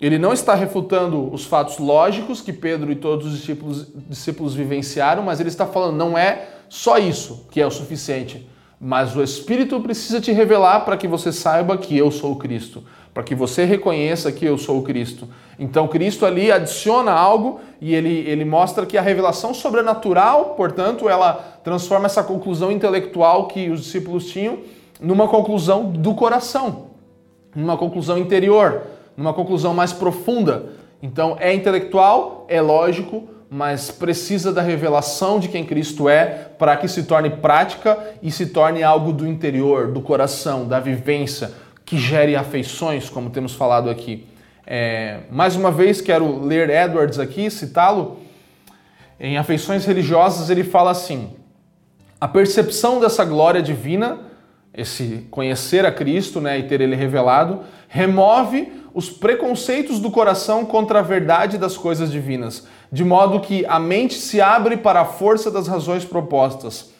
ele 0.00 0.18
não 0.18 0.32
está 0.32 0.54
refutando 0.54 1.32
os 1.32 1.44
fatos 1.44 1.78
lógicos 1.78 2.40
que 2.40 2.52
Pedro 2.52 2.90
e 2.90 2.96
todos 2.96 3.26
os 3.26 3.38
discípulos, 3.38 3.86
discípulos 4.08 4.54
vivenciaram, 4.54 5.22
mas 5.22 5.40
ele 5.40 5.48
está 5.48 5.66
falando, 5.66 5.96
não 5.96 6.16
é 6.16 6.48
só 6.68 6.98
isso 6.98 7.46
que 7.50 7.60
é 7.60 7.66
o 7.66 7.70
suficiente 7.70 8.48
mas 8.80 9.16
o 9.16 9.22
Espírito 9.22 9.80
precisa 9.80 10.20
te 10.20 10.32
revelar 10.32 10.80
para 10.80 10.96
que 10.96 11.08
você 11.08 11.32
saiba 11.32 11.78
que 11.78 11.96
eu 11.96 12.10
sou 12.10 12.32
o 12.32 12.36
Cristo, 12.36 12.84
para 13.16 13.22
que 13.22 13.34
você 13.34 13.64
reconheça 13.64 14.30
que 14.30 14.44
eu 14.44 14.58
sou 14.58 14.78
o 14.78 14.82
Cristo. 14.82 15.26
Então 15.58 15.88
Cristo 15.88 16.26
ali 16.26 16.52
adiciona 16.52 17.12
algo 17.12 17.60
e 17.80 17.94
ele, 17.94 18.10
ele 18.28 18.44
mostra 18.44 18.84
que 18.84 18.98
a 18.98 19.00
revelação 19.00 19.54
sobrenatural, 19.54 20.50
portanto, 20.54 21.08
ela 21.08 21.32
transforma 21.64 22.04
essa 22.04 22.22
conclusão 22.22 22.70
intelectual 22.70 23.46
que 23.46 23.70
os 23.70 23.80
discípulos 23.84 24.26
tinham 24.26 24.58
numa 25.00 25.26
conclusão 25.28 25.90
do 25.90 26.14
coração, 26.14 26.88
numa 27.54 27.78
conclusão 27.78 28.18
interior, 28.18 28.82
numa 29.16 29.32
conclusão 29.32 29.72
mais 29.72 29.94
profunda. 29.94 30.66
Então 31.02 31.38
é 31.40 31.54
intelectual, 31.54 32.44
é 32.50 32.60
lógico, 32.60 33.26
mas 33.48 33.90
precisa 33.90 34.52
da 34.52 34.60
revelação 34.60 35.40
de 35.40 35.48
quem 35.48 35.64
Cristo 35.64 36.06
é 36.06 36.50
para 36.58 36.76
que 36.76 36.86
se 36.86 37.04
torne 37.04 37.30
prática 37.30 37.98
e 38.22 38.30
se 38.30 38.48
torne 38.48 38.82
algo 38.82 39.10
do 39.10 39.26
interior, 39.26 39.90
do 39.90 40.02
coração, 40.02 40.68
da 40.68 40.78
vivência, 40.78 41.64
que 41.86 41.96
gere 41.96 42.34
afeições, 42.34 43.08
como 43.08 43.30
temos 43.30 43.54
falado 43.54 43.88
aqui. 43.88 44.26
É, 44.66 45.20
mais 45.30 45.54
uma 45.54 45.70
vez, 45.70 46.00
quero 46.00 46.44
ler 46.44 46.68
Edwards 46.68 47.20
aqui, 47.20 47.48
citá-lo. 47.48 48.18
Em 49.18 49.38
Afeições 49.38 49.86
Religiosas, 49.86 50.50
ele 50.50 50.64
fala 50.64 50.90
assim: 50.90 51.30
a 52.20 52.26
percepção 52.26 52.98
dessa 52.98 53.24
glória 53.24 53.62
divina, 53.62 54.18
esse 54.74 55.26
conhecer 55.30 55.86
a 55.86 55.92
Cristo 55.92 56.40
né, 56.40 56.58
e 56.58 56.64
ter 56.64 56.80
ele 56.80 56.96
revelado, 56.96 57.60
remove 57.88 58.72
os 58.92 59.08
preconceitos 59.08 60.00
do 60.00 60.10
coração 60.10 60.66
contra 60.66 60.98
a 60.98 61.02
verdade 61.02 61.56
das 61.56 61.76
coisas 61.76 62.10
divinas, 62.10 62.66
de 62.90 63.04
modo 63.04 63.40
que 63.40 63.64
a 63.66 63.78
mente 63.78 64.14
se 64.14 64.40
abre 64.40 64.76
para 64.76 65.02
a 65.02 65.04
força 65.04 65.52
das 65.52 65.68
razões 65.68 66.04
propostas. 66.04 66.95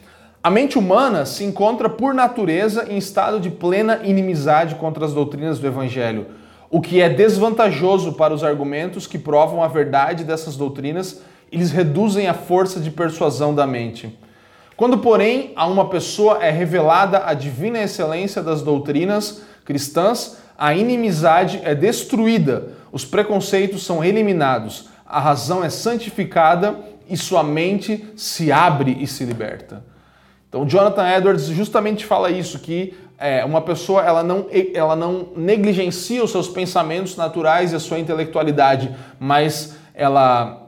A 0.47 0.51
mente 0.51 0.79
humana 0.79 1.27
se 1.27 1.43
encontra 1.43 1.89
por 1.89 2.15
natureza 2.15 2.87
em 2.89 2.97
estado 2.97 3.41
de 3.41 3.51
plena 3.51 3.99
inimizade 4.05 4.77
contra 4.77 5.05
as 5.05 5.13
doutrinas 5.13 5.59
do 5.59 5.67
Evangelho, 5.67 6.29
o 6.71 6.81
que 6.81 7.01
é 7.01 7.09
desvantajoso 7.09 8.13
para 8.13 8.33
os 8.33 8.45
argumentos 8.45 9.09
que 9.09 9.19
provam 9.19 9.61
a 9.61 9.67
verdade 9.67 10.23
dessas 10.23 10.55
doutrinas 10.55 11.21
e 11.51 11.57
lhes 11.57 11.73
reduzem 11.73 12.29
a 12.29 12.33
força 12.33 12.79
de 12.79 12.93
persuasão 12.93 13.53
da 13.53 13.67
mente. 13.67 14.17
Quando, 14.77 14.99
porém, 14.99 15.53
a 15.57 15.67
uma 15.67 15.89
pessoa 15.89 16.39
é 16.41 16.53
revelada 16.53 17.25
a 17.27 17.35
divina 17.35 17.83
excelência 17.83 18.41
das 18.41 18.63
doutrinas 18.63 19.43
cristãs, 19.65 20.37
a 20.57 20.73
inimizade 20.73 21.61
é 21.65 21.75
destruída, 21.75 22.69
os 22.93 23.05
preconceitos 23.05 23.85
são 23.85 24.05
eliminados, 24.05 24.91
a 25.05 25.19
razão 25.19 25.65
é 25.65 25.71
santificada 25.71 26.79
e 27.11 27.17
sua 27.17 27.43
mente 27.43 28.07
se 28.15 28.53
abre 28.53 28.97
e 29.01 29.09
se 29.09 29.25
liberta. 29.25 29.96
Então, 30.57 30.67
Jonathan 30.67 31.07
Edwards 31.07 31.45
justamente 31.49 32.07
fala 32.07 32.31
isso, 32.31 32.59
que 32.59 32.95
é, 33.19 33.45
uma 33.45 33.61
pessoa 33.61 34.03
ela 34.03 34.23
não, 34.23 34.47
ela 34.73 34.97
não 34.97 35.29
negligencia 35.37 36.25
os 36.25 36.31
seus 36.31 36.49
pensamentos 36.49 37.15
naturais 37.15 37.75
e 37.75 37.77
a 37.77 37.79
sua 37.79 37.99
intelectualidade, 37.99 38.95
mas 39.21 39.77
ela 39.95 40.63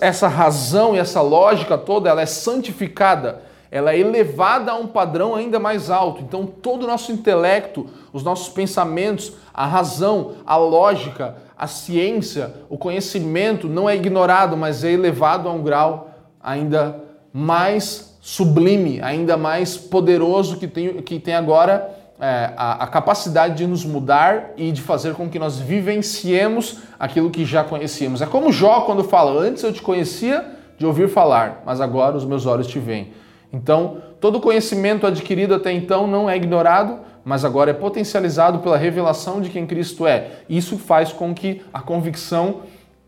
essa 0.00 0.26
razão 0.26 0.96
e 0.96 0.98
essa 0.98 1.20
lógica 1.20 1.76
toda 1.76 2.08
ela 2.08 2.22
é 2.22 2.26
santificada 2.26 3.42
ela 3.70 3.92
é 3.92 3.98
elevada 3.98 4.72
a 4.72 4.74
um 4.74 4.86
padrão 4.86 5.34
ainda 5.34 5.58
mais 5.58 5.90
alto. 5.90 6.22
Então, 6.22 6.46
todo 6.46 6.84
o 6.84 6.86
nosso 6.86 7.12
intelecto, 7.12 7.86
os 8.12 8.22
nossos 8.22 8.48
pensamentos, 8.48 9.32
a 9.52 9.66
razão, 9.66 10.36
a 10.46 10.56
lógica, 10.56 11.36
a 11.58 11.66
ciência, 11.66 12.54
o 12.70 12.78
conhecimento 12.78 13.68
não 13.68 13.90
é 13.90 13.94
ignorado, 13.94 14.56
mas 14.56 14.82
é 14.82 14.92
elevado 14.92 15.48
a 15.48 15.52
um 15.52 15.62
grau 15.62 16.10
ainda 16.40 17.02
mais 17.32 18.15
sublime, 18.26 19.00
ainda 19.02 19.36
mais 19.36 19.76
poderoso 19.76 20.56
que 20.56 20.66
tem, 20.66 20.94
que 20.94 21.20
tem 21.20 21.32
agora 21.32 21.88
é, 22.20 22.50
a, 22.56 22.82
a, 22.82 22.86
capacidade 22.88 23.54
de 23.54 23.68
nos 23.68 23.84
mudar 23.84 24.50
e 24.56 24.72
de 24.72 24.82
fazer 24.82 25.14
com 25.14 25.28
que 25.28 25.38
nós 25.38 25.60
vivenciemos 25.60 26.78
aquilo 26.98 27.30
que 27.30 27.44
já 27.44 27.62
conhecíamos. 27.62 28.20
É 28.20 28.26
como 28.26 28.50
Jó 28.50 28.80
quando 28.80 29.04
fala: 29.04 29.40
Antes 29.40 29.62
eu 29.62 29.72
te 29.72 29.80
conhecia 29.80 30.44
de 30.76 30.84
ouvir 30.84 31.08
falar, 31.08 31.62
mas 31.64 31.80
agora 31.80 32.16
os 32.16 32.24
meus 32.24 32.46
olhos 32.46 32.66
te 32.66 32.80
veem. 32.80 33.12
Então, 33.52 33.98
todo 34.20 34.40
conhecimento 34.40 35.06
adquirido 35.06 35.54
até 35.54 35.70
então 35.70 36.08
não 36.08 36.28
é 36.28 36.36
ignorado, 36.36 36.98
mas 37.24 37.44
agora 37.44 37.70
é 37.70 37.74
potencializado 37.74 38.58
pela 38.58 38.76
revelação 38.76 39.40
de 39.40 39.50
quem 39.50 39.68
Cristo 39.68 40.04
é. 40.04 40.40
Isso 40.48 40.78
faz 40.78 41.12
com 41.12 41.32
que 41.32 41.62
a 41.72 41.80
convicção 41.80 42.62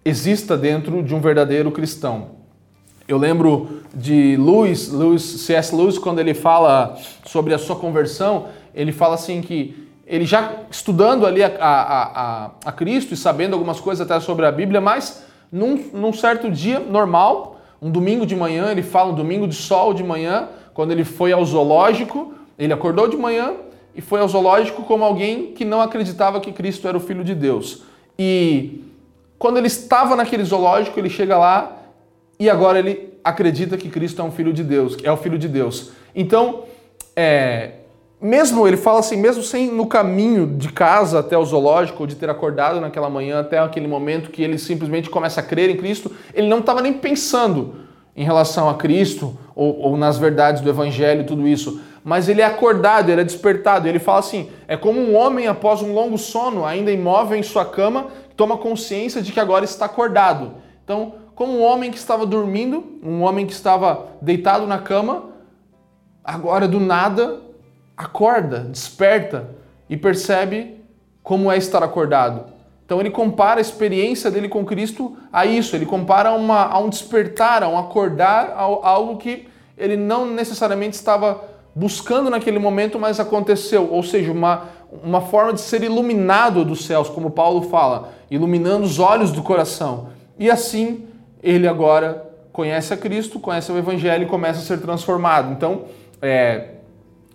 exista 0.05 0.57
dentro 0.57 1.03
de 1.03 1.13
um 1.13 1.21
verdadeiro 1.21 1.73
cristão. 1.73 2.38
Eu 3.09 3.17
lembro 3.17 3.81
de 3.95 4.37
Lewis, 4.37 4.93
Lewis 4.93 5.23
C.S. 5.23 5.75
Lewis, 5.75 5.97
quando 5.97 6.19
ele 6.19 6.35
fala 6.35 6.95
sobre 7.25 7.55
a 7.55 7.59
sua 7.59 7.75
conversão, 7.75 8.49
ele 8.75 8.93
fala 8.93 9.15
assim 9.15 9.41
que 9.41 9.89
ele 10.07 10.27
já 10.27 10.53
estudando 10.71 11.25
ali 11.25 11.43
a, 11.43 11.49
a, 11.59 12.03
a, 12.03 12.51
a 12.67 12.73
Cristo 12.73 13.15
e 13.15 13.17
sabendo 13.17 13.55
algumas 13.55 13.81
coisas 13.81 14.05
até 14.05 14.21
sobre 14.21 14.45
a 14.45 14.53
Bíblia, 14.53 14.79
mas 14.79 15.25
num, 15.51 15.83
num 15.95 16.13
certo 16.13 16.51
dia 16.51 16.81
normal, 16.81 17.59
um 17.81 17.91
domingo 17.91 18.27
de 18.27 18.37
manhã, 18.37 18.71
ele 18.71 18.83
fala 18.83 19.11
um 19.11 19.15
domingo 19.15 19.49
de 19.49 19.55
sol 19.55 19.95
de 19.95 20.05
manhã, 20.05 20.51
quando 20.75 20.91
ele 20.91 21.03
foi 21.03 21.33
ao 21.33 21.43
zoológico, 21.43 22.35
ele 22.59 22.75
acordou 22.75 23.09
de 23.09 23.17
manhã 23.17 23.55
e 23.95 24.03
foi 24.03 24.21
ao 24.21 24.29
zoológico 24.29 24.83
como 24.83 25.03
alguém 25.03 25.53
que 25.53 25.65
não 25.65 25.81
acreditava 25.81 26.41
que 26.41 26.53
Cristo 26.53 26.87
era 26.87 26.99
o 26.99 27.01
Filho 27.01 27.25
de 27.25 27.35
Deus. 27.35 27.85
E 28.19 28.85
quando 29.39 29.57
ele 29.57 29.67
estava 29.67 30.15
naquele 30.15 30.45
zoológico, 30.45 31.01
ele 31.01 31.09
chega 31.09 31.39
lá 31.39 31.79
e 32.39 32.49
agora 32.49 32.79
ele 32.79 33.15
acredita 33.25 33.77
que 33.77 33.89
Cristo 33.89 34.23
é 34.23 34.25
um 34.25 34.31
Filho 34.31 34.53
de 34.53 34.63
Deus, 34.63 34.97
é 35.03 35.11
o 35.11 35.17
Filho 35.17 35.39
de 35.39 35.49
Deus. 35.49 35.91
Então, 36.15 36.65
é, 37.17 37.73
mesmo, 38.21 38.67
ele 38.67 38.77
fala 38.77 38.99
assim, 38.99 39.17
mesmo 39.17 39.43
sem 39.43 39.71
no 39.71 39.87
caminho 39.87 40.47
de 40.47 40.73
casa 40.73 41.21
até 41.21 41.39
o 41.39 41.45
zoológico, 41.45 42.03
ou 42.03 42.07
de 42.07 42.17
ter 42.17 42.29
acordado 42.29 42.81
naquela 42.81 43.09
manhã, 43.09 43.41
até 43.41 43.59
aquele 43.59 43.87
momento 43.87 44.31
que 44.31 44.43
ele 44.43 44.59
simplesmente 44.59 45.09
começa 45.09 45.41
a 45.41 45.43
crer 45.43 45.71
em 45.71 45.77
Cristo, 45.77 46.11
ele 46.35 46.49
não 46.49 46.59
estava 46.59 46.81
nem 46.81 46.93
pensando 46.93 47.87
em 48.17 48.25
relação 48.25 48.69
a 48.69 48.75
Cristo 48.75 49.39
ou, 49.55 49.79
ou, 49.81 49.97
nas 49.97 50.19
verdades 50.19 50.61
do 50.61 50.69
Evangelho, 50.69 51.25
tudo 51.25 51.47
isso. 51.47 51.81
Mas 52.03 52.29
ele 52.29 52.41
é 52.41 52.45
acordado, 52.45 53.11
ele 53.11 53.21
é 53.21 53.25
despertado. 53.25 53.87
Ele 53.87 54.01
fala 54.01 54.19
assim: 54.19 54.51
é 54.67 54.77
como 54.77 54.99
um 54.99 55.15
homem 55.15 55.47
após 55.47 55.83
um 55.83 55.93
longo 55.93 56.19
sono, 56.19 56.65
ainda 56.65 56.91
imóvel 56.91 57.39
em 57.39 57.43
sua 57.45 57.65
cama, 57.65 58.09
toma 58.37 58.57
consciência 58.57 59.23
de 59.23 59.31
que 59.31 59.39
agora 59.39 59.65
está 59.65 59.85
acordado. 59.85 60.55
Então, 60.83 61.15
como 61.39 61.53
um 61.53 61.63
homem 61.63 61.93
que 61.93 61.97
estava 61.97 62.27
dormindo, 62.27 62.99
um 63.01 63.23
homem 63.23 63.47
que 63.47 63.53
estava 63.53 64.09
deitado 64.21 64.67
na 64.67 64.77
cama, 64.77 65.27
agora 66.25 66.67
do 66.67 66.81
nada 66.81 67.41
acorda, 67.97 68.59
desperta 68.59 69.49
e 69.89 69.97
percebe 69.97 70.81
como 71.23 71.49
é 71.53 71.57
estar 71.57 71.81
acordado. 71.81 72.47
Então 72.85 72.99
ele 72.99 73.11
compara 73.11 73.61
a 73.61 73.63
experiência 73.63 74.33
dele 74.33 74.49
com 74.49 74.65
Cristo 74.65 75.17
a 75.33 75.47
isso, 75.47 75.77
ele 75.77 75.87
compara 75.87 76.33
uma, 76.33 76.65
a 76.65 76.81
um 76.81 76.89
despertar, 76.89 77.63
a 77.63 77.69
um 77.69 77.79
acordar, 77.79 78.51
a, 78.57 78.63
algo 78.63 79.17
que 79.17 79.47
ele 79.77 79.97
não 79.97 80.27
necessariamente 80.27 80.97
estava 80.97 81.45
buscando 81.73 82.29
naquele 82.31 82.59
momento, 82.59 82.99
mas 82.99 83.21
aconteceu. 83.21 83.89
Ou 83.93 84.03
seja, 84.03 84.33
uma, 84.33 84.65
uma 85.05 85.21
forma 85.21 85.53
de 85.53 85.61
ser 85.61 85.85
iluminado 85.85 86.65
dos 86.65 86.85
céus, 86.85 87.09
como 87.09 87.31
Paulo 87.31 87.63
fala, 87.63 88.09
iluminando 88.29 88.85
os 88.85 88.99
olhos 88.99 89.31
do 89.31 89.41
coração. 89.41 90.09
E 90.37 90.51
assim 90.51 91.08
ele 91.43 91.67
agora 91.67 92.27
conhece 92.53 92.93
a 92.93 92.97
Cristo, 92.97 93.39
conhece 93.39 93.71
o 93.71 93.79
Evangelho 93.79 94.25
e 94.25 94.27
começa 94.27 94.59
a 94.59 94.63
ser 94.63 94.81
transformado. 94.81 95.53
Então, 95.53 95.85
é, 96.21 96.71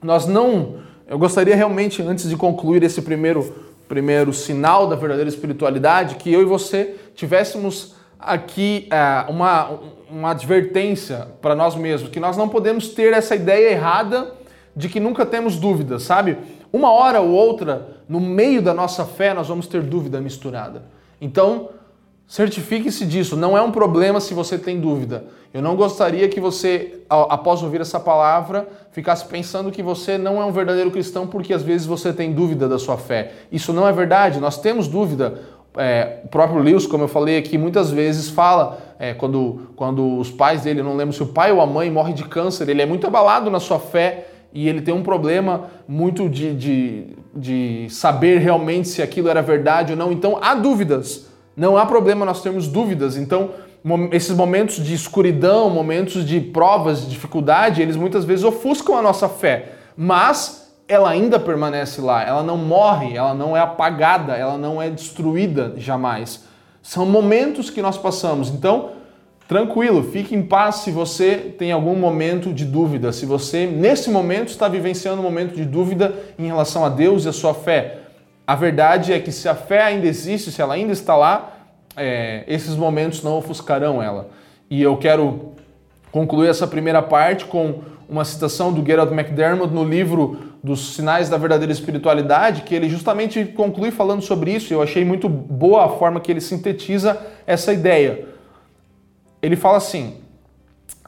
nós 0.01 0.25
não. 0.25 0.81
Eu 1.07 1.17
gostaria 1.17 1.55
realmente, 1.55 2.01
antes 2.01 2.29
de 2.29 2.35
concluir 2.35 2.83
esse 2.83 3.01
primeiro, 3.01 3.55
primeiro 3.87 4.33
sinal 4.33 4.87
da 4.87 4.95
verdadeira 4.95 5.29
espiritualidade, 5.29 6.15
que 6.15 6.31
eu 6.31 6.41
e 6.41 6.45
você 6.45 6.95
tivéssemos 7.15 7.95
aqui 8.19 8.87
é, 8.91 9.29
uma, 9.29 9.79
uma 10.09 10.31
advertência 10.31 11.27
para 11.41 11.55
nós 11.55 11.75
mesmos, 11.75 12.09
que 12.09 12.19
nós 12.19 12.37
não 12.37 12.49
podemos 12.49 12.89
ter 12.89 13.13
essa 13.13 13.35
ideia 13.35 13.71
errada 13.71 14.33
de 14.75 14.89
que 14.89 14.99
nunca 14.99 15.25
temos 15.25 15.57
dúvidas, 15.57 16.03
sabe? 16.03 16.37
Uma 16.71 16.91
hora 16.91 17.21
ou 17.21 17.29
outra, 17.29 17.99
no 18.09 18.19
meio 18.19 18.61
da 18.61 18.73
nossa 18.73 19.05
fé, 19.05 19.33
nós 19.33 19.47
vamos 19.47 19.67
ter 19.67 19.81
dúvida 19.83 20.19
misturada. 20.19 20.83
Então, 21.21 21.69
Certifique-se 22.33 23.05
disso, 23.05 23.37
não 23.37 23.55
é 23.55 23.61
um 23.61 23.69
problema 23.69 24.19
se 24.19 24.33
você 24.33 24.57
tem 24.57 24.79
dúvida. 24.79 25.25
Eu 25.53 25.61
não 25.61 25.75
gostaria 25.75 26.27
que 26.27 26.39
você, 26.39 27.01
após 27.07 27.61
ouvir 27.61 27.79
essa 27.79 27.99
palavra, 27.99 28.67
ficasse 28.91 29.23
pensando 29.25 29.69
que 29.69 29.83
você 29.83 30.17
não 30.17 30.41
é 30.41 30.45
um 30.45 30.51
verdadeiro 30.51 30.89
cristão 30.89 31.27
porque 31.27 31.53
às 31.53 31.61
vezes 31.61 31.85
você 31.85 32.11
tem 32.11 32.33
dúvida 32.33 32.67
da 32.67 32.79
sua 32.79 32.97
fé. 32.97 33.33
Isso 33.51 33.71
não 33.71 33.87
é 33.87 33.91
verdade, 33.91 34.39
nós 34.39 34.59
temos 34.59 34.87
dúvida. 34.87 35.41
É, 35.77 36.21
o 36.23 36.27
próprio 36.27 36.59
Lewis, 36.59 36.87
como 36.87 37.03
eu 37.03 37.07
falei 37.07 37.37
aqui, 37.37 37.55
muitas 37.55 37.91
vezes 37.91 38.31
fala, 38.31 38.79
é, 38.97 39.13
quando, 39.13 39.69
quando 39.75 40.17
os 40.17 40.31
pais 40.31 40.63
dele, 40.63 40.81
não 40.81 40.95
lembro 40.95 41.13
se 41.13 41.21
o 41.21 41.27
pai 41.27 41.51
ou 41.51 41.61
a 41.61 41.67
mãe 41.67 41.91
morre 41.91 42.13
de 42.13 42.23
câncer, 42.23 42.67
ele 42.67 42.81
é 42.81 42.85
muito 42.87 43.05
abalado 43.05 43.51
na 43.51 43.59
sua 43.59 43.77
fé 43.77 44.25
e 44.51 44.67
ele 44.67 44.81
tem 44.81 44.91
um 44.91 45.03
problema 45.03 45.67
muito 45.87 46.27
de, 46.27 46.55
de, 46.55 47.07
de 47.35 47.87
saber 47.91 48.39
realmente 48.39 48.87
se 48.87 49.03
aquilo 49.03 49.29
era 49.29 49.43
verdade 49.43 49.91
ou 49.91 49.97
não. 49.99 50.11
Então 50.11 50.39
há 50.41 50.55
dúvidas. 50.55 51.31
Não 51.55 51.77
há 51.77 51.85
problema 51.85 52.25
nós 52.25 52.41
termos 52.41 52.67
dúvidas. 52.67 53.15
Então, 53.15 53.51
esses 54.11 54.35
momentos 54.35 54.77
de 54.77 54.93
escuridão, 54.93 55.69
momentos 55.69 56.25
de 56.25 56.39
provas, 56.39 57.01
de 57.01 57.09
dificuldade, 57.09 57.81
eles 57.81 57.95
muitas 57.95 58.25
vezes 58.25 58.45
ofuscam 58.45 58.97
a 58.97 59.01
nossa 59.01 59.27
fé. 59.27 59.73
Mas 59.95 60.73
ela 60.87 61.09
ainda 61.09 61.39
permanece 61.39 62.01
lá, 62.01 62.23
ela 62.23 62.43
não 62.43 62.57
morre, 62.57 63.15
ela 63.15 63.33
não 63.33 63.55
é 63.55 63.59
apagada, 63.59 64.33
ela 64.33 64.57
não 64.57 64.81
é 64.81 64.89
destruída 64.89 65.73
jamais. 65.77 66.45
São 66.81 67.05
momentos 67.05 67.69
que 67.69 67.81
nós 67.81 67.97
passamos. 67.97 68.49
Então, 68.49 68.91
tranquilo, 69.47 70.03
fique 70.03 70.35
em 70.35 70.43
paz 70.43 70.75
se 70.77 70.91
você 70.91 71.35
tem 71.57 71.71
algum 71.71 71.95
momento 71.95 72.53
de 72.53 72.65
dúvida, 72.65 73.11
se 73.11 73.25
você 73.25 73.65
nesse 73.65 74.09
momento 74.09 74.49
está 74.49 74.67
vivenciando 74.67 75.21
um 75.21 75.23
momento 75.23 75.55
de 75.55 75.65
dúvida 75.65 76.13
em 76.37 76.47
relação 76.47 76.83
a 76.85 76.89
Deus 76.89 77.25
e 77.25 77.29
a 77.29 77.33
sua 77.33 77.53
fé. 77.53 77.99
A 78.45 78.55
verdade 78.55 79.13
é 79.13 79.19
que 79.19 79.31
se 79.31 79.47
a 79.47 79.55
fé 79.55 79.83
ainda 79.83 80.05
existe, 80.05 80.51
se 80.51 80.61
ela 80.61 80.73
ainda 80.73 80.91
está 80.91 81.15
lá, 81.15 81.53
é, 81.95 82.43
esses 82.47 82.75
momentos 82.75 83.23
não 83.23 83.37
ofuscarão 83.37 84.03
ela. 84.03 84.29
E 84.69 84.81
eu 84.81 84.97
quero 84.97 85.53
concluir 86.11 86.49
essa 86.49 86.67
primeira 86.67 87.01
parte 87.01 87.45
com 87.45 87.81
uma 88.09 88.25
citação 88.25 88.71
do 88.73 88.85
Gerald 88.85 89.13
McDermott 89.13 89.73
no 89.73 89.83
livro 89.83 90.53
dos 90.63 90.93
Sinais 90.95 91.29
da 91.29 91.37
Verdadeira 91.37 91.71
Espiritualidade, 91.71 92.61
que 92.61 92.75
ele 92.75 92.89
justamente 92.89 93.43
conclui 93.45 93.91
falando 93.91 94.21
sobre 94.21 94.51
isso. 94.51 94.73
Eu 94.73 94.81
achei 94.81 95.03
muito 95.03 95.27
boa 95.27 95.85
a 95.85 95.89
forma 95.89 96.19
que 96.19 96.31
ele 96.31 96.41
sintetiza 96.41 97.19
essa 97.47 97.73
ideia. 97.73 98.25
Ele 99.41 99.55
fala 99.55 99.77
assim: 99.77 100.17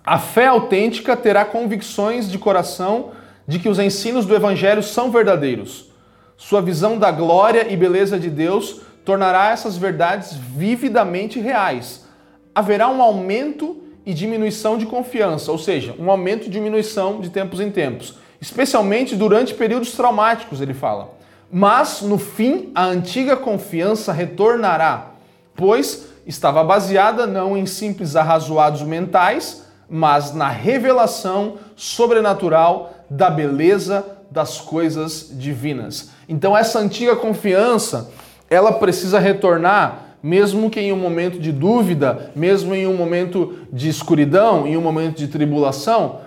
a 0.03 0.17
fé 0.17 0.47
autêntica 0.47 1.15
terá 1.17 1.43
convicções 1.43 2.29
de 2.29 2.37
coração 2.37 3.11
de 3.47 3.59
que 3.59 3.69
os 3.69 3.79
ensinos 3.79 4.25
do 4.25 4.35
Evangelho 4.35 4.81
são 4.81 5.11
verdadeiros. 5.11 5.91
Sua 6.37 6.61
visão 6.61 6.97
da 6.97 7.11
glória 7.11 7.71
e 7.71 7.77
beleza 7.77 8.19
de 8.19 8.29
Deus 8.29 8.81
tornará 9.05 9.51
essas 9.51 9.77
verdades 9.77 10.33
vividamente 10.33 11.39
reais. 11.39 12.05
Haverá 12.53 12.89
um 12.89 13.01
aumento 13.01 13.81
e 14.05 14.13
diminuição 14.13 14.77
de 14.77 14.85
confiança, 14.85 15.51
ou 15.51 15.57
seja, 15.57 15.95
um 15.97 16.11
aumento 16.11 16.47
e 16.47 16.49
diminuição 16.49 17.21
de 17.21 17.29
tempos 17.29 17.59
em 17.59 17.71
tempos, 17.71 18.17
especialmente 18.39 19.15
durante 19.15 19.53
períodos 19.53 19.93
traumáticos, 19.93 20.61
ele 20.61 20.73
fala. 20.73 21.15
Mas 21.51 22.01
no 22.01 22.17
fim, 22.17 22.71
a 22.75 22.85
antiga 22.85 23.35
confiança 23.37 24.11
retornará, 24.11 25.11
pois 25.55 26.07
estava 26.27 26.63
baseada 26.63 27.25
não 27.25 27.55
em 27.55 27.65
simples 27.65 28.15
arrazoados 28.15 28.81
mentais, 28.81 29.63
mas 29.89 30.33
na 30.33 30.49
revelação 30.49 31.57
sobrenatural 31.75 32.93
da 33.09 33.29
beleza 33.29 34.05
das 34.29 34.59
coisas 34.59 35.29
divinas. 35.31 36.11
Então 36.27 36.55
essa 36.55 36.79
antiga 36.79 37.15
confiança, 37.15 38.11
ela 38.49 38.73
precisa 38.73 39.19
retornar 39.19 40.05
mesmo 40.25 40.71
que 40.71 40.79
em 40.79 40.91
um 40.91 40.97
momento 40.97 41.37
de 41.37 41.51
dúvida, 41.51 42.31
mesmo 42.35 42.73
em 42.73 42.87
um 42.87 42.95
momento 42.97 43.59
de 43.71 43.87
escuridão, 43.87 44.65
em 44.65 44.75
um 44.75 44.81
momento 44.81 45.17
de 45.17 45.27
tribulação, 45.27 46.21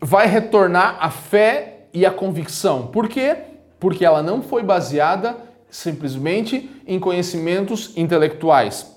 vai 0.00 0.28
retornar 0.28 0.98
a 1.00 1.10
fé 1.10 1.86
e 1.92 2.06
a 2.06 2.12
convicção. 2.12 2.86
Por 2.86 3.08
quê? 3.08 3.36
Porque 3.80 4.04
ela 4.04 4.22
não 4.22 4.40
foi 4.40 4.62
baseada 4.62 5.36
simplesmente 5.68 6.70
em 6.86 7.00
conhecimentos 7.00 7.92
intelectuais. 7.96 8.94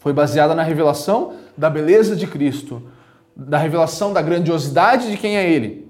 Foi 0.00 0.14
baseada 0.14 0.54
na 0.54 0.62
revelação 0.62 1.34
da 1.54 1.68
beleza 1.68 2.16
de 2.16 2.26
Cristo, 2.26 2.82
da 3.36 3.58
revelação 3.58 4.14
da 4.14 4.22
grandiosidade 4.22 5.10
de 5.10 5.18
quem 5.18 5.36
é 5.36 5.46
Ele, 5.46 5.87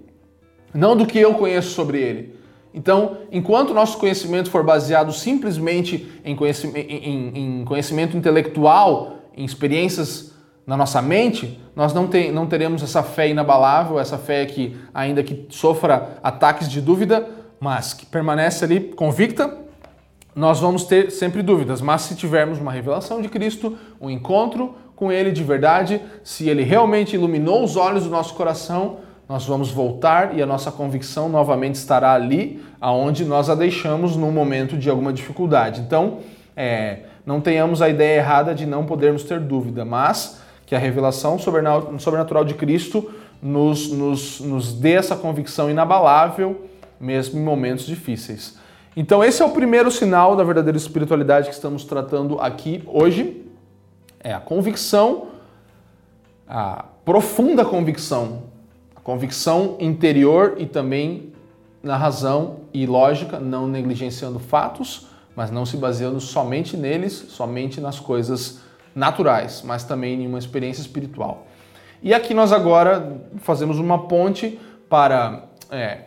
não 0.74 0.96
do 0.96 1.07
que 1.07 1.18
eu 1.18 1.35
conheço 1.35 1.70
sobre 1.70 2.00
Ele. 2.00 2.38
Então, 2.72 3.18
enquanto 3.33 3.74
nosso 3.74 3.98
conhecimento 3.98 4.50
for 4.50 4.62
baseado 4.62 5.12
simplesmente 5.12 6.09
em 6.24 6.37
conhecimento, 6.37 6.90
em, 6.90 7.61
em 7.61 7.64
conhecimento 7.64 8.16
intelectual, 8.16 9.16
em 9.37 9.44
experiências 9.44 10.33
na 10.66 10.76
nossa 10.76 11.00
mente, 11.00 11.59
nós 11.74 11.94
não, 11.94 12.07
tem, 12.07 12.31
não 12.31 12.46
teremos 12.46 12.83
essa 12.83 13.02
fé 13.02 13.28
inabalável, 13.28 13.98
essa 13.98 14.18
fé 14.18 14.44
que, 14.44 14.76
ainda 14.92 15.22
que 15.22 15.46
sofra 15.48 16.18
ataques 16.22 16.68
de 16.68 16.81
dúvida, 16.81 17.26
mas 17.59 17.94
que 17.94 18.04
permanece 18.04 18.64
ali 18.64 18.81
convicta, 18.81 19.57
nós 20.35 20.61
vamos 20.61 20.85
ter 20.85 21.11
sempre 21.11 21.42
dúvidas. 21.42 21.81
Mas 21.81 22.02
se 22.02 22.14
tivermos 22.14 22.59
uma 22.59 22.70
revelação 22.70 23.22
de 23.22 23.28
Cristo, 23.28 23.78
um 24.00 24.11
encontro 24.11 24.74
com 24.94 25.11
Ele 25.11 25.33
de 25.33 25.42
verdade, 25.42 26.02
se 26.22 26.48
Ele 26.48 26.62
realmente 26.62 27.14
iluminou 27.14 27.64
os 27.64 27.74
olhos 27.76 28.04
do 28.04 28.11
nosso 28.11 28.35
coração, 28.35 28.98
nós 29.28 29.44
vamos 29.44 29.70
voltar 29.70 30.34
e 30.34 30.42
a 30.42 30.46
nossa 30.46 30.72
convicção 30.72 31.28
novamente 31.28 31.74
estará 31.74 32.14
ali, 32.14 32.64
aonde 32.80 33.26
nós 33.26 33.50
a 33.50 33.54
deixamos 33.54 34.16
no 34.16 34.32
momento 34.32 34.76
de 34.76 34.88
alguma 34.88 35.12
dificuldade. 35.12 35.82
Então, 35.82 36.20
é, 36.56 37.00
não 37.26 37.40
tenhamos 37.40 37.82
a 37.82 37.90
ideia 37.90 38.20
errada 38.20 38.54
de 38.54 38.64
não 38.64 38.86
podermos 38.86 39.22
ter 39.24 39.38
dúvida, 39.38 39.84
mas 39.84 40.40
que 40.64 40.74
a 40.74 40.78
revelação 40.78 41.38
sobrenatural 41.38 42.44
de 42.44 42.54
Cristo 42.54 43.10
nos, 43.42 43.90
nos, 43.90 44.40
nos 44.40 44.72
dê 44.72 44.92
essa 44.92 45.14
convicção 45.14 45.70
inabalável, 45.70 46.64
mesmo 46.98 47.38
em 47.38 47.42
momentos 47.42 47.84
difíceis. 47.84 48.58
Então, 48.96 49.22
esse 49.22 49.42
é 49.42 49.44
o 49.44 49.50
primeiro 49.50 49.90
sinal 49.90 50.34
da 50.34 50.42
verdadeira 50.42 50.76
espiritualidade 50.76 51.48
que 51.48 51.54
estamos 51.54 51.84
tratando 51.84 52.40
aqui 52.40 52.82
hoje. 52.86 53.44
É 54.20 54.32
a 54.32 54.40
convicção, 54.40 55.28
a 56.48 56.86
profunda 57.04 57.64
convicção 57.64 58.42
Convicção 59.02 59.76
interior 59.80 60.56
e 60.58 60.66
também 60.66 61.32
na 61.82 61.96
razão 61.96 62.61
e 62.72 62.87
lógica, 62.87 63.38
não 63.38 63.66
negligenciando 63.66 64.38
fatos, 64.38 65.06
mas 65.34 65.50
não 65.50 65.64
se 65.64 65.76
baseando 65.76 66.20
somente 66.20 66.76
neles, 66.76 67.12
somente 67.28 67.80
nas 67.80 68.00
coisas 68.00 68.61
naturais, 68.94 69.62
mas 69.64 69.84
também 69.84 70.22
em 70.22 70.26
uma 70.26 70.38
experiência 70.38 70.80
espiritual. 70.80 71.46
E 72.02 72.12
aqui 72.12 72.34
nós 72.34 72.52
agora 72.52 73.20
fazemos 73.38 73.78
uma 73.78 74.06
ponte 74.06 74.58
para 74.88 75.44
é, 75.70 76.00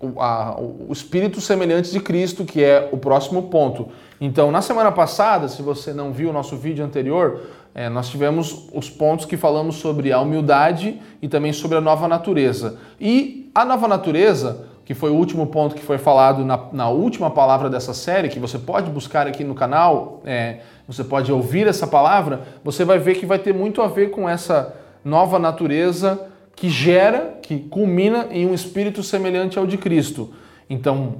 o, 0.00 0.20
a, 0.20 0.56
o 0.60 0.92
espírito 0.92 1.40
semelhante 1.40 1.90
de 1.90 2.00
Cristo, 2.00 2.44
que 2.44 2.62
é 2.62 2.88
o 2.92 2.96
próximo 2.96 3.44
ponto. 3.44 3.88
Então, 4.20 4.50
na 4.50 4.60
semana 4.60 4.90
passada, 4.90 5.48
se 5.48 5.62
você 5.62 5.92
não 5.92 6.12
viu 6.12 6.30
o 6.30 6.32
nosso 6.32 6.56
vídeo 6.56 6.84
anterior, 6.84 7.40
é, 7.74 7.88
nós 7.88 8.08
tivemos 8.08 8.68
os 8.72 8.90
pontos 8.90 9.24
que 9.24 9.36
falamos 9.36 9.76
sobre 9.76 10.12
a 10.12 10.20
humildade 10.20 11.00
e 11.22 11.28
também 11.28 11.52
sobre 11.52 11.78
a 11.78 11.80
nova 11.80 12.08
natureza. 12.08 12.78
E 13.00 13.50
a 13.54 13.64
nova 13.64 13.86
natureza, 13.86 14.66
que 14.84 14.94
foi 14.94 15.10
o 15.10 15.14
último 15.14 15.46
ponto 15.46 15.74
que 15.76 15.82
foi 15.82 15.98
falado 15.98 16.44
na, 16.44 16.58
na 16.72 16.88
última 16.88 17.30
palavra 17.30 17.70
dessa 17.70 17.94
série, 17.94 18.28
que 18.28 18.40
você 18.40 18.58
pode 18.58 18.90
buscar 18.90 19.26
aqui 19.28 19.44
no 19.44 19.54
canal, 19.54 20.20
é, 20.24 20.60
você 20.88 21.04
pode 21.04 21.30
ouvir 21.30 21.68
essa 21.68 21.86
palavra, 21.86 22.42
você 22.64 22.84
vai 22.84 22.98
ver 22.98 23.14
que 23.14 23.26
vai 23.26 23.38
ter 23.38 23.54
muito 23.54 23.80
a 23.82 23.86
ver 23.86 24.10
com 24.10 24.28
essa 24.28 24.74
nova 25.04 25.38
natureza 25.38 26.26
que 26.56 26.68
gera, 26.68 27.38
que 27.40 27.58
culmina 27.58 28.26
em 28.32 28.44
um 28.44 28.52
espírito 28.52 29.02
semelhante 29.02 29.58
ao 29.58 29.66
de 29.66 29.78
Cristo. 29.78 30.32
Então, 30.68 31.16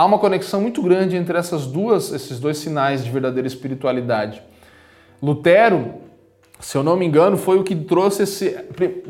há 0.00 0.04
uma 0.06 0.18
conexão 0.18 0.62
muito 0.62 0.80
grande 0.80 1.14
entre 1.14 1.36
essas 1.36 1.66
duas, 1.66 2.10
esses 2.10 2.40
dois 2.40 2.56
sinais 2.56 3.04
de 3.04 3.10
verdadeira 3.10 3.46
espiritualidade. 3.46 4.40
Lutero, 5.22 5.96
se 6.58 6.74
eu 6.78 6.82
não 6.82 6.96
me 6.96 7.04
engano, 7.04 7.36
foi 7.36 7.58
o 7.58 7.62
que 7.62 7.76
trouxe 7.76 8.22
esse, 8.22 8.48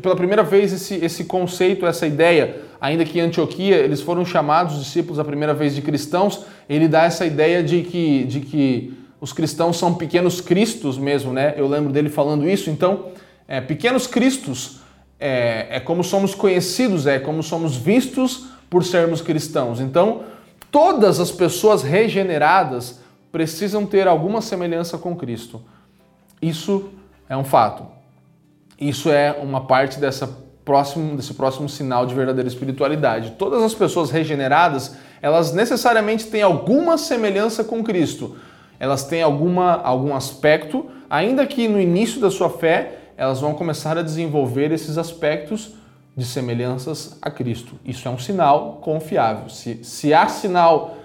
pela 0.01 0.17
primeira 0.17 0.43
vez 0.43 0.73
esse, 0.73 0.95
esse 0.95 1.23
conceito, 1.23 1.85
essa 1.85 2.05
ideia. 2.05 2.63
Ainda 2.81 3.05
que 3.05 3.19
em 3.19 3.21
Antioquia 3.21 3.77
eles 3.77 4.01
foram 4.01 4.25
chamados 4.25 4.79
discípulos 4.79 5.17
a 5.17 5.23
primeira 5.23 5.53
vez 5.53 5.73
de 5.73 5.81
cristãos, 5.81 6.43
ele 6.67 6.89
dá 6.89 7.03
essa 7.03 7.25
ideia 7.25 7.63
de 7.63 7.83
que, 7.83 8.25
de 8.25 8.41
que 8.41 8.93
os 9.21 9.31
cristãos 9.31 9.77
são 9.77 9.93
pequenos 9.93 10.41
cristos 10.41 10.97
mesmo, 10.97 11.31
né? 11.31 11.53
Eu 11.55 11.69
lembro 11.69 11.93
dele 11.93 12.09
falando 12.09 12.49
isso. 12.49 12.69
Então, 12.69 13.11
é, 13.47 13.61
pequenos 13.61 14.07
cristos 14.07 14.81
é, 15.17 15.67
é 15.69 15.79
como 15.79 16.03
somos 16.03 16.35
conhecidos, 16.35 17.07
é 17.07 17.17
como 17.17 17.41
somos 17.41 17.77
vistos 17.77 18.47
por 18.69 18.83
sermos 18.83 19.21
cristãos. 19.21 19.79
Então, 19.79 20.23
todas 20.71 21.19
as 21.19 21.29
pessoas 21.29 21.83
regeneradas 21.83 22.99
precisam 23.31 23.85
ter 23.85 24.07
alguma 24.07 24.41
semelhança 24.41 24.97
com 24.97 25.15
Cristo. 25.15 25.61
Isso 26.41 26.89
é 27.29 27.37
um 27.37 27.43
fato. 27.43 27.85
Isso 28.79 29.11
é 29.11 29.31
uma 29.31 29.65
parte 29.65 29.99
dessa 29.99 30.27
próximo, 30.65 31.15
desse 31.15 31.33
próximo 31.33 31.69
sinal 31.69 32.05
de 32.05 32.15
verdadeira 32.15 32.47
espiritualidade. 32.47 33.31
Todas 33.37 33.61
as 33.61 33.73
pessoas 33.73 34.09
regeneradas, 34.09 34.95
elas 35.21 35.53
necessariamente 35.53 36.27
têm 36.27 36.41
alguma 36.41 36.97
semelhança 36.97 37.63
com 37.63 37.83
Cristo. 37.83 38.35
Elas 38.79 39.03
têm 39.03 39.21
alguma, 39.21 39.75
algum 39.81 40.15
aspecto, 40.15 40.89
ainda 41.09 41.45
que 41.45 41.67
no 41.67 41.79
início 41.79 42.19
da 42.19 42.31
sua 42.31 42.49
fé, 42.49 42.99
elas 43.15 43.39
vão 43.39 43.53
começar 43.53 43.97
a 43.97 44.01
desenvolver 44.01 44.71
esses 44.71 44.97
aspectos 44.97 45.75
de 46.15 46.25
semelhanças 46.25 47.17
a 47.21 47.31
Cristo. 47.31 47.75
Isso 47.85 48.07
é 48.07 48.11
um 48.11 48.19
sinal 48.19 48.79
confiável. 48.81 49.49
Se, 49.49 49.83
se 49.83 50.13
há 50.13 50.27
sinal 50.27 50.97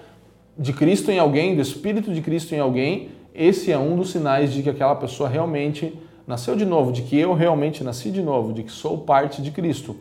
de 0.57 0.73
Cristo 0.73 1.11
em 1.11 1.19
alguém, 1.19 1.55
do 1.55 1.61
Espírito 1.61 2.13
de 2.13 2.21
Cristo 2.21 2.53
em 2.53 2.59
alguém, 2.59 3.09
esse 3.33 3.71
é 3.71 3.77
um 3.77 3.95
dos 3.95 4.11
sinais 4.11 4.51
de 4.51 4.63
que 4.63 4.69
aquela 4.69 4.95
pessoa 4.95 5.29
realmente 5.29 5.97
nasceu 6.25 6.55
de 6.55 6.65
novo, 6.65 6.91
de 6.91 7.03
que 7.03 7.17
eu 7.17 7.33
realmente 7.33 7.83
nasci 7.83 8.11
de 8.11 8.21
novo, 8.21 8.51
de 8.51 8.63
que 8.63 8.71
sou 8.71 8.97
parte 8.97 9.41
de 9.41 9.51
Cristo. 9.51 9.95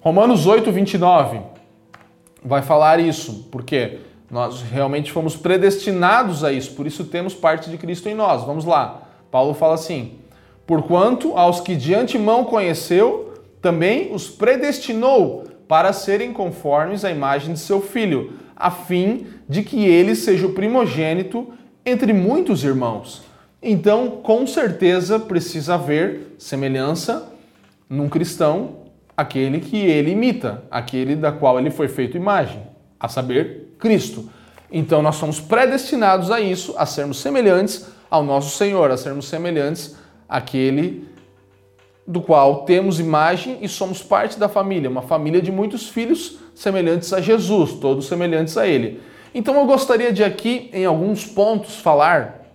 Romanos 0.00 0.46
8, 0.46 0.70
29 0.70 1.40
vai 2.44 2.62
falar 2.62 3.00
isso, 3.00 3.48
porque 3.50 3.98
nós 4.30 4.62
realmente 4.62 5.10
fomos 5.10 5.36
predestinados 5.36 6.44
a 6.44 6.52
isso, 6.52 6.72
por 6.74 6.86
isso 6.86 7.04
temos 7.04 7.34
parte 7.34 7.68
de 7.68 7.76
Cristo 7.76 8.08
em 8.08 8.14
nós. 8.14 8.44
Vamos 8.44 8.64
lá. 8.64 9.02
Paulo 9.30 9.54
fala 9.54 9.74
assim: 9.74 10.18
Porquanto 10.66 11.36
aos 11.36 11.60
que 11.60 11.74
de 11.74 11.94
antemão 11.94 12.44
conheceu, 12.44 13.29
também 13.60 14.14
os 14.14 14.28
predestinou 14.28 15.44
para 15.68 15.92
serem 15.92 16.32
conformes 16.32 17.04
à 17.04 17.10
imagem 17.10 17.54
de 17.54 17.60
seu 17.60 17.80
filho, 17.80 18.32
a 18.56 18.70
fim 18.70 19.26
de 19.48 19.62
que 19.62 19.84
ele 19.84 20.14
seja 20.14 20.46
o 20.46 20.52
primogênito 20.52 21.48
entre 21.84 22.12
muitos 22.12 22.64
irmãos. 22.64 23.22
Então, 23.62 24.10
com 24.22 24.46
certeza, 24.46 25.18
precisa 25.18 25.74
haver 25.74 26.34
semelhança 26.38 27.32
num 27.88 28.08
cristão, 28.08 28.76
aquele 29.16 29.60
que 29.60 29.76
ele 29.76 30.12
imita, 30.12 30.62
aquele 30.70 31.14
da 31.14 31.30
qual 31.30 31.58
ele 31.58 31.70
foi 31.70 31.88
feito 31.88 32.16
imagem, 32.16 32.62
a 32.98 33.06
saber, 33.06 33.74
Cristo. 33.78 34.30
Então, 34.72 35.02
nós 35.02 35.16
somos 35.16 35.40
predestinados 35.40 36.30
a 36.30 36.40
isso, 36.40 36.74
a 36.78 36.86
sermos 36.86 37.20
semelhantes 37.20 37.86
ao 38.10 38.24
nosso 38.24 38.56
Senhor, 38.56 38.90
a 38.90 38.96
sermos 38.96 39.28
semelhantes 39.28 39.96
àquele 40.28 41.08
do 42.10 42.20
qual 42.20 42.64
temos 42.64 42.98
imagem 42.98 43.58
e 43.62 43.68
somos 43.68 44.02
parte 44.02 44.36
da 44.36 44.48
família, 44.48 44.90
uma 44.90 45.02
família 45.02 45.40
de 45.40 45.52
muitos 45.52 45.88
filhos 45.88 46.38
semelhantes 46.56 47.12
a 47.12 47.20
Jesus, 47.20 47.74
todos 47.74 48.06
semelhantes 48.06 48.56
a 48.56 48.66
Ele. 48.66 49.00
Então 49.32 49.54
eu 49.54 49.64
gostaria 49.64 50.12
de 50.12 50.24
aqui, 50.24 50.68
em 50.72 50.84
alguns 50.84 51.24
pontos, 51.24 51.76
falar 51.76 52.46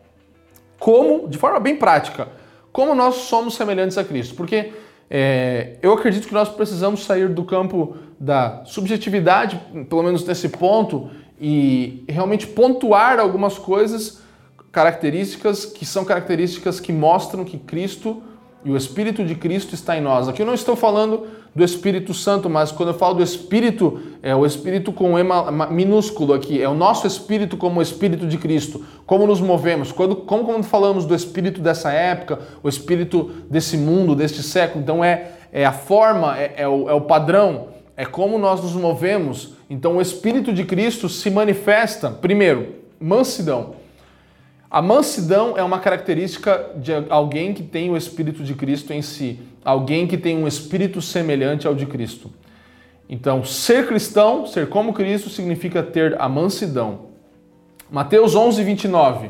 como, 0.78 1.30
de 1.30 1.38
forma 1.38 1.58
bem 1.62 1.78
prática, 1.78 2.28
como 2.70 2.94
nós 2.94 3.15
somos 3.15 3.56
semelhantes 3.56 3.98
a 3.98 4.04
Cristo. 4.04 4.36
Porque 4.36 4.74
é, 5.10 5.78
eu 5.82 5.94
acredito 5.94 6.28
que 6.28 6.34
nós 6.34 6.50
precisamos 6.50 7.06
sair 7.06 7.30
do 7.30 7.46
campo 7.46 7.96
da 8.20 8.62
subjetividade, 8.65 9.58
pelo 9.89 10.04
menos 10.04 10.26
nesse 10.26 10.50
ponto, 10.50 11.10
e 11.39 12.04
realmente 12.10 12.46
pontuar 12.46 13.20
algumas 13.20 13.58
coisas, 13.58 14.22
características 14.70 15.65
que 15.65 15.86
são 15.86 16.04
características 16.04 16.82
que 16.82 16.91
mostram 16.91 17.46
que 17.46 17.58
Cristo 17.58 18.22
e 18.65 18.71
o 18.71 18.75
Espírito 18.75 19.23
de 19.23 19.36
Cristo 19.36 19.75
está 19.75 19.95
em 19.95 20.01
nós. 20.01 20.28
Aqui 20.28 20.41
eu 20.41 20.45
não 20.45 20.56
estou 20.56 20.75
falando 20.75 21.28
do 21.54 21.63
Espírito 21.63 22.15
Santo, 22.15 22.49
mas 22.49 22.71
quando 22.71 22.89
eu 22.89 22.95
falo 22.95 23.13
do 23.13 23.23
Espírito, 23.23 24.01
é 24.23 24.36
o 24.36 24.43
Espírito 24.43 24.91
com 24.91 25.17
ema 25.19 25.67
minúsculo 25.67 26.34
aqui, 26.34 26.60
é 26.60 26.67
o 26.67 26.73
nosso 26.73 27.06
Espírito 27.06 27.58
como 27.58 27.80
o 27.80 27.82
Espírito 27.84 28.25
de 28.25 28.39
Cristo. 28.39 28.84
Como 29.06 29.28
nos 29.28 29.39
movemos, 29.39 29.91
quando, 29.91 30.15
como 30.15 30.45
quando 30.45 30.63
falamos 30.63 31.06
do 31.06 31.13
Espírito 31.13 31.62
dessa 31.62 31.91
época, 31.91 32.39
o 32.63 32.67
Espírito 32.67 33.32
desse 33.47 33.78
mundo, 33.78 34.15
deste 34.15 34.41
século, 34.41 34.82
então 34.82 35.04
é, 35.04 35.34
é 35.54 35.63
a 35.63 35.71
forma, 35.71 36.36
é, 36.36 36.56
é, 36.58 36.67
o, 36.67 36.89
é 36.89 36.93
o 36.93 37.01
padrão, 37.01 37.67
é 37.95 38.04
como 38.04 38.39
nós 38.39 38.63
nos 38.63 38.73
movemos. 38.73 39.54
Então 39.69 39.97
o 39.97 40.01
Espírito 40.01 40.51
de 40.51 40.65
Cristo 40.65 41.08
se 41.08 41.30
manifesta, 41.30 42.10
primeiro, 42.10 42.73
mansidão. 42.99 43.85
A 44.75 44.81
mansidão 44.81 45.57
é 45.57 45.63
uma 45.63 45.79
característica 45.79 46.71
de 46.75 46.91
alguém 47.09 47.53
que 47.53 47.63
tem 47.63 47.89
o 47.89 47.95
Espírito 47.95 48.43
de 48.43 48.53
Cristo 48.53 48.91
em 48.91 49.01
si, 49.01 49.39
alguém 49.63 50.05
que 50.05 50.17
tem 50.17 50.38
um 50.38 50.45
espírito 50.45 51.01
semelhante 51.01 51.65
ao 51.65 51.73
de 51.73 51.85
Cristo. 51.85 52.29
Então, 53.07 53.41
ser 53.41 53.88
cristão, 53.88 54.45
ser 54.45 54.67
como 54.67 54.91
Cristo, 54.91 55.29
significa 55.29 55.81
ter 55.81 56.21
a 56.21 56.27
mansidão. 56.27 57.05
Mateus 57.89 58.35
11, 58.35 58.65
29. 58.65 59.29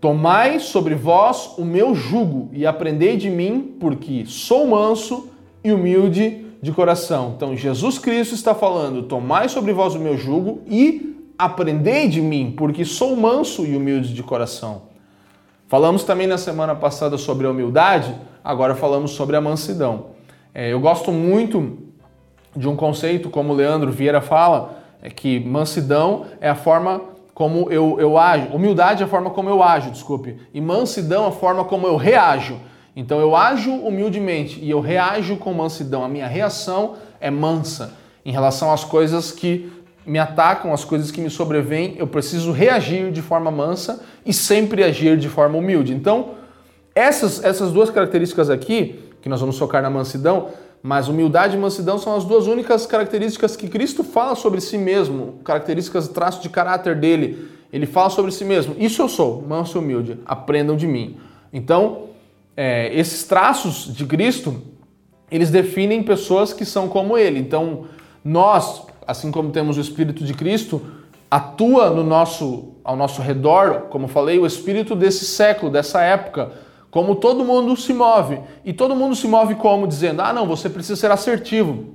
Tomai 0.00 0.60
sobre 0.60 0.94
vós 0.94 1.58
o 1.58 1.62
meu 1.62 1.94
jugo 1.94 2.48
e 2.50 2.64
aprendei 2.64 3.18
de 3.18 3.28
mim, 3.28 3.76
porque 3.78 4.24
sou 4.24 4.66
manso 4.66 5.28
e 5.62 5.70
humilde 5.70 6.46
de 6.62 6.72
coração. 6.72 7.34
Então, 7.36 7.54
Jesus 7.54 7.98
Cristo 7.98 8.34
está 8.34 8.54
falando: 8.54 9.02
tomai 9.02 9.50
sobre 9.50 9.74
vós 9.74 9.94
o 9.94 10.00
meu 10.00 10.16
jugo 10.16 10.62
e 10.66 11.17
Aprendei 11.38 12.08
de 12.08 12.20
mim, 12.20 12.52
porque 12.56 12.84
sou 12.84 13.16
manso 13.16 13.64
e 13.64 13.76
humilde 13.76 14.12
de 14.12 14.22
coração. 14.22 14.82
Falamos 15.68 16.02
também 16.02 16.26
na 16.26 16.38
semana 16.38 16.74
passada 16.74 17.16
sobre 17.16 17.46
a 17.46 17.50
humildade, 17.50 18.14
agora 18.42 18.74
falamos 18.74 19.12
sobre 19.12 19.36
a 19.36 19.40
mansidão. 19.40 20.06
É, 20.52 20.72
eu 20.72 20.80
gosto 20.80 21.12
muito 21.12 21.78
de 22.56 22.66
um 22.66 22.74
conceito, 22.74 23.30
como 23.30 23.52
o 23.52 23.56
Leandro 23.56 23.92
Vieira 23.92 24.20
fala, 24.20 24.78
é 25.00 25.10
que 25.10 25.38
mansidão 25.38 26.24
é 26.40 26.48
a 26.48 26.54
forma 26.54 27.02
como 27.32 27.70
eu, 27.70 28.00
eu 28.00 28.18
ajo, 28.18 28.48
humildade 28.48 29.00
é 29.00 29.06
a 29.06 29.08
forma 29.08 29.30
como 29.30 29.48
eu 29.48 29.62
ajo, 29.62 29.92
desculpe, 29.92 30.40
e 30.52 30.60
mansidão 30.60 31.26
é 31.26 31.28
a 31.28 31.30
forma 31.30 31.64
como 31.64 31.86
eu 31.86 31.96
reajo. 31.96 32.58
Então 32.96 33.20
eu 33.20 33.36
ajo 33.36 33.70
humildemente 33.70 34.58
e 34.60 34.68
eu 34.68 34.80
reajo 34.80 35.36
com 35.36 35.54
mansidão. 35.54 36.02
A 36.02 36.08
minha 36.08 36.26
reação 36.26 36.94
é 37.20 37.30
mansa 37.30 37.92
em 38.26 38.32
relação 38.32 38.72
às 38.72 38.82
coisas 38.82 39.30
que 39.30 39.72
me 40.08 40.18
atacam, 40.18 40.72
as 40.72 40.84
coisas 40.84 41.10
que 41.10 41.20
me 41.20 41.28
sobrevêm, 41.28 41.94
eu 41.98 42.06
preciso 42.06 42.50
reagir 42.50 43.12
de 43.12 43.20
forma 43.20 43.50
mansa 43.50 44.02
e 44.24 44.32
sempre 44.32 44.82
agir 44.82 45.18
de 45.18 45.28
forma 45.28 45.58
humilde. 45.58 45.92
Então, 45.92 46.30
essas, 46.94 47.44
essas 47.44 47.70
duas 47.70 47.90
características 47.90 48.48
aqui, 48.48 48.98
que 49.20 49.28
nós 49.28 49.40
vamos 49.40 49.58
focar 49.58 49.82
na 49.82 49.90
mansidão, 49.90 50.48
mas 50.82 51.08
humildade 51.08 51.56
e 51.56 51.60
mansidão 51.60 51.98
são 51.98 52.16
as 52.16 52.24
duas 52.24 52.46
únicas 52.46 52.86
características 52.86 53.54
que 53.54 53.68
Cristo 53.68 54.02
fala 54.02 54.34
sobre 54.34 54.60
si 54.60 54.78
mesmo, 54.78 55.40
características, 55.44 56.08
traços 56.08 56.42
de 56.42 56.48
caráter 56.48 56.96
dele. 56.96 57.50
Ele 57.70 57.84
fala 57.84 58.08
sobre 58.08 58.32
si 58.32 58.44
mesmo. 58.44 58.74
Isso 58.78 59.02
eu 59.02 59.08
sou, 59.08 59.44
manso 59.46 59.76
e 59.76 59.80
humilde. 59.80 60.18
Aprendam 60.24 60.74
de 60.76 60.86
mim. 60.86 61.18
Então, 61.52 62.04
é, 62.56 62.92
esses 62.98 63.24
traços 63.24 63.92
de 63.94 64.06
Cristo, 64.06 64.62
eles 65.30 65.50
definem 65.50 66.02
pessoas 66.02 66.52
que 66.54 66.64
são 66.64 66.88
como 66.88 67.18
ele. 67.18 67.38
Então, 67.38 67.84
nós, 68.24 68.87
assim 69.08 69.30
como 69.30 69.50
temos 69.50 69.78
o 69.78 69.80
Espírito 69.80 70.22
de 70.22 70.34
Cristo, 70.34 70.82
atua 71.30 71.88
no 71.88 72.04
nosso, 72.04 72.74
ao 72.84 72.94
nosso 72.94 73.22
redor, 73.22 73.86
como 73.88 74.06
falei, 74.06 74.38
o 74.38 74.44
Espírito 74.44 74.94
desse 74.94 75.24
século, 75.24 75.72
dessa 75.72 76.02
época, 76.02 76.52
como 76.90 77.16
todo 77.16 77.42
mundo 77.42 77.74
se 77.74 77.94
move. 77.94 78.38
E 78.66 78.74
todo 78.74 78.94
mundo 78.94 79.16
se 79.16 79.26
move 79.26 79.54
como? 79.54 79.88
Dizendo, 79.88 80.20
ah, 80.20 80.30
não, 80.34 80.46
você 80.46 80.68
precisa 80.68 80.94
ser 80.94 81.10
assertivo, 81.10 81.94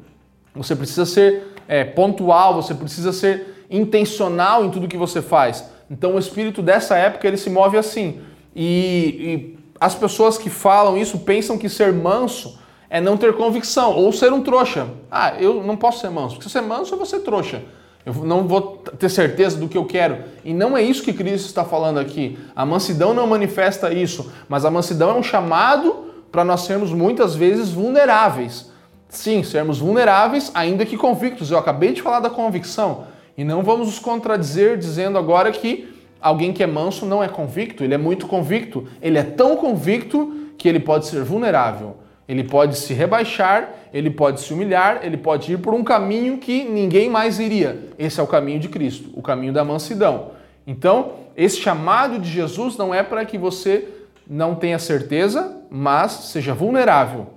você 0.56 0.76
precisa 0.76 1.06
ser 1.06 1.54
é, 1.68 1.84
pontual, 1.84 2.56
você 2.56 2.74
precisa 2.74 3.14
ser 3.14 3.66
intencional 3.70 4.66
em 4.66 4.72
tudo 4.72 4.88
que 4.88 4.98
você 4.98 5.22
faz. 5.22 5.70
Então 5.92 6.16
o 6.16 6.20
Espírito 6.20 6.64
dessa 6.64 6.98
época, 6.98 7.28
ele 7.28 7.38
se 7.38 7.50
move 7.52 7.78
assim. 7.78 8.22
E, 8.56 8.66
e 8.66 9.60
as 9.80 9.94
pessoas 9.94 10.36
que 10.36 10.50
falam 10.50 10.98
isso 10.98 11.20
pensam 11.20 11.60
que 11.60 11.70
ser 11.70 11.94
manso 11.94 12.58
é 12.94 13.02
não 13.02 13.18
ter 13.18 13.34
convicção 13.34 13.96
ou 13.96 14.14
ser 14.14 14.32
um 14.32 14.44
trouxa. 14.44 14.86
Ah, 15.10 15.34
eu 15.40 15.64
não 15.64 15.76
posso 15.76 16.00
ser 16.00 16.12
manso. 16.12 16.40
Se 16.40 16.48
ser 16.48 16.62
manso, 16.62 16.94
eu 16.94 16.98
vou 16.98 17.08
ser 17.08 17.22
trouxa. 17.22 17.64
Eu 18.06 18.14
não 18.14 18.48
vou 18.48 18.84
ter 19.00 19.10
certeza 19.10 19.58
do 19.58 19.68
que 19.68 19.76
eu 19.76 19.84
quero. 19.84 20.20
E 20.46 20.54
não 20.54 20.78
é 20.78 20.84
isso 20.84 21.02
que 21.02 21.12
Cristo 21.12 21.48
está 21.48 21.66
falando 21.66 22.00
aqui. 22.00 22.38
A 22.56 22.64
mansidão 22.64 23.12
não 23.12 23.26
manifesta 23.26 23.92
isso, 23.92 24.32
mas 24.48 24.64
a 24.64 24.70
mansidão 24.70 25.10
é 25.10 25.14
um 25.16 25.24
chamado 25.24 26.06
para 26.32 26.46
nós 26.46 26.62
sermos 26.62 26.92
muitas 26.92 27.34
vezes 27.34 27.72
vulneráveis. 27.72 28.70
Sim, 29.10 29.42
sermos 29.42 29.80
vulneráveis, 29.80 30.52
ainda 30.54 30.86
que 30.86 30.96
convictos. 30.96 31.50
Eu 31.50 31.58
acabei 31.58 31.94
de 31.94 32.02
falar 32.04 32.20
da 32.20 32.30
convicção. 32.30 33.06
E 33.36 33.44
não 33.44 33.64
vamos 33.64 33.88
nos 33.88 33.98
contradizer 33.98 34.78
dizendo 34.78 35.18
agora 35.18 35.52
que 35.52 35.92
alguém 36.22 36.54
que 36.54 36.62
é 36.62 36.68
manso 36.68 37.08
não 37.08 37.24
é 37.24 37.28
convicto. 37.28 37.84
Ele 37.84 37.96
é 37.96 37.98
muito 37.98 38.28
convicto. 38.28 38.88
Ele 39.02 39.18
é 39.18 39.24
tão 39.24 39.56
convicto 39.56 40.52
que 40.60 40.70
ele 40.70 40.80
pode 40.80 41.08
ser 41.08 41.24
vulnerável. 41.24 42.03
Ele 42.28 42.44
pode 42.44 42.78
se 42.78 42.94
rebaixar, 42.94 43.70
ele 43.94 44.10
pode 44.10 44.40
se 44.42 44.54
humilhar, 44.54 45.02
ele 45.04 45.18
pode 45.18 45.54
ir 45.54 45.58
por 45.58 45.74
um 45.74 45.84
caminho 45.84 46.38
que 46.38 46.64
ninguém 46.64 47.10
mais 47.10 47.40
iria. 47.40 47.90
Esse 48.00 48.20
é 48.20 48.24
o 48.24 48.28
caminho 48.28 48.60
de 48.60 48.70
Cristo, 48.70 49.10
o 49.14 49.22
caminho 49.22 49.52
da 49.52 49.64
mansidão. 49.64 50.32
Então, 50.66 51.14
esse 51.36 51.58
chamado 51.58 52.18
de 52.20 52.30
Jesus 52.30 52.78
não 52.78 52.94
é 52.94 53.04
para 53.04 53.26
que 53.26 53.38
você 53.38 53.88
não 54.28 54.56
tenha 54.56 54.80
certeza, 54.80 55.58
mas 55.70 56.12
seja 56.12 56.54
vulnerável. 56.54 57.28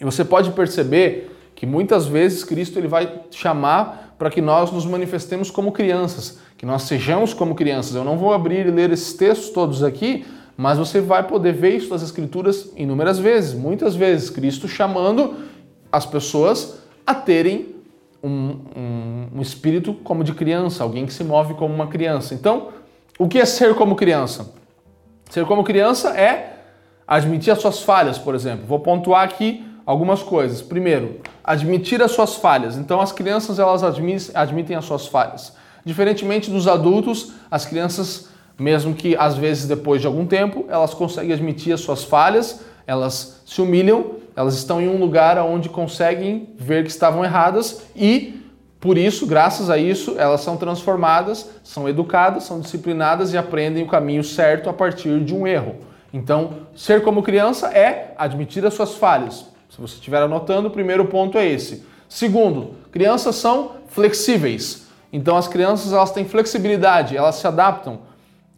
E 0.00 0.04
você 0.04 0.24
pode 0.24 0.50
perceber 0.52 1.36
que 1.54 1.66
muitas 1.66 2.06
vezes 2.06 2.44
Cristo 2.44 2.78
ele 2.78 2.88
vai 2.88 3.22
chamar 3.30 4.14
para 4.18 4.30
que 4.30 4.40
nós 4.40 4.70
nos 4.70 4.86
manifestemos 4.86 5.50
como 5.50 5.72
crianças, 5.72 6.38
que 6.56 6.64
nós 6.64 6.82
sejamos 6.82 7.34
como 7.34 7.54
crianças. 7.54 7.94
Eu 7.94 8.04
não 8.04 8.16
vou 8.16 8.32
abrir 8.32 8.66
e 8.66 8.70
ler 8.70 8.90
esses 8.90 9.14
textos 9.14 9.50
todos 9.50 9.82
aqui, 9.82 10.24
mas 10.56 10.78
você 10.78 11.00
vai 11.00 11.22
poder 11.22 11.52
ver 11.52 11.76
isso 11.76 11.90
nas 11.90 12.02
Escrituras 12.02 12.72
inúmeras 12.76 13.18
vezes, 13.18 13.52
muitas 13.52 13.94
vezes, 13.94 14.30
Cristo 14.30 14.66
chamando 14.66 15.34
as 15.92 16.06
pessoas 16.06 16.78
a 17.06 17.14
terem 17.14 17.76
um, 18.22 18.56
um, 18.76 19.28
um, 19.36 19.42
espírito 19.42 19.94
como 19.94 20.24
de 20.24 20.32
criança, 20.32 20.82
alguém 20.82 21.06
que 21.06 21.12
se 21.12 21.22
move 21.22 21.54
como 21.54 21.74
uma 21.74 21.86
criança. 21.86 22.34
Então, 22.34 22.68
o 23.18 23.28
que 23.28 23.38
é 23.38 23.44
ser 23.44 23.74
como 23.74 23.94
criança? 23.94 24.52
Ser 25.30 25.44
como 25.44 25.62
criança 25.62 26.18
é 26.18 26.56
admitir 27.06 27.52
as 27.52 27.60
suas 27.60 27.82
falhas, 27.82 28.18
por 28.18 28.34
exemplo. 28.34 28.66
Vou 28.66 28.80
pontuar 28.80 29.24
aqui 29.24 29.64
algumas 29.84 30.22
coisas. 30.22 30.60
Primeiro, 30.62 31.20
admitir 31.44 32.02
as 32.02 32.10
suas 32.12 32.34
falhas. 32.34 32.76
Então, 32.76 33.00
as 33.00 33.12
crianças 33.12 33.58
elas 33.58 33.82
admitem 34.34 34.76
as 34.76 34.84
suas 34.84 35.06
falhas. 35.06 35.54
Diferentemente 35.84 36.50
dos 36.50 36.66
adultos, 36.66 37.32
as 37.48 37.64
crianças 37.64 38.28
mesmo 38.58 38.94
que 38.94 39.16
às 39.16 39.36
vezes 39.36 39.66
depois 39.66 40.00
de 40.00 40.06
algum 40.06 40.26
tempo 40.26 40.64
elas 40.68 40.94
conseguem 40.94 41.32
admitir 41.32 41.72
as 41.72 41.80
suas 41.80 42.04
falhas, 42.04 42.60
elas 42.86 43.42
se 43.44 43.60
humilham, 43.60 44.12
elas 44.34 44.54
estão 44.54 44.80
em 44.80 44.88
um 44.88 44.98
lugar 44.98 45.38
onde 45.38 45.68
conseguem 45.68 46.50
ver 46.56 46.84
que 46.84 46.90
estavam 46.90 47.24
erradas 47.24 47.82
e 47.94 48.42
por 48.78 48.98
isso, 48.98 49.26
graças 49.26 49.70
a 49.70 49.78
isso, 49.78 50.14
elas 50.18 50.42
são 50.42 50.56
transformadas, 50.56 51.48
são 51.64 51.88
educadas, 51.88 52.44
são 52.44 52.60
disciplinadas 52.60 53.32
e 53.32 53.38
aprendem 53.38 53.82
o 53.82 53.88
caminho 53.88 54.22
certo 54.22 54.68
a 54.68 54.72
partir 54.72 55.24
de 55.24 55.34
um 55.34 55.46
erro. 55.46 55.76
Então, 56.12 56.50
ser 56.74 57.02
como 57.02 57.22
criança 57.22 57.68
é 57.68 58.14
admitir 58.16 58.64
as 58.64 58.74
suas 58.74 58.94
falhas. 58.94 59.46
Se 59.68 59.80
você 59.80 59.94
estiver 59.94 60.22
anotando, 60.22 60.68
o 60.68 60.70
primeiro 60.70 61.06
ponto 61.06 61.36
é 61.36 61.46
esse. 61.46 61.84
Segundo, 62.08 62.74
crianças 62.92 63.36
são 63.36 63.72
flexíveis. 63.88 64.86
Então, 65.12 65.36
as 65.36 65.48
crianças 65.48 65.92
elas 65.92 66.12
têm 66.12 66.24
flexibilidade, 66.24 67.16
elas 67.16 67.34
se 67.36 67.46
adaptam. 67.46 68.00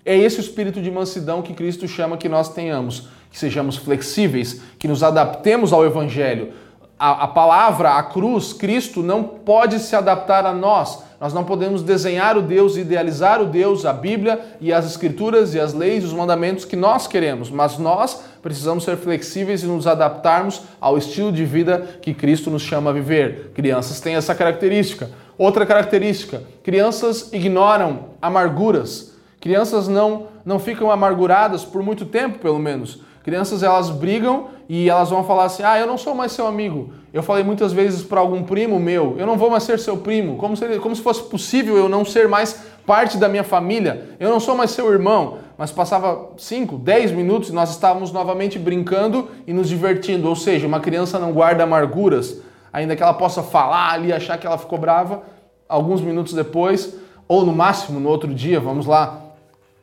É 0.05 0.17
esse 0.17 0.39
o 0.39 0.41
espírito 0.41 0.81
de 0.81 0.91
mansidão 0.91 1.43
que 1.43 1.53
Cristo 1.53 1.87
chama 1.87 2.17
que 2.17 2.29
nós 2.29 2.49
tenhamos, 2.49 3.09
que 3.31 3.39
sejamos 3.39 3.77
flexíveis, 3.77 4.61
que 4.79 4.89
nos 4.89 5.03
adaptemos 5.03 5.73
ao 5.73 5.85
Evangelho. 5.85 6.53
a, 6.99 7.25
a 7.25 7.29
palavra, 7.29 7.93
a 7.93 8.03
cruz, 8.03 8.53
Cristo, 8.53 9.03
não 9.03 9.23
pode 9.23 9.79
se 9.79 9.95
adaptar 9.95 10.45
a 10.45 10.53
nós. 10.53 11.07
Nós 11.21 11.33
não 11.33 11.45
podemos 11.45 11.83
desenhar 11.83 12.37
o 12.37 12.43
Deus, 12.43 12.77
idealizar 12.77 13.43
o 13.43 13.47
Deus, 13.47 13.85
a 13.85 13.93
Bíblia 13.93 14.41
e 14.61 14.73
as 14.73 14.87
Escrituras 14.87 15.53
e 15.55 15.61
as 15.61 15.75
leis, 15.75 16.05
os 16.05 16.13
mandamentos 16.13 16.65
que 16.65 16.77
nós 16.77 17.09
queremos, 17.09 17.51
mas 17.51 17.77
nós 17.77 18.23
precisamos 18.41 18.85
ser 18.85 18.97
flexíveis 18.97 19.63
e 19.65 19.67
nos 19.67 19.87
adaptarmos 19.87 20.63
ao 20.81 20.97
estilo 20.97 21.33
de 21.33 21.45
vida 21.45 21.99
que 22.01 22.15
Cristo 22.15 22.51
nos 22.51 22.63
chama 22.63 22.91
a 22.91 22.93
viver. 22.93 23.51
Crianças 23.53 24.01
têm 24.01 24.15
essa 24.15 24.35
característica. 24.35 25.11
Outra 25.37 25.67
característica: 25.67 26.43
crianças 26.63 27.33
ignoram 27.33 28.11
amarguras. 28.23 29.18
Crianças 29.49 29.89
não, 29.89 30.27
não 30.45 30.59
ficam 30.59 30.91
amarguradas 30.91 31.65
por 31.65 31.83
muito 31.83 32.05
tempo, 32.05 32.39
pelo 32.39 32.59
menos. 32.59 33.01
Crianças 33.23 33.63
elas 33.63 33.89
brigam 33.89 34.49
e 34.69 34.91
elas 34.91 35.09
vão 35.09 35.25
falar 35.25 35.45
assim: 35.45 35.63
"Ah, 35.63 35.79
eu 35.79 35.87
não 35.87 35.97
sou 35.97 36.15
mais 36.15 36.33
seu 36.33 36.47
amigo". 36.47 36.93
Eu 37.15 37.23
falei 37.23 37.43
muitas 37.43 37.73
vezes 37.73 38.03
para 38.03 38.21
algum 38.21 38.43
primo 38.43 38.79
meu: 38.79 39.17
"Eu 39.17 39.27
não 39.27 39.39
vou 39.39 39.49
mais 39.49 39.63
ser 39.63 39.79
seu 39.79 39.97
primo", 39.97 40.37
como 40.37 40.55
se, 40.55 40.79
como 40.81 40.95
se 40.95 41.01
fosse 41.01 41.23
possível 41.23 41.79
eu 41.79 41.89
não 41.89 42.05
ser 42.05 42.29
mais 42.29 42.63
parte 42.85 43.17
da 43.17 43.27
minha 43.27 43.43
família. 43.43 44.11
Eu 44.21 44.29
não 44.29 44.39
sou 44.39 44.55
mais 44.55 44.71
seu 44.73 44.93
irmão. 44.93 45.39
Mas 45.57 45.73
passava 45.73 46.33
5, 46.37 46.77
10 46.77 47.11
minutos 47.13 47.49
e 47.49 47.53
nós 47.55 47.71
estávamos 47.71 48.13
novamente 48.13 48.59
brincando 48.59 49.31
e 49.47 49.55
nos 49.55 49.67
divertindo. 49.67 50.29
Ou 50.29 50.37
seja, 50.37 50.67
uma 50.67 50.79
criança 50.79 51.19
não 51.19 51.33
guarda 51.33 51.63
amarguras, 51.63 52.43
ainda 52.71 52.95
que 52.95 53.03
ela 53.03 53.15
possa 53.15 53.43
falar 53.43 53.95
ali, 53.95 54.13
achar 54.13 54.37
que 54.37 54.47
ela 54.47 54.59
ficou 54.59 54.79
brava, 54.79 55.23
alguns 55.67 56.03
minutos 56.03 56.35
depois, 56.35 56.95
ou 57.27 57.47
no 57.47 57.53
máximo 57.55 57.99
no 57.99 58.11
outro 58.11 58.35
dia, 58.35 58.61
vamos 58.61 58.85
lá, 58.85 59.28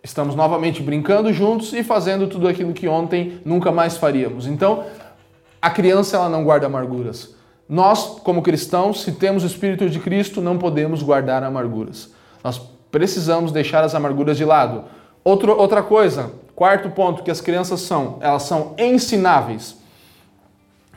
Estamos 0.06 0.36
novamente 0.36 0.84
brincando 0.84 1.34
juntos 1.34 1.74
e 1.74 1.84
fazendo 1.84 2.28
tudo 2.28 2.48
aquilo 2.48 2.74
que 2.74 2.88
ontem 2.88 3.42
nunca 3.44 3.72
mais 3.72 3.98
faríamos. 3.98 4.46
Então, 4.46 4.84
a 5.60 5.68
criança 5.72 6.16
ela 6.16 6.30
não 6.30 6.44
guarda 6.44 6.68
amarguras. 6.68 7.34
Nós, 7.68 8.20
como 8.24 8.44
cristãos, 8.44 9.02
se 9.02 9.14
temos 9.14 9.44
o 9.44 9.48
Espírito 9.48 9.90
de 9.90 10.00
Cristo, 10.00 10.42
não 10.42 10.60
podemos 10.60 11.02
guardar 11.02 11.42
amarguras. 11.44 12.14
Nós 12.44 12.62
precisamos 12.92 13.52
deixar 13.52 13.84
as 13.84 13.96
amarguras 13.96 14.38
de 14.38 14.46
lado. 14.46 14.84
Outro, 15.24 15.58
outra 15.58 15.82
coisa, 15.82 16.32
quarto 16.56 16.88
ponto 16.92 17.24
que 17.24 17.32
as 17.32 17.42
crianças 17.42 17.82
são, 17.82 18.20
elas 18.22 18.44
são 18.44 18.76
ensináveis. 18.78 19.76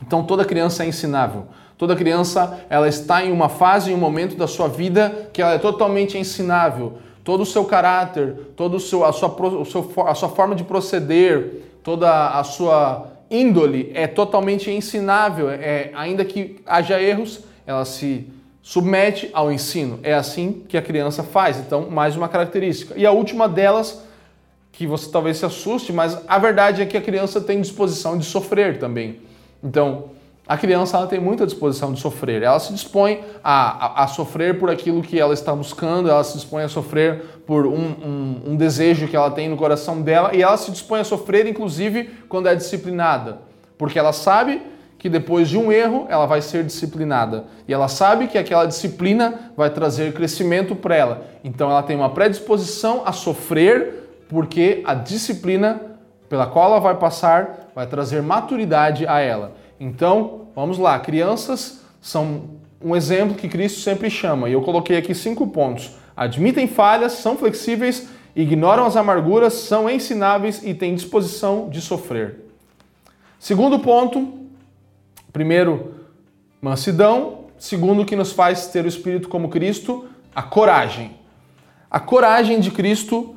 Então 0.05 0.21
toda 0.21 0.45
criança 0.45 0.83
é 0.83 0.87
ensinável. 0.87 1.47
Toda 1.79 1.95
criança 1.95 2.59
ela 2.69 2.87
está 2.87 3.25
em 3.25 3.31
uma 3.31 3.49
fase, 3.49 3.89
em 3.89 3.95
um 3.95 3.97
momento 3.97 4.35
da 4.35 4.45
sua 4.45 4.67
vida 4.67 5.31
que 5.33 5.41
ela 5.41 5.53
é 5.53 5.57
totalmente 5.57 6.15
ensinável 6.15 6.99
todo 7.23 7.41
o 7.41 7.45
seu 7.45 7.65
caráter, 7.65 8.53
toda 8.55 8.77
a, 8.77 8.79
sua, 8.79 9.09
a 9.09 10.15
sua 10.15 10.29
forma 10.29 10.55
de 10.55 10.63
proceder, 10.63 11.63
toda 11.83 12.29
a 12.29 12.43
sua 12.43 13.07
índole 13.29 13.91
é 13.93 14.07
totalmente 14.07 14.71
ensinável. 14.71 15.49
É, 15.49 15.91
ainda 15.93 16.25
que 16.25 16.59
haja 16.65 17.01
erros, 17.01 17.41
ela 17.65 17.85
se 17.85 18.27
submete 18.61 19.29
ao 19.33 19.51
ensino. 19.51 19.99
É 20.03 20.13
assim 20.13 20.63
que 20.67 20.77
a 20.77 20.81
criança 20.81 21.23
faz. 21.23 21.57
Então, 21.57 21.89
mais 21.89 22.15
uma 22.15 22.27
característica. 22.27 22.93
E 22.97 23.05
a 23.05 23.11
última 23.11 23.47
delas, 23.47 24.03
que 24.71 24.87
você 24.87 25.09
talvez 25.11 25.37
se 25.37 25.45
assuste, 25.45 25.91
mas 25.91 26.17
a 26.27 26.37
verdade 26.37 26.81
é 26.81 26.85
que 26.85 26.97
a 26.97 27.01
criança 27.01 27.41
tem 27.41 27.61
disposição 27.61 28.17
de 28.17 28.25
sofrer 28.25 28.79
também. 28.79 29.19
Então, 29.63 30.11
a 30.49 30.57
criança 30.57 30.97
ela 30.97 31.05
tem 31.05 31.19
muita 31.19 31.45
disposição 31.45 31.93
de 31.93 31.99
sofrer. 31.99 32.41
Ela 32.41 32.59
se 32.59 32.73
dispõe 32.73 33.23
a, 33.43 34.01
a, 34.01 34.03
a, 34.05 34.07
sofrer 34.07 34.57
por 34.57 34.67
aquilo 34.67 35.03
que 35.03 35.19
ela 35.19 35.31
está 35.31 35.53
buscando, 35.53 36.09
ela 36.09 36.23
se 36.23 36.33
dispõe 36.33 36.63
a 36.63 36.67
sofrer 36.67 37.23
por 37.45 37.67
um, 37.67 37.71
um, 37.71 38.41
um, 38.47 38.55
desejo 38.55 39.07
que 39.07 39.15
ela 39.15 39.29
tem 39.29 39.47
no 39.47 39.55
coração 39.55 40.01
dela 40.01 40.35
e 40.35 40.41
ela 40.41 40.57
se 40.57 40.71
dispõe 40.71 41.01
a 41.01 41.03
sofrer, 41.03 41.45
inclusive, 41.45 42.09
quando 42.27 42.49
é 42.49 42.55
disciplinada. 42.55 43.37
Porque 43.77 43.99
ela 43.99 44.11
sabe 44.11 44.59
que 44.97 45.07
depois 45.07 45.47
de 45.47 45.55
um 45.55 45.71
erro 45.71 46.07
ela 46.09 46.25
vai 46.25 46.41
ser 46.41 46.63
disciplinada. 46.63 47.45
E 47.67 47.73
ela 47.73 47.87
sabe 47.87 48.25
que 48.25 48.35
aquela 48.35 48.65
disciplina 48.65 49.51
vai 49.55 49.69
trazer 49.69 50.13
crescimento 50.13 50.75
para 50.75 50.95
ela. 50.95 51.27
Então 51.43 51.69
ela 51.69 51.83
tem 51.83 51.95
uma 51.95 52.09
predisposição 52.09 53.03
a 53.05 53.11
sofrer, 53.11 54.23
porque 54.27 54.81
a 54.83 54.95
disciplina 54.95 55.79
pela 56.27 56.47
qual 56.47 56.71
ela 56.71 56.79
vai 56.79 56.95
passar 56.95 57.69
vai 57.75 57.85
trazer 57.85 58.23
maturidade 58.23 59.05
a 59.05 59.19
ela. 59.19 59.53
Então, 59.79 60.47
vamos 60.55 60.77
lá, 60.77 60.99
crianças 60.99 61.81
são 62.01 62.59
um 62.81 62.95
exemplo 62.95 63.35
que 63.35 63.47
Cristo 63.47 63.79
sempre 63.79 64.09
chama, 64.09 64.49
e 64.49 64.53
eu 64.53 64.61
coloquei 64.61 64.97
aqui 64.97 65.13
cinco 65.13 65.47
pontos. 65.47 65.91
Admitem 66.15 66.67
falhas, 66.67 67.13
são 67.13 67.37
flexíveis, 67.37 68.09
ignoram 68.35 68.85
as 68.85 68.95
amarguras, 68.95 69.53
são 69.53 69.89
ensináveis 69.89 70.61
e 70.63 70.73
têm 70.73 70.95
disposição 70.95 71.69
de 71.69 71.81
sofrer. 71.81 72.45
Segundo 73.39 73.79
ponto, 73.79 74.33
primeiro, 75.31 75.95
mansidão. 76.61 77.39
Segundo, 77.57 78.05
que 78.05 78.15
nos 78.15 78.31
faz 78.31 78.67
ter 78.67 78.85
o 78.85 78.87
Espírito 78.87 79.27
como 79.27 79.49
Cristo, 79.49 80.07
a 80.33 80.41
coragem. 80.41 81.11
A 81.91 81.99
coragem 81.99 82.59
de 82.61 82.71
Cristo 82.71 83.35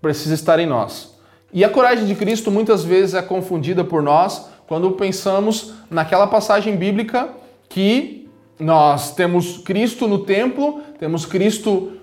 precisa 0.00 0.34
estar 0.34 0.58
em 0.58 0.66
nós. 0.66 1.14
E 1.52 1.64
a 1.64 1.68
coragem 1.68 2.06
de 2.06 2.14
Cristo 2.14 2.50
muitas 2.50 2.84
vezes 2.84 3.14
é 3.14 3.20
confundida 3.20 3.84
por 3.84 4.02
nós 4.02 4.48
quando 4.70 4.88
pensamos 4.92 5.72
naquela 5.90 6.28
passagem 6.28 6.76
bíblica 6.76 7.28
que 7.68 8.30
nós 8.56 9.12
temos 9.16 9.58
Cristo 9.58 10.06
no 10.06 10.20
templo, 10.20 10.80
temos 10.96 11.26
Cristo 11.26 11.94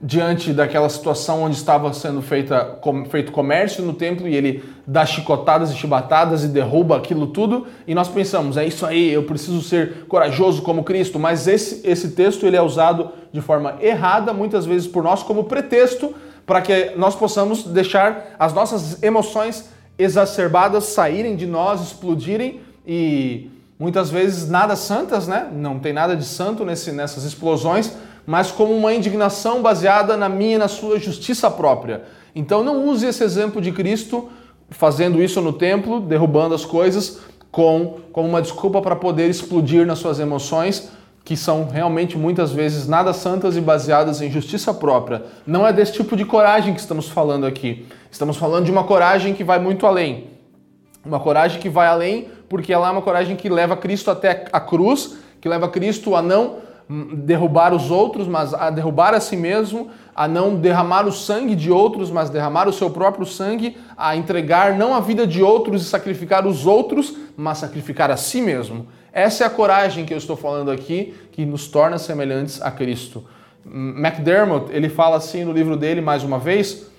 diante 0.00 0.54
daquela 0.54 0.88
situação 0.88 1.42
onde 1.42 1.56
estava 1.56 1.92
sendo 1.92 2.22
feita, 2.22 2.80
feito 3.10 3.30
comércio 3.32 3.84
no 3.84 3.92
templo 3.92 4.26
e 4.26 4.34
ele 4.34 4.64
dá 4.86 5.04
chicotadas 5.04 5.70
e 5.70 5.76
chibatadas 5.76 6.42
e 6.42 6.48
derruba 6.48 6.96
aquilo 6.96 7.26
tudo 7.26 7.66
e 7.86 7.94
nós 7.94 8.08
pensamos, 8.08 8.56
é 8.56 8.66
isso 8.66 8.86
aí, 8.86 9.12
eu 9.12 9.24
preciso 9.24 9.60
ser 9.60 10.06
corajoso 10.08 10.62
como 10.62 10.84
Cristo, 10.84 11.18
mas 11.18 11.46
esse, 11.46 11.86
esse 11.86 12.12
texto 12.12 12.46
ele 12.46 12.56
é 12.56 12.62
usado 12.62 13.10
de 13.30 13.42
forma 13.42 13.76
errada, 13.82 14.32
muitas 14.32 14.64
vezes 14.64 14.88
por 14.88 15.04
nós 15.04 15.22
como 15.22 15.44
pretexto 15.44 16.14
para 16.46 16.62
que 16.62 16.92
nós 16.96 17.14
possamos 17.14 17.64
deixar 17.64 18.36
as 18.38 18.54
nossas 18.54 19.02
emoções 19.02 19.75
exacerbadas 19.98 20.84
saírem 20.84 21.36
de 21.36 21.46
nós, 21.46 21.80
explodirem 21.80 22.60
e 22.86 23.50
muitas 23.78 24.10
vezes 24.10 24.48
nada 24.48 24.76
santas, 24.76 25.26
né? 25.26 25.48
Não 25.52 25.78
tem 25.78 25.92
nada 25.92 26.16
de 26.16 26.24
santo 26.24 26.64
nesse, 26.64 26.92
nessas 26.92 27.24
explosões, 27.24 27.92
mas 28.26 28.50
como 28.50 28.74
uma 28.74 28.92
indignação 28.92 29.62
baseada 29.62 30.16
na 30.16 30.28
minha 30.28 30.56
e 30.56 30.58
na 30.58 30.68
sua 30.68 30.98
justiça 30.98 31.50
própria. 31.50 32.04
Então 32.34 32.62
não 32.62 32.86
use 32.86 33.06
esse 33.06 33.22
exemplo 33.24 33.60
de 33.60 33.72
Cristo 33.72 34.28
fazendo 34.70 35.22
isso 35.22 35.40
no 35.40 35.52
templo, 35.52 36.00
derrubando 36.00 36.54
as 36.54 36.64
coisas, 36.64 37.20
com 37.50 37.98
como 38.12 38.28
uma 38.28 38.42
desculpa 38.42 38.82
para 38.82 38.96
poder 38.96 39.30
explodir 39.30 39.86
nas 39.86 39.98
suas 39.98 40.18
emoções, 40.18 40.90
que 41.24 41.36
são 41.36 41.66
realmente 41.68 42.16
muitas 42.16 42.52
vezes 42.52 42.86
nada 42.86 43.12
santas 43.12 43.56
e 43.56 43.60
baseadas 43.60 44.20
em 44.20 44.30
justiça 44.30 44.72
própria. 44.72 45.24
Não 45.46 45.66
é 45.66 45.72
desse 45.72 45.94
tipo 45.94 46.16
de 46.16 46.24
coragem 46.24 46.74
que 46.74 46.80
estamos 46.80 47.08
falando 47.08 47.46
aqui. 47.46 47.86
Estamos 48.16 48.38
falando 48.38 48.64
de 48.64 48.70
uma 48.70 48.84
coragem 48.84 49.34
que 49.34 49.44
vai 49.44 49.58
muito 49.58 49.86
além. 49.86 50.28
Uma 51.04 51.20
coragem 51.20 51.60
que 51.60 51.68
vai 51.68 51.86
além 51.86 52.28
porque 52.48 52.72
ela 52.72 52.88
é 52.88 52.90
uma 52.90 53.02
coragem 53.02 53.36
que 53.36 53.46
leva 53.46 53.76
Cristo 53.76 54.10
até 54.10 54.46
a 54.50 54.58
cruz, 54.58 55.18
que 55.38 55.46
leva 55.46 55.68
Cristo 55.68 56.16
a 56.16 56.22
não 56.22 56.54
derrubar 57.14 57.74
os 57.74 57.90
outros, 57.90 58.26
mas 58.26 58.54
a 58.54 58.70
derrubar 58.70 59.12
a 59.12 59.20
si 59.20 59.36
mesmo, 59.36 59.90
a 60.14 60.26
não 60.26 60.56
derramar 60.56 61.06
o 61.06 61.12
sangue 61.12 61.54
de 61.54 61.70
outros, 61.70 62.10
mas 62.10 62.30
derramar 62.30 62.66
o 62.66 62.72
seu 62.72 62.88
próprio 62.88 63.26
sangue, 63.26 63.76
a 63.98 64.16
entregar 64.16 64.72
não 64.78 64.94
a 64.94 65.00
vida 65.00 65.26
de 65.26 65.42
outros 65.42 65.82
e 65.82 65.84
sacrificar 65.84 66.46
os 66.46 66.64
outros, 66.64 67.14
mas 67.36 67.58
sacrificar 67.58 68.10
a 68.10 68.16
si 68.16 68.40
mesmo. 68.40 68.86
Essa 69.12 69.44
é 69.44 69.46
a 69.46 69.50
coragem 69.50 70.06
que 70.06 70.14
eu 70.14 70.18
estou 70.18 70.36
falando 70.38 70.70
aqui, 70.70 71.14
que 71.32 71.44
nos 71.44 71.68
torna 71.68 71.98
semelhantes 71.98 72.62
a 72.62 72.70
Cristo. 72.70 73.24
McDermott, 73.66 74.72
ele 74.72 74.88
fala 74.88 75.18
assim 75.18 75.44
no 75.44 75.52
livro 75.52 75.76
dele, 75.76 76.00
mais 76.00 76.24
uma 76.24 76.38
vez, 76.38 76.95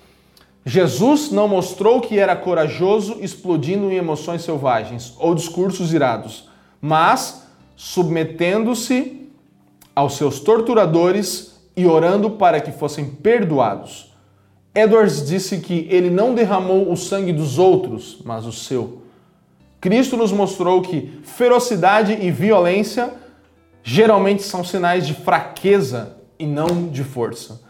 Jesus 0.70 1.32
não 1.32 1.48
mostrou 1.48 2.02
que 2.02 2.20
era 2.20 2.36
corajoso 2.36 3.20
explodindo 3.22 3.90
em 3.90 3.96
emoções 3.96 4.42
selvagens 4.42 5.14
ou 5.18 5.34
discursos 5.34 5.94
irados, 5.94 6.50
mas 6.82 7.44
submetendo-se 7.78 9.30
aos 9.96 10.18
seus 10.18 10.42
torturadores 10.42 11.56
e 11.74 11.86
orando 11.86 12.32
para 12.32 12.60
que 12.60 12.74
fossem 12.74 13.06
perdoados. 13.06 14.14
Edwards 14.76 15.26
disse 15.26 15.60
que 15.60 15.88
ele 15.90 16.10
não 16.10 16.36
derramou 16.36 16.92
o 16.92 16.98
sangue 16.98 17.32
dos 17.32 17.58
outros, 17.58 18.20
mas 18.26 18.46
o 18.46 18.52
seu. 18.52 19.04
Cristo 19.80 20.18
nos 20.18 20.34
mostrou 20.34 20.82
que 20.82 21.18
ferocidade 21.24 22.12
e 22.12 22.30
violência 22.30 23.14
geralmente 23.82 24.44
são 24.44 24.66
sinais 24.66 25.08
de 25.08 25.14
fraqueza 25.14 26.18
e 26.38 26.46
não 26.46 26.90
de 26.90 27.06
força. 27.06 27.66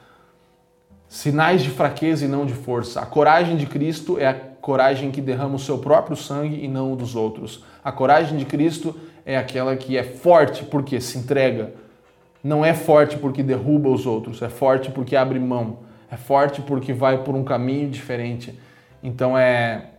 Sinais 1.07 1.61
de 1.61 1.69
fraqueza 1.69 2.25
e 2.25 2.27
não 2.27 2.45
de 2.45 2.53
força. 2.53 2.99
A 2.99 3.05
coragem 3.05 3.55
de 3.55 3.65
Cristo 3.65 4.19
é 4.19 4.27
a 4.27 4.33
coragem 4.33 5.11
que 5.11 5.21
derrama 5.21 5.55
o 5.55 5.59
seu 5.59 5.77
próprio 5.77 6.15
sangue 6.15 6.63
e 6.63 6.67
não 6.67 6.93
o 6.93 6.95
dos 6.95 7.15
outros. 7.15 7.63
A 7.83 7.91
coragem 7.91 8.37
de 8.37 8.45
Cristo 8.45 8.95
é 9.25 9.37
aquela 9.37 9.75
que 9.75 9.97
é 9.97 10.03
forte 10.03 10.63
porque 10.65 10.99
se 10.99 11.17
entrega. 11.17 11.73
Não 12.43 12.63
é 12.63 12.73
forte 12.73 13.17
porque 13.17 13.41
derruba 13.41 13.89
os 13.89 14.05
outros, 14.05 14.41
é 14.41 14.49
forte 14.49 14.91
porque 14.91 15.15
abre 15.15 15.39
mão. 15.39 15.79
É 16.09 16.17
forte 16.17 16.61
porque 16.61 16.93
vai 16.93 17.23
por 17.23 17.35
um 17.35 17.43
caminho 17.43 17.89
diferente. 17.89 18.57
Então 19.01 19.37
é 19.37 19.91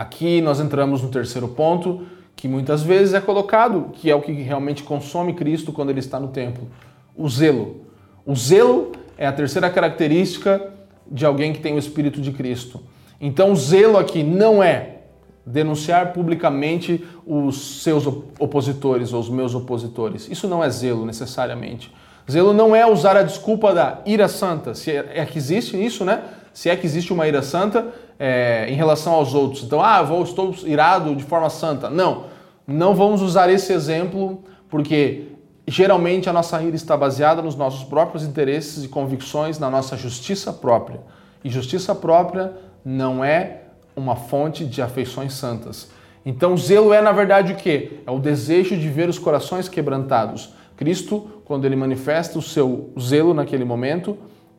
Aqui 0.00 0.40
nós 0.40 0.60
entramos 0.60 1.02
no 1.02 1.10
terceiro 1.10 1.48
ponto, 1.48 2.06
que 2.34 2.48
muitas 2.48 2.82
vezes 2.82 3.12
é 3.12 3.20
colocado, 3.20 3.90
que 3.92 4.10
é 4.10 4.14
o 4.14 4.22
que 4.22 4.32
realmente 4.32 4.82
consome 4.82 5.34
Cristo 5.34 5.74
quando 5.74 5.90
ele 5.90 6.00
está 6.00 6.18
no 6.18 6.28
templo: 6.28 6.68
o 7.14 7.28
zelo. 7.28 7.82
O 8.24 8.34
zelo 8.34 8.92
é 9.20 9.26
a 9.26 9.32
terceira 9.32 9.68
característica 9.68 10.72
de 11.06 11.26
alguém 11.26 11.52
que 11.52 11.60
tem 11.60 11.74
o 11.74 11.78
Espírito 11.78 12.22
de 12.22 12.32
Cristo. 12.32 12.80
Então, 13.20 13.54
zelo 13.54 13.98
aqui 13.98 14.22
não 14.22 14.62
é 14.62 15.00
denunciar 15.44 16.14
publicamente 16.14 17.04
os 17.26 17.82
seus 17.82 18.06
opositores 18.06 19.12
ou 19.12 19.20
os 19.20 19.28
meus 19.28 19.54
opositores. 19.54 20.26
Isso 20.30 20.48
não 20.48 20.64
é 20.64 20.70
zelo 20.70 21.04
necessariamente. 21.04 21.92
Zelo 22.30 22.54
não 22.54 22.74
é 22.74 22.90
usar 22.90 23.14
a 23.14 23.22
desculpa 23.22 23.74
da 23.74 24.00
ira 24.06 24.26
santa, 24.26 24.74
se 24.74 24.90
é, 24.90 25.10
é 25.16 25.26
que 25.26 25.36
existe 25.36 25.76
isso, 25.76 26.02
né? 26.02 26.22
Se 26.54 26.70
é 26.70 26.76
que 26.76 26.86
existe 26.86 27.12
uma 27.12 27.28
ira 27.28 27.42
santa 27.42 27.88
é, 28.18 28.66
em 28.70 28.74
relação 28.74 29.12
aos 29.12 29.34
outros. 29.34 29.64
Então, 29.64 29.82
ah, 29.82 30.00
vou, 30.02 30.22
estou 30.22 30.54
irado 30.64 31.14
de 31.14 31.24
forma 31.24 31.50
santa. 31.50 31.90
Não, 31.90 32.24
não 32.66 32.94
vamos 32.94 33.20
usar 33.20 33.50
esse 33.50 33.70
exemplo 33.70 34.42
porque 34.70 35.29
geralmente 35.70 36.28
a 36.28 36.32
nossa 36.32 36.60
ira 36.60 36.74
está 36.74 36.96
baseada 36.96 37.40
nos 37.40 37.54
nossos 37.54 37.84
próprios 37.84 38.24
interesses 38.24 38.82
e 38.82 38.88
convicções, 38.88 39.56
na 39.56 39.70
nossa 39.70 39.96
justiça 39.96 40.52
própria. 40.52 41.00
E 41.44 41.48
justiça 41.48 41.94
própria 41.94 42.52
não 42.84 43.24
é 43.24 43.62
uma 43.94 44.16
fonte 44.16 44.64
de 44.66 44.82
afeições 44.82 45.32
santas. 45.32 45.88
Então, 46.26 46.56
zelo 46.56 46.92
é, 46.92 47.00
na 47.00 47.12
verdade, 47.12 47.52
o 47.52 47.56
que? 47.56 48.00
É 48.04 48.10
o 48.10 48.18
desejo 48.18 48.76
de 48.76 48.88
ver 48.88 49.08
os 49.08 49.18
corações 49.18 49.68
quebrantados. 49.68 50.52
Cristo, 50.76 51.30
quando 51.44 51.64
ele 51.64 51.76
manifesta 51.76 52.36
o 52.36 52.42
seu 52.42 52.90
zelo 52.98 53.32
naquele 53.32 53.64
momento, 53.64 54.18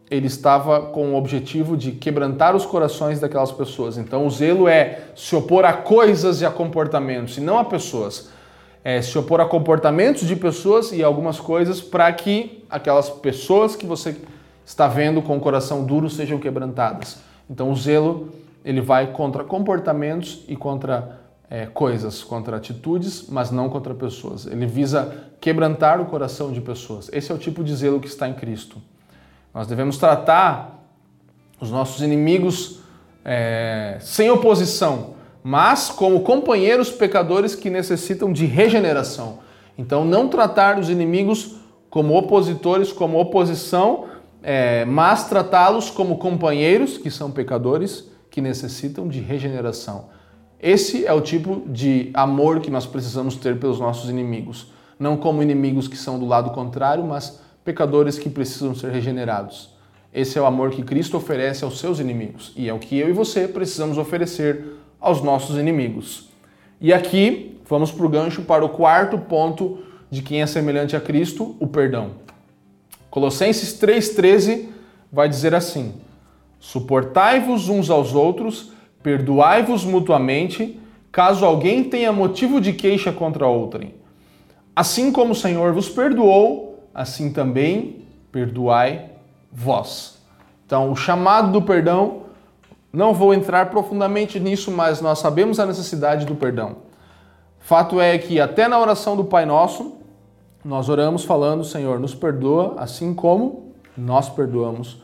ele 0.10 0.28
estava 0.28 0.80
com 0.80 1.12
o 1.12 1.18
objetivo 1.18 1.76
de 1.76 1.92
quebrantar 1.92 2.56
os 2.56 2.66
corações 2.66 3.20
daquelas 3.20 3.52
pessoas. 3.52 3.98
Então, 3.98 4.26
o 4.26 4.30
zelo 4.30 4.66
é 4.66 5.08
se 5.14 5.36
opor 5.36 5.66
a 5.66 5.74
coisas 5.74 6.40
e 6.40 6.46
a 6.46 6.50
comportamentos, 6.50 7.38
e 7.38 7.42
não 7.42 7.60
a 7.60 7.66
pessoas. 7.66 8.30
É 8.84 9.02
se 9.02 9.18
opor 9.18 9.40
a 9.42 9.46
comportamentos 9.46 10.28
de 10.28 10.36
pessoas 10.36 10.92
e 10.92 11.04
algumas 11.04 11.40
coisas 11.40 11.82
para 11.82 12.12
que 12.14 12.64
aquelas 12.70 13.10
pessoas 13.10 13.76
que 13.76 13.86
você 13.86 14.18
está 14.66 14.88
vendo 14.88 15.22
com 15.22 15.38
o 15.38 15.40
coração 15.40 15.84
duro 15.84 16.10
sejam 16.10 16.40
quebrantadas. 16.40 17.20
Então, 17.50 17.72
o 17.72 17.76
zelo 17.76 18.30
ele 18.64 18.82
vai 18.82 19.08
contra 19.08 19.44
comportamentos 19.44 20.44
e 20.48 20.56
contra 20.56 21.20
é, 21.50 21.66
coisas, 21.66 22.24
contra 22.24 22.56
atitudes, 22.56 23.28
mas 23.28 23.52
não 23.52 23.70
contra 23.70 23.94
pessoas. 23.94 24.46
Ele 24.46 24.66
visa 24.66 25.26
quebrantar 25.42 26.00
o 26.00 26.06
coração 26.06 26.52
de 26.52 26.62
pessoas. 26.62 27.10
Esse 27.12 27.32
é 27.32 27.36
o 27.36 27.38
tipo 27.38 27.64
de 27.64 27.76
zelo 27.76 28.00
que 28.00 28.08
está 28.08 28.28
em 28.28 28.34
Cristo. 28.34 28.78
Nós 29.54 29.68
devemos 29.68 29.98
tratar 29.98 30.80
os 31.60 31.70
nossos 31.70 32.02
inimigos 32.02 32.80
é, 33.26 33.98
sem 34.00 34.30
oposição, 34.30 35.16
mas 35.44 35.90
como 35.90 36.22
companheiros 36.22 36.90
pecadores 36.92 37.56
que 37.56 37.70
necessitam 37.70 38.32
de 38.32 38.46
regeneração. 38.46 39.40
Então, 39.78 40.06
não 40.06 40.28
tratar 40.28 40.80
os 40.80 40.90
inimigos 40.90 41.56
como 41.90 42.18
opositores, 42.18 42.92
como 42.92 43.20
oposição, 43.20 44.06
é, 44.44 44.86
mas 44.86 45.28
tratá-los 45.28 45.90
como 45.90 46.18
companheiros 46.18 46.98
que 46.98 47.12
são 47.12 47.32
pecadores 47.32 48.10
que 48.30 48.42
necessitam 48.42 49.08
de 49.08 49.20
regeneração. 49.20 50.06
Esse 50.60 51.06
é 51.06 51.14
o 51.14 51.22
tipo 51.22 51.64
de 51.68 52.12
amor 52.14 52.60
que 52.60 52.70
nós 52.70 52.86
precisamos 52.86 53.36
ter 53.36 53.60
pelos 53.60 53.80
nossos 53.80 54.10
inimigos. 54.10 54.72
Não 55.00 55.18
como 55.18 55.42
inimigos 55.42 55.88
que 55.88 55.98
são 55.98 56.20
do 56.20 56.26
lado 56.26 56.52
contrário, 56.52 57.04
mas 57.04 57.42
pecadores 57.66 58.20
que 58.20 58.30
precisam 58.30 58.74
ser 58.76 58.92
regenerados. 58.92 59.76
Esse 60.14 60.38
é 60.38 60.42
o 60.42 60.46
amor 60.46 60.72
que 60.72 60.84
Cristo 60.84 61.18
oferece 61.18 61.64
aos 61.64 61.80
seus 61.80 62.00
inimigos 62.00 62.52
e 62.56 62.68
é 62.68 62.74
o 62.74 62.80
que 62.80 62.98
eu 62.98 63.10
e 63.10 63.14
você 63.14 63.48
precisamos 63.48 63.98
oferecer 63.98 64.81
aos 65.02 65.22
nossos 65.22 65.58
inimigos. 65.58 66.30
E 66.80 66.94
aqui 66.94 67.60
vamos 67.68 67.92
para 67.92 68.06
o 68.06 68.10
gancho 68.10 68.44
para 68.44 68.64
o 68.64 68.70
quarto 68.70 69.18
ponto 69.18 69.80
de 70.10 70.22
quem 70.22 70.42
é 70.42 70.46
semelhante 70.46 70.96
a 70.96 71.02
Cristo, 71.02 71.56
o 71.60 71.66
perdão. 71.66 72.12
Colossenses 73.10 73.74
3,13 73.82 74.68
vai 75.12 75.28
dizer 75.28 75.56
assim: 75.56 75.96
Suportai-vos 76.60 77.70
uns 77.70 77.90
aos 77.90 78.14
outros, 78.14 78.72
perdoai-vos 79.02 79.84
mutuamente, 79.84 80.80
caso 81.12 81.46
alguém 81.46 81.84
tenha 81.84 82.14
motivo 82.14 82.62
de 82.62 82.72
queixa 82.74 83.12
contra 83.12 83.48
outrem. 83.48 83.96
Assim 84.76 85.12
como 85.12 85.32
o 85.32 85.36
Senhor 85.36 85.74
vos 85.74 85.90
perdoou, 85.90 86.88
assim 86.94 87.32
também 87.34 88.06
perdoai 88.32 89.10
vós. 89.52 90.20
Então, 90.66 90.92
o 90.92 90.96
chamado 90.96 91.52
do 91.52 91.62
perdão, 91.62 92.21
não 92.92 93.14
vou 93.14 93.34
entrar 93.34 93.70
profundamente 93.70 94.40
nisso, 94.40 94.72
mas 94.72 95.02
nós 95.02 95.20
sabemos 95.20 95.60
a 95.60 95.66
necessidade 95.66 96.26
do 96.26 96.36
perdão. 96.36 96.78
Fato 97.60 98.02
é 98.02 98.18
que 98.18 98.40
até 98.40 98.68
na 98.68 98.80
oração 98.80 99.16
do 99.16 99.24
Pai 99.24 99.46
Nosso, 99.46 99.94
nós 100.64 100.90
oramos 100.90 101.24
falando, 101.24 101.64
Senhor, 101.64 102.00
nos 102.00 102.14
perdoa, 102.14 102.76
assim 102.78 103.14
como 103.14 103.74
nós 103.98 104.30
perdoamos 104.30 105.02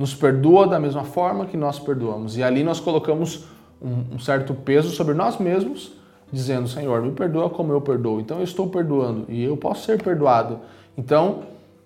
nos 0.00 0.14
perdoa 0.14 0.66
da 0.66 0.80
mesma 0.80 1.04
forma 1.04 1.44
que 1.44 1.58
nós 1.58 1.78
perdoamos. 1.78 2.38
E 2.38 2.42
ali 2.42 2.64
nós 2.64 2.80
colocamos 2.80 3.44
um, 3.82 4.14
um 4.14 4.18
certo 4.18 4.54
peso 4.54 4.88
sobre 4.88 5.12
nós 5.12 5.36
mesmos, 5.36 5.92
dizendo: 6.32 6.66
Senhor, 6.66 7.02
me 7.02 7.10
perdoa 7.10 7.50
como 7.50 7.70
eu 7.74 7.82
perdoo. 7.82 8.18
Então 8.18 8.38
eu 8.38 8.44
estou 8.44 8.66
perdoando 8.70 9.26
e 9.28 9.44
eu 9.44 9.58
posso 9.58 9.84
ser 9.84 10.02
perdoado. 10.02 10.60
Então, 10.96 11.40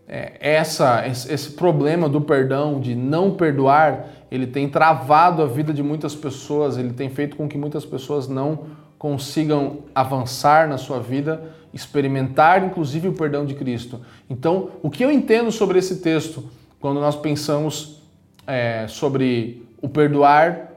essa, 0.06 1.06
esse 1.06 1.52
problema 1.52 2.08
do 2.08 2.20
perdão, 2.20 2.78
de 2.78 2.94
não 2.94 3.30
perdoar, 3.30 4.06
ele 4.30 4.46
tem 4.46 4.68
travado 4.68 5.42
a 5.42 5.46
vida 5.46 5.72
de 5.72 5.82
muitas 5.82 6.14
pessoas, 6.14 6.76
ele 6.76 6.92
tem 6.92 7.08
feito 7.08 7.36
com 7.36 7.48
que 7.48 7.56
muitas 7.56 7.84
pessoas 7.84 8.28
não 8.28 8.66
consigam 8.98 9.78
avançar 9.94 10.68
na 10.68 10.78
sua 10.78 10.98
vida, 11.00 11.42
experimentar 11.72 12.64
inclusive 12.64 13.08
o 13.08 13.12
perdão 13.12 13.44
de 13.44 13.54
Cristo. 13.54 14.00
Então, 14.28 14.70
o 14.82 14.90
que 14.90 15.04
eu 15.04 15.10
entendo 15.10 15.50
sobre 15.50 15.78
esse 15.78 15.96
texto, 15.96 16.44
quando 16.80 17.00
nós 17.00 17.16
pensamos 17.16 18.02
é, 18.46 18.86
sobre 18.88 19.66
o 19.80 19.88
perdoar, 19.88 20.72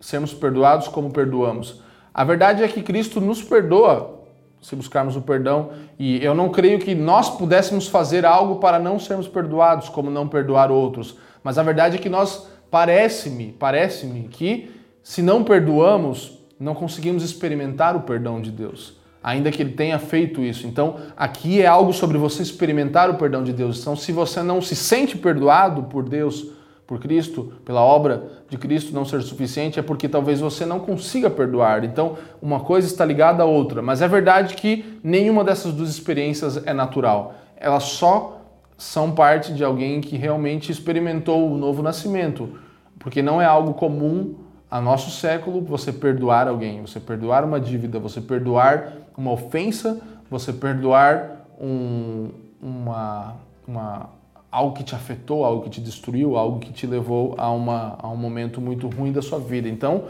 sermos 0.00 0.32
perdoados 0.32 0.88
como 0.88 1.12
perdoamos. 1.12 1.82
A 2.12 2.24
verdade 2.24 2.62
é 2.62 2.68
que 2.68 2.82
Cristo 2.82 3.20
nos 3.20 3.42
perdoa 3.42 4.19
se 4.60 4.76
buscarmos 4.76 5.16
o 5.16 5.22
perdão, 5.22 5.70
e 5.98 6.22
eu 6.22 6.34
não 6.34 6.50
creio 6.50 6.78
que 6.78 6.94
nós 6.94 7.30
pudéssemos 7.30 7.88
fazer 7.88 8.26
algo 8.26 8.56
para 8.56 8.78
não 8.78 8.98
sermos 8.98 9.26
perdoados, 9.26 9.88
como 9.88 10.10
não 10.10 10.28
perdoar 10.28 10.70
outros. 10.70 11.16
Mas 11.42 11.56
a 11.56 11.62
verdade 11.62 11.96
é 11.96 11.98
que 11.98 12.08
nós 12.08 12.46
parece-me, 12.70 13.52
parece-me 13.58 14.28
que 14.28 14.70
se 15.02 15.22
não 15.22 15.42
perdoamos, 15.42 16.38
não 16.58 16.74
conseguimos 16.74 17.22
experimentar 17.22 17.96
o 17.96 18.02
perdão 18.02 18.40
de 18.40 18.50
Deus, 18.50 18.98
ainda 19.22 19.50
que 19.50 19.62
ele 19.62 19.72
tenha 19.72 19.98
feito 19.98 20.42
isso. 20.42 20.66
Então, 20.66 20.96
aqui 21.16 21.62
é 21.62 21.66
algo 21.66 21.92
sobre 21.92 22.18
você 22.18 22.42
experimentar 22.42 23.08
o 23.08 23.14
perdão 23.14 23.42
de 23.42 23.52
Deus. 23.52 23.80
Então, 23.80 23.96
se 23.96 24.12
você 24.12 24.42
não 24.42 24.60
se 24.60 24.76
sente 24.76 25.16
perdoado 25.16 25.84
por 25.84 26.06
Deus, 26.06 26.59
por 26.90 26.98
Cristo, 26.98 27.52
pela 27.64 27.80
obra 27.82 28.24
de 28.48 28.58
Cristo 28.58 28.92
não 28.92 29.04
ser 29.04 29.22
suficiente, 29.22 29.78
é 29.78 29.82
porque 29.82 30.08
talvez 30.08 30.40
você 30.40 30.66
não 30.66 30.80
consiga 30.80 31.30
perdoar. 31.30 31.84
Então, 31.84 32.18
uma 32.42 32.58
coisa 32.58 32.88
está 32.88 33.04
ligada 33.04 33.44
à 33.44 33.46
outra. 33.46 33.80
Mas 33.80 34.02
é 34.02 34.08
verdade 34.08 34.56
que 34.56 34.98
nenhuma 35.00 35.44
dessas 35.44 35.72
duas 35.72 35.88
experiências 35.88 36.60
é 36.66 36.72
natural. 36.72 37.34
Elas 37.56 37.84
só 37.84 38.40
são 38.76 39.12
parte 39.12 39.54
de 39.54 39.62
alguém 39.62 40.00
que 40.00 40.16
realmente 40.16 40.72
experimentou 40.72 41.52
o 41.52 41.56
novo 41.56 41.80
nascimento. 41.80 42.58
Porque 42.98 43.22
não 43.22 43.40
é 43.40 43.44
algo 43.44 43.74
comum 43.74 44.34
a 44.68 44.80
nosso 44.80 45.12
século 45.12 45.60
você 45.60 45.92
perdoar 45.92 46.48
alguém, 46.48 46.80
você 46.80 46.98
perdoar 46.98 47.44
uma 47.44 47.60
dívida, 47.60 48.00
você 48.00 48.20
perdoar 48.20 48.94
uma 49.16 49.30
ofensa, 49.30 50.00
você 50.28 50.52
perdoar 50.52 51.46
um, 51.60 52.30
uma, 52.60 53.36
uma 53.64 54.10
algo 54.50 54.74
que 54.74 54.82
te 54.82 54.94
afetou, 54.94 55.44
algo 55.44 55.62
que 55.62 55.70
te 55.70 55.80
destruiu, 55.80 56.36
algo 56.36 56.58
que 56.58 56.72
te 56.72 56.86
levou 56.86 57.34
a, 57.38 57.50
uma, 57.50 57.96
a 58.00 58.08
um 58.08 58.16
momento 58.16 58.60
muito 58.60 58.88
ruim 58.88 59.12
da 59.12 59.22
sua 59.22 59.38
vida. 59.38 59.68
Então, 59.68 60.04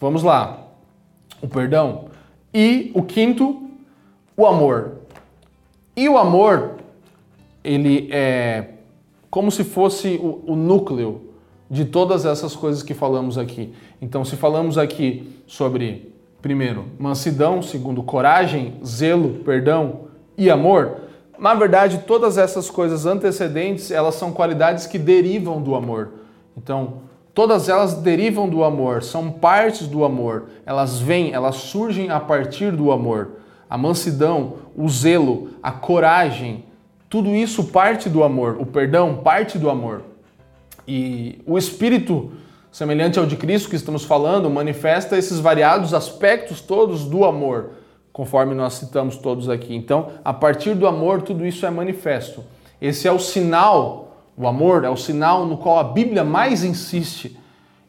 vamos 0.00 0.22
lá. 0.22 0.66
O 1.42 1.48
perdão. 1.48 2.06
E 2.54 2.90
o 2.94 3.02
quinto, 3.02 3.68
o 4.36 4.46
amor. 4.46 4.98
E 5.94 6.08
o 6.08 6.16
amor, 6.16 6.76
ele 7.62 8.08
é 8.10 8.68
como 9.30 9.50
se 9.50 9.64
fosse 9.64 10.20
o, 10.22 10.42
o 10.46 10.56
núcleo 10.56 11.32
de 11.70 11.86
todas 11.86 12.26
essas 12.26 12.54
coisas 12.54 12.82
que 12.82 12.92
falamos 12.92 13.38
aqui. 13.38 13.72
Então, 14.00 14.24
se 14.24 14.36
falamos 14.36 14.76
aqui 14.76 15.40
sobre, 15.46 16.12
primeiro, 16.42 16.84
mansidão, 16.98 17.62
segundo, 17.62 18.02
coragem, 18.02 18.74
zelo, 18.84 19.42
perdão 19.42 20.00
e 20.36 20.50
amor, 20.50 21.01
na 21.42 21.54
verdade, 21.54 22.04
todas 22.06 22.38
essas 22.38 22.70
coisas 22.70 23.04
antecedentes, 23.04 23.90
elas 23.90 24.14
são 24.14 24.30
qualidades 24.30 24.86
que 24.86 24.96
derivam 24.96 25.60
do 25.60 25.74
amor. 25.74 26.12
Então, 26.56 26.98
todas 27.34 27.68
elas 27.68 27.94
derivam 27.94 28.48
do 28.48 28.62
amor, 28.62 29.02
são 29.02 29.28
partes 29.28 29.88
do 29.88 30.04
amor. 30.04 30.44
Elas 30.64 31.00
vêm, 31.00 31.32
elas 31.32 31.56
surgem 31.56 32.10
a 32.10 32.20
partir 32.20 32.70
do 32.70 32.92
amor. 32.92 33.40
A 33.68 33.76
mansidão, 33.76 34.54
o 34.76 34.88
zelo, 34.88 35.48
a 35.60 35.72
coragem, 35.72 36.64
tudo 37.10 37.30
isso 37.30 37.64
parte 37.64 38.08
do 38.08 38.22
amor. 38.22 38.58
O 38.60 38.64
perdão 38.64 39.16
parte 39.16 39.58
do 39.58 39.68
amor. 39.68 40.02
E 40.86 41.42
o 41.44 41.58
espírito 41.58 42.30
semelhante 42.70 43.18
ao 43.18 43.26
de 43.26 43.34
Cristo 43.34 43.68
que 43.68 43.74
estamos 43.74 44.04
falando 44.04 44.48
manifesta 44.48 45.18
esses 45.18 45.40
variados 45.40 45.92
aspectos 45.92 46.60
todos 46.60 47.04
do 47.04 47.24
amor 47.24 47.81
conforme 48.12 48.54
nós 48.54 48.74
citamos 48.74 49.16
todos 49.16 49.48
aqui. 49.48 49.74
Então, 49.74 50.10
a 50.24 50.32
partir 50.32 50.74
do 50.74 50.86
amor, 50.86 51.22
tudo 51.22 51.46
isso 51.46 51.64
é 51.64 51.70
manifesto. 51.70 52.44
Esse 52.80 53.08
é 53.08 53.12
o 53.12 53.18
sinal, 53.18 54.16
o 54.36 54.46
amor 54.46 54.84
é 54.84 54.90
o 54.90 54.96
sinal 54.96 55.46
no 55.46 55.56
qual 55.56 55.78
a 55.78 55.84
Bíblia 55.84 56.24
mais 56.24 56.62
insiste. 56.62 57.38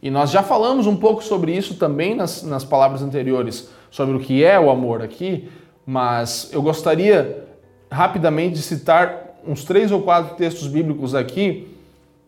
E 0.01 0.09
nós 0.09 0.31
já 0.31 0.43
falamos 0.43 0.85
um 0.85 0.95
pouco 0.95 1.23
sobre 1.23 1.55
isso 1.55 1.75
também 1.75 2.15
nas, 2.15 2.43
nas 2.43 2.63
palavras 2.63 3.01
anteriores, 3.01 3.69
sobre 3.89 4.15
o 4.15 4.19
que 4.19 4.43
é 4.43 4.59
o 4.59 4.69
amor 4.69 5.01
aqui, 5.01 5.49
mas 5.85 6.49
eu 6.51 6.61
gostaria 6.61 7.45
rapidamente 7.89 8.55
de 8.55 8.61
citar 8.61 9.37
uns 9.47 9.63
três 9.63 9.91
ou 9.91 10.01
quatro 10.01 10.35
textos 10.35 10.67
bíblicos 10.67 11.13
aqui, 11.13 11.67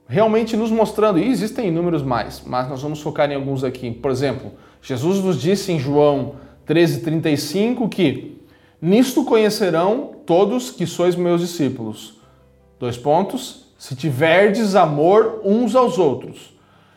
realmente 0.07 0.55
nos 0.55 0.69
mostrando, 0.69 1.19
e 1.19 1.27
existem 1.29 1.67
inúmeros 1.67 2.03
mais, 2.03 2.41
mas 2.45 2.69
nós 2.69 2.81
vamos 2.81 3.01
focar 3.01 3.31
em 3.31 3.35
alguns 3.35 3.63
aqui. 3.63 3.91
Por 3.91 4.11
exemplo, 4.11 4.51
Jesus 4.81 5.23
nos 5.23 5.41
disse 5.41 5.71
em 5.71 5.79
João 5.79 6.35
13,35 6.67 7.87
que 7.89 8.41
nisto 8.81 9.23
conhecerão 9.23 10.11
todos 10.25 10.71
que 10.71 10.85
sois 10.85 11.15
meus 11.15 11.41
discípulos. 11.41 12.19
Dois 12.79 12.97
pontos. 12.97 13.65
Se 13.77 13.95
tiverdes 13.95 14.73
amor 14.73 15.41
uns 15.43 15.75
aos 15.75 15.97
outros. 15.97 16.53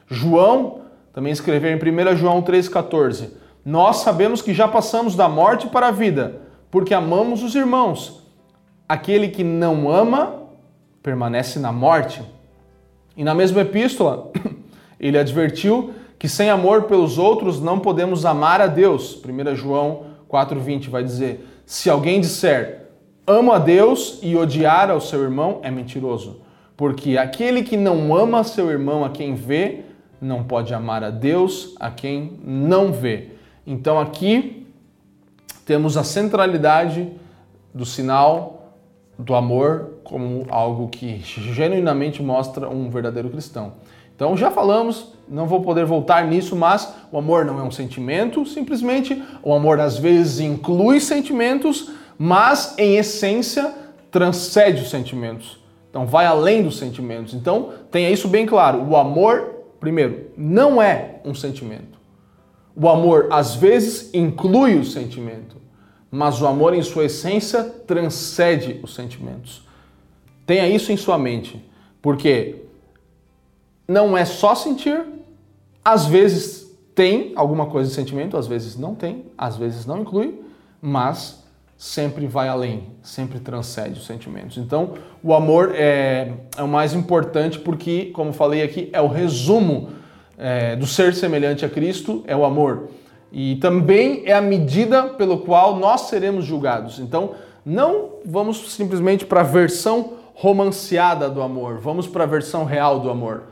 João 0.07 0.81
também 1.13 1.33
escreveu 1.33 1.71
em 1.71 1.77
1 1.77 2.17
João 2.17 2.43
3,14. 2.43 3.31
Nós 3.65 3.99
sabemos 3.99 4.41
que 4.41 4.55
já 4.55 4.67
passamos 4.67 5.15
da 5.15 5.29
morte 5.29 5.67
para 5.67 5.89
a 5.89 5.91
vida, 5.91 6.41
porque 6.71 6.95
amamos 6.95 7.43
os 7.43 7.55
irmãos. 7.55 8.23
Aquele 8.89 9.29
que 9.29 9.45
não 9.45 9.91
ama 9.91 10.45
permanece 11.03 11.59
na 11.59 11.73
morte. 11.73 12.23
E 13.17 13.25
na 13.25 13.35
mesma 13.35 13.61
epístola, 13.63 14.31
ele 14.99 15.19
advertiu 15.19 15.93
que 16.19 16.29
sem 16.29 16.51
amor 16.51 16.85
pelos 16.85 17.19
outros 17.19 17.61
não 17.61 17.79
podemos 17.79 18.25
amar 18.25 18.61
a 18.61 18.67
Deus. 18.67 19.23
1 19.25 19.55
João 19.55 20.05
4,20 20.29 20.89
vai 20.89 21.05
dizer: 21.05 21.47
Se 21.65 21.89
alguém 21.89 22.21
disser 22.21 22.89
amo 23.27 23.53
a 23.53 23.59
Deus 23.59 24.19
e 24.23 24.35
odiar 24.35 24.91
ao 24.91 25.01
seu 25.01 25.23
irmão, 25.23 25.61
é 25.63 25.71
mentiroso. 25.71 26.41
Porque 26.77 27.19
aquele 27.19 27.63
que 27.63 27.77
não 27.77 28.17
ama 28.17 28.43
seu 28.43 28.71
irmão 28.71 29.05
a 29.05 29.11
quem 29.11 29.35
vê, 29.35 29.85
não 30.21 30.43
pode 30.43 30.73
amar 30.73 31.05
a 31.05 31.11
Deus 31.11 31.75
a 31.79 31.91
quem 31.91 32.39
não 32.43 32.93
vê. 32.93 33.33
Então 33.67 34.01
aqui 34.01 34.67
temos 35.67 35.97
a 35.97 36.05
centralidade 36.05 37.13
do 37.75 37.85
sinal 37.85 38.75
do 39.19 39.35
amor 39.35 39.99
como 40.03 40.47
algo 40.49 40.89
que 40.89 41.19
genuinamente 41.19 42.23
mostra 42.23 42.69
um 42.69 42.89
verdadeiro 42.89 43.29
cristão. 43.29 43.75
Então 44.19 44.37
já 44.37 44.51
falamos, 44.51 45.13
não 45.29 45.47
vou 45.47 45.63
poder 45.63 45.85
voltar 45.85 46.27
nisso, 46.27 46.57
mas 46.57 46.93
o 47.13 47.19
amor 47.19 47.45
não 47.45 47.61
é 47.61 47.63
um 47.63 47.71
sentimento, 47.71 48.45
simplesmente 48.45 49.23
o 49.45 49.55
amor 49.55 49.79
às 49.79 49.97
vezes 49.97 50.41
inclui 50.41 50.99
sentimentos, 50.99 51.93
mas 52.19 52.75
em 52.77 52.97
essência 52.97 53.73
transcende 54.11 54.83
os 54.83 54.91
sentimentos. 54.91 55.61
Então 55.89 56.05
vai 56.05 56.27
além 56.27 56.65
dos 56.65 56.79
sentimentos. 56.79 57.33
Então 57.33 57.73
tenha 57.93 58.11
isso 58.11 58.27
bem 58.27 58.45
claro. 58.45 58.83
O 58.83 58.97
amor, 58.97 59.55
primeiro, 59.79 60.33
não 60.37 60.83
é 60.83 61.21
um 61.25 61.33
sentimento. 61.33 61.97
O 62.75 62.89
amor 62.89 63.29
às 63.31 63.55
vezes 63.55 64.13
inclui 64.13 64.81
o 64.81 64.85
sentimento, 64.85 65.59
mas 66.11 66.43
o 66.43 66.47
amor 66.49 66.75
em 66.75 66.83
sua 66.83 67.05
essência 67.05 67.63
transcende 67.63 68.81
os 68.83 68.97
sentimentos. 68.97 69.63
Tenha 70.45 70.67
isso 70.67 70.91
em 70.91 70.97
sua 70.97 71.17
mente, 71.17 71.65
porque 72.03 72.65
não 73.89 74.17
é 74.17 74.25
só 74.27 74.55
sentir, 74.55 75.03
às 75.83 76.05
vezes 76.05 76.71
tem 76.95 77.33
alguma 77.35 77.67
coisa 77.67 77.89
de 77.89 77.95
sentimento, 77.95 78.37
às 78.37 78.47
vezes 78.47 78.77
não 78.77 78.95
tem, 78.95 79.25
às 79.37 79.57
vezes 79.57 79.87
não 79.87 80.03
inclui, 80.03 80.43
mas 80.81 81.43
sempre 81.79 82.27
vai 82.27 82.49
além, 82.49 82.91
sempre 83.03 83.39
transcende 83.39 84.01
os 84.01 84.05
sentimentos. 84.05 84.59
Então, 84.59 84.95
o 85.23 85.33
amor 85.33 85.73
é, 85.75 86.33
é 86.57 86.63
o 86.63 86.69
mais 86.69 86.93
importante 86.93 87.59
porque, 87.59 88.07
como 88.07 88.33
falei 88.33 88.63
aqui, 88.63 88.91
é 88.93 89.01
o 89.01 89.07
resumo 89.07 89.91
é, 90.37 90.75
do 90.77 90.87
ser 90.87 91.15
semelhante 91.15 91.65
a 91.65 91.69
Cristo, 91.69 92.25
é 92.27 92.37
o 92.37 92.45
amor. 92.45 92.89
E 93.31 93.57
também 93.57 94.23
é 94.27 94.33
a 94.33 94.41
medida 94.41 95.05
pelo 95.05 95.39
qual 95.39 95.77
nós 95.77 96.03
seremos 96.03 96.45
julgados. 96.45 96.99
Então, 96.99 97.35
não 97.65 98.11
vamos 98.25 98.73
simplesmente 98.73 99.25
para 99.25 99.41
a 99.41 99.45
versão 99.45 100.15
romanceada 100.35 101.29
do 101.31 101.41
amor, 101.43 101.79
vamos 101.79 102.07
para 102.07 102.25
a 102.25 102.27
versão 102.27 102.65
real 102.65 103.01
do 103.01 103.09
amor. 103.09 103.45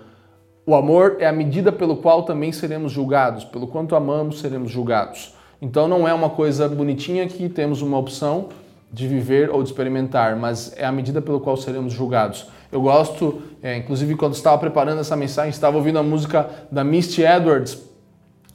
O 0.69 0.75
amor 0.75 1.19
é 1.21 1.29
a 1.29 1.33
medida 1.33 1.71
pelo 1.71 1.99
qual 1.99 2.25
também 2.25 2.51
seremos 2.51 2.91
julgados, 2.91 3.45
pelo 3.45 3.69
quanto 3.69 3.95
amamos 3.95 4.41
seremos 4.41 4.69
julgados. 4.69 5.33
Então 5.63 5.87
não 5.87 6.09
é 6.09 6.13
uma 6.13 6.29
coisa 6.29 6.69
bonitinha 6.69 7.29
que 7.29 7.49
temos 7.49 7.83
uma 7.83 7.97
opção 7.97 8.49
de 8.93 9.07
viver 9.07 9.49
ou 9.49 9.63
de 9.63 9.69
experimentar, 9.69 10.35
mas 10.35 10.75
é 10.77 10.85
a 10.85 10.91
medida 10.91 11.23
pelo 11.23 11.39
qual 11.39 11.57
seremos 11.57 11.93
julgados. 11.93 12.49
Eu 12.73 12.83
gosto, 12.83 13.43
é, 13.63 13.77
inclusive 13.77 14.17
quando 14.17 14.35
estava 14.35 14.59
preparando 14.59 15.01
essa 15.01 15.15
mensagem, 15.15 15.51
estava 15.51 15.77
ouvindo 15.77 16.01
a 16.01 16.03
música 16.03 16.51
da 16.69 16.83
Misty 16.83 17.23
Edwards. 17.23 17.81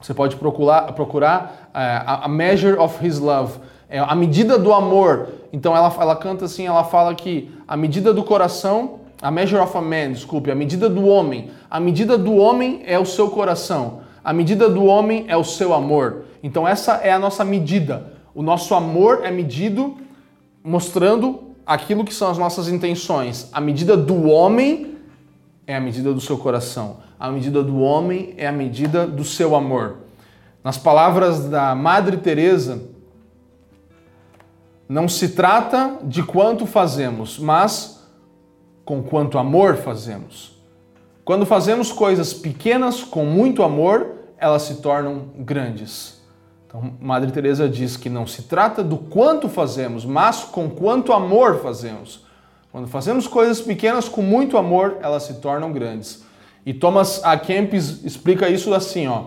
Você 0.02 0.14
pode 0.14 0.36
procurar, 0.36 0.92
procurar 0.92 1.72
é, 1.74 2.02
a 2.06 2.28
Measure 2.28 2.78
of 2.78 3.08
His 3.08 3.20
Love, 3.20 3.58
é 3.90 4.00
a 4.00 4.16
medida 4.16 4.60
do 4.60 4.74
amor. 4.74 5.30
Então 5.54 5.74
ela, 5.74 5.96
ela 5.98 6.18
canta 6.18 6.44
assim, 6.44 6.68
ela 6.68 6.84
fala 6.84 7.16
que 7.16 7.50
a 7.66 7.78
medida 7.78 8.14
do 8.14 8.22
coração 8.22 9.00
a 9.22 9.30
measure 9.30 9.62
of 9.62 9.78
a 9.78 9.82
man, 9.82 10.14
desculpe, 10.14 10.50
a 10.50 10.56
medida 10.56 10.90
do 10.90 11.06
homem. 11.06 11.52
A 11.70 11.80
medida 11.80 12.18
do 12.18 12.36
homem 12.36 12.82
é 12.86 12.98
o 12.98 13.06
seu 13.06 13.30
coração. 13.30 14.02
A 14.24 14.34
medida 14.34 14.70
do 14.70 14.84
homem 14.86 15.26
é 15.28 15.38
o 15.38 15.44
seu 15.44 15.74
amor. 15.74 16.26
Então 16.42 16.68
essa 16.68 16.94
é 16.96 17.12
a 17.12 17.20
nossa 17.20 17.46
medida. 17.46 18.14
O 18.34 18.42
nosso 18.42 18.74
amor 18.74 19.22
é 19.24 19.30
medido 19.30 19.98
mostrando 20.64 21.52
aquilo 21.66 22.04
que 22.04 22.14
são 22.14 22.30
as 22.30 22.38
nossas 22.38 22.68
intenções. 22.68 23.50
A 23.54 23.62
medida 23.62 23.96
do 23.96 24.28
homem 24.28 24.98
é 25.68 25.76
a 25.76 25.82
medida 25.82 26.14
do 26.14 26.20
seu 26.20 26.38
coração. 26.38 26.98
A 27.20 27.30
medida 27.30 27.62
do 27.62 27.80
homem 27.80 28.34
é 28.38 28.48
a 28.48 28.52
medida 28.52 29.06
do 29.06 29.24
seu 29.24 29.56
amor. 29.56 29.98
Nas 30.64 30.78
palavras 30.78 31.46
da 31.46 31.76
Madre 31.76 32.18
Teresa, 32.18 32.82
não 34.90 35.08
se 35.08 35.30
trata 35.30 36.00
de 36.04 36.24
quanto 36.24 36.66
fazemos, 36.66 37.40
mas 37.40 38.01
com 38.86 39.04
quanto 39.04 39.38
amor 39.38 39.78
fazemos. 39.78 40.60
Quando 41.24 41.46
fazemos 41.46 41.92
coisas 41.92 42.34
pequenas 42.34 43.04
com 43.04 43.26
muito 43.26 43.64
amor, 43.64 44.16
elas 44.38 44.64
se 44.64 44.82
tornam 44.82 45.28
grandes. 45.38 46.20
Então, 46.66 46.94
Madre 47.00 47.32
Teresa 47.32 47.70
diz 47.70 47.96
que 47.98 48.10
não 48.10 48.26
se 48.26 48.44
trata 48.44 48.84
do 48.84 48.98
quanto 48.98 49.48
fazemos, 49.48 50.06
mas 50.06 50.44
com 50.44 50.70
quanto 50.70 51.14
amor 51.14 51.62
fazemos. 51.62 52.26
Quando 52.72 52.88
fazemos 52.88 53.28
coisas 53.28 53.60
pequenas 53.60 54.08
com 54.08 54.22
muito 54.22 54.58
amor, 54.58 54.98
elas 55.02 55.24
se 55.24 55.36
tornam 55.36 55.72
grandes. 55.74 56.24
E 56.66 56.74
Thomas 56.74 57.24
A. 57.24 57.38
Kempis 57.38 58.04
explica 58.06 58.48
isso 58.48 58.74
assim, 58.74 59.08
ó: 59.08 59.26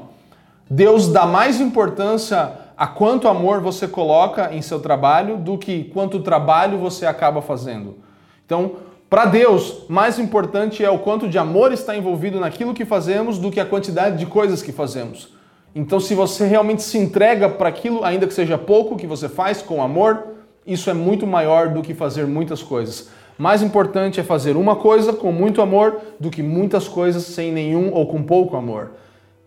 Deus 0.68 1.08
dá 1.08 1.26
mais 1.26 1.60
importância 1.60 2.52
a 2.76 2.86
quanto 2.86 3.28
amor 3.28 3.60
você 3.60 3.86
coloca 3.86 4.52
em 4.52 4.62
seu 4.62 4.80
trabalho 4.80 5.36
do 5.36 5.58
que 5.58 5.84
quanto 5.84 6.20
trabalho 6.20 6.78
você 6.78 7.06
acaba 7.06 7.42
fazendo. 7.42 7.98
Então, 8.44 8.76
para 9.14 9.26
Deus, 9.26 9.84
mais 9.88 10.18
importante 10.18 10.84
é 10.84 10.90
o 10.90 10.98
quanto 10.98 11.28
de 11.28 11.38
amor 11.38 11.72
está 11.72 11.96
envolvido 11.96 12.40
naquilo 12.40 12.74
que 12.74 12.84
fazemos 12.84 13.38
do 13.38 13.48
que 13.48 13.60
a 13.60 13.64
quantidade 13.64 14.18
de 14.18 14.26
coisas 14.26 14.60
que 14.60 14.72
fazemos. 14.72 15.28
Então, 15.72 16.00
se 16.00 16.16
você 16.16 16.44
realmente 16.48 16.82
se 16.82 16.98
entrega 16.98 17.48
para 17.48 17.68
aquilo, 17.68 18.04
ainda 18.04 18.26
que 18.26 18.34
seja 18.34 18.58
pouco, 18.58 18.96
que 18.96 19.06
você 19.06 19.28
faz 19.28 19.62
com 19.62 19.80
amor, 19.80 20.34
isso 20.66 20.90
é 20.90 20.92
muito 20.92 21.28
maior 21.28 21.68
do 21.68 21.80
que 21.80 21.94
fazer 21.94 22.26
muitas 22.26 22.60
coisas. 22.60 23.08
Mais 23.38 23.62
importante 23.62 24.18
é 24.18 24.24
fazer 24.24 24.56
uma 24.56 24.74
coisa 24.74 25.12
com 25.12 25.30
muito 25.30 25.62
amor 25.62 26.00
do 26.18 26.28
que 26.28 26.42
muitas 26.42 26.88
coisas 26.88 27.22
sem 27.22 27.52
nenhum 27.52 27.92
ou 27.92 28.08
com 28.08 28.20
pouco 28.20 28.56
amor. 28.56 28.94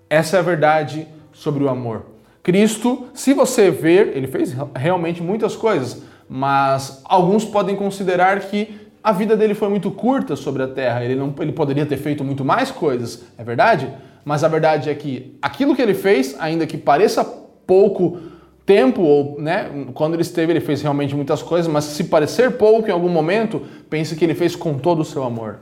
Essa 0.10 0.38
é 0.38 0.40
a 0.40 0.44
verdade 0.44 1.06
sobre 1.34 1.62
o 1.66 1.68
amor. 1.68 2.06
Cristo, 2.42 3.08
se 3.14 3.34
você 3.34 3.70
ver, 3.70 4.16
ele 4.16 4.28
fez 4.28 4.56
realmente 4.74 5.22
muitas 5.22 5.58
coisas, 5.58 6.04
mas 6.30 7.02
alguns 7.04 7.44
podem 7.44 7.76
considerar 7.76 8.40
que 8.40 8.87
a 9.04 9.12
vida 9.12 9.38
dele 9.38 9.54
foi 9.54 9.70
muito 9.70 9.90
curta 9.92 10.36
sobre 10.36 10.64
a 10.64 10.68
terra, 10.68 11.04
ele, 11.04 11.16
não, 11.16 11.34
ele 11.40 11.52
poderia 11.52 11.86
ter 11.86 11.98
feito 11.98 12.24
muito 12.24 12.44
mais 12.44 12.72
coisas, 12.72 13.26
é 13.38 13.44
verdade? 13.44 13.92
Mas 14.26 14.44
a 14.44 14.48
verdade 14.48 14.90
é 14.90 14.96
que 14.96 15.38
aquilo 15.42 15.76
que 15.76 15.82
ele 15.82 15.94
fez, 15.94 16.36
ainda 16.40 16.68
que 16.68 16.78
pareça 16.78 17.24
pouco 17.24 18.20
tempo, 18.66 19.02
ou 19.02 19.40
né, 19.40 19.70
quando 19.94 20.16
ele 20.16 20.22
esteve, 20.22 20.52
ele 20.52 20.60
fez 20.60 20.82
realmente 20.82 21.16
muitas 21.16 21.42
coisas, 21.42 21.72
mas 21.72 21.86
se 21.86 22.04
parecer 22.04 22.52
pouco 22.58 22.90
em 22.90 22.92
algum 22.92 23.08
momento, 23.08 23.62
pense 23.90 24.16
que 24.16 24.26
ele 24.26 24.36
fez 24.36 24.56
com 24.56 24.78
todo 24.78 25.00
o 25.00 25.06
seu 25.06 25.24
amor. 25.24 25.60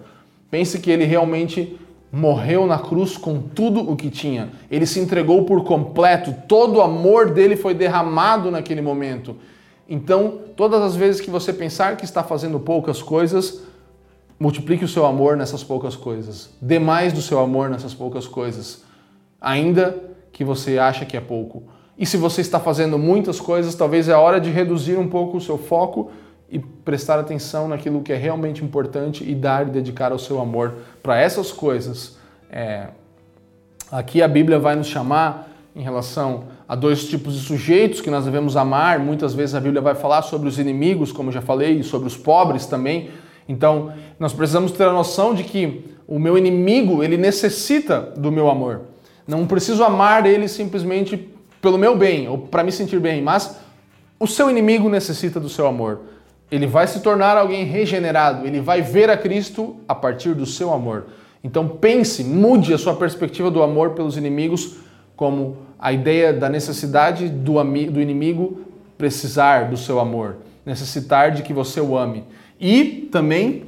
Pense 0.49 0.79
que 0.79 0.89
ele 0.89 1.05
realmente 1.05 1.77
morreu 2.11 2.65
na 2.65 2.79
cruz 2.79 3.17
com 3.17 3.39
tudo 3.39 3.91
o 3.91 3.95
que 3.95 4.09
tinha. 4.09 4.49
Ele 4.71 4.85
se 4.85 4.99
entregou 4.99 5.43
por 5.43 5.63
completo, 5.63 6.33
todo 6.47 6.77
o 6.77 6.81
amor 6.81 7.31
dele 7.31 7.55
foi 7.55 7.73
derramado 7.73 8.49
naquele 8.49 8.81
momento. 8.81 9.35
Então, 9.87 10.39
todas 10.55 10.81
as 10.81 10.95
vezes 10.95 11.21
que 11.21 11.29
você 11.29 11.53
pensar 11.53 11.95
que 11.95 12.05
está 12.05 12.23
fazendo 12.23 12.59
poucas 12.59 13.01
coisas, 13.01 13.61
multiplique 14.39 14.83
o 14.83 14.87
seu 14.87 15.05
amor 15.05 15.37
nessas 15.37 15.63
poucas 15.63 15.95
coisas. 15.95 16.49
Dê 16.61 16.79
mais 16.79 17.13
do 17.13 17.21
seu 17.21 17.39
amor 17.39 17.69
nessas 17.69 17.93
poucas 17.93 18.27
coisas, 18.27 18.83
ainda 19.39 19.95
que 20.31 20.43
você 20.43 20.77
ache 20.77 21.05
que 21.05 21.15
é 21.15 21.21
pouco. 21.21 21.63
E 21.97 22.05
se 22.05 22.17
você 22.17 22.41
está 22.41 22.59
fazendo 22.59 22.97
muitas 22.97 23.39
coisas, 23.39 23.73
talvez 23.75 24.09
é 24.09 24.15
hora 24.15 24.39
de 24.39 24.49
reduzir 24.49 24.97
um 24.97 25.07
pouco 25.07 25.37
o 25.37 25.41
seu 25.41 25.57
foco 25.57 26.11
e 26.49 26.59
prestar 26.59 27.19
atenção 27.19 27.67
naquilo 27.67 28.01
que 28.01 28.11
é 28.11 28.17
realmente 28.17 28.63
importante 28.63 29.23
e 29.23 29.33
dar 29.33 29.67
e 29.67 29.71
dedicar 29.71 30.11
o 30.11 30.19
seu 30.19 30.39
amor 30.39 30.73
para 31.01 31.17
essas 31.17 31.51
coisas. 31.51 32.17
É, 32.49 32.87
aqui 33.91 34.21
a 34.21 34.27
Bíblia 34.27 34.59
vai 34.59 34.75
nos 34.75 34.87
chamar 34.87 35.54
em 35.75 35.81
relação 35.81 36.45
a 36.67 36.75
dois 36.75 37.05
tipos 37.07 37.33
de 37.33 37.41
sujeitos 37.41 37.99
que 37.99 38.09
nós 38.09 38.23
devemos 38.23 38.55
amar. 38.55 38.97
Muitas 38.99 39.33
vezes 39.33 39.53
a 39.55 39.59
Bíblia 39.59 39.81
vai 39.81 39.93
falar 39.93 40.21
sobre 40.21 40.47
os 40.47 40.57
inimigos, 40.57 41.11
como 41.11 41.31
já 41.31 41.41
falei, 41.41 41.79
e 41.79 41.83
sobre 41.83 42.07
os 42.07 42.15
pobres 42.15 42.65
também. 42.65 43.09
Então, 43.47 43.91
nós 44.17 44.31
precisamos 44.31 44.71
ter 44.71 44.85
a 44.85 44.93
noção 44.93 45.33
de 45.33 45.43
que 45.43 45.83
o 46.07 46.17
meu 46.17 46.37
inimigo, 46.37 47.03
ele 47.03 47.17
necessita 47.17 47.99
do 48.15 48.31
meu 48.31 48.49
amor. 48.49 48.81
Não 49.27 49.45
preciso 49.45 49.83
amar 49.83 50.25
ele 50.25 50.47
simplesmente 50.47 51.29
pelo 51.61 51.77
meu 51.77 51.97
bem 51.97 52.29
ou 52.29 52.37
para 52.37 52.63
me 52.63 52.71
sentir 52.71 52.99
bem, 52.99 53.21
mas 53.21 53.57
o 54.19 54.27
seu 54.27 54.49
inimigo 54.49 54.87
necessita 54.87 55.39
do 55.39 55.49
seu 55.49 55.67
amor. 55.67 56.01
Ele 56.49 56.67
vai 56.67 56.87
se 56.87 57.01
tornar 57.01 57.35
alguém 57.35 57.65
regenerado, 57.65 58.45
ele 58.45 58.61
vai 58.61 58.81
ver 58.81 59.09
a 59.09 59.17
Cristo 59.17 59.77
a 59.87 59.95
partir 59.95 60.35
do 60.35 60.45
seu 60.45 60.71
amor. 60.71 61.07
Então 61.43 61.67
pense, 61.67 62.23
mude 62.23 62.73
a 62.73 62.77
sua 62.77 62.95
perspectiva 62.95 63.49
do 63.51 63.61
amor 63.61 63.91
pelos 63.91 64.15
inimigos 64.15 64.77
como 65.15 65.57
a 65.79 65.91
ideia 65.91 66.33
da 66.33 66.49
necessidade 66.49 67.29
do, 67.29 67.53
do 67.91 68.01
inimigo 68.01 68.61
precisar 68.97 69.69
do 69.69 69.77
seu 69.77 69.99
amor, 69.99 70.37
necessitar 70.65 71.31
de 71.31 71.43
que 71.43 71.53
você 71.53 71.81
o 71.81 71.97
ame. 71.97 72.23
E 72.59 73.09
também 73.11 73.63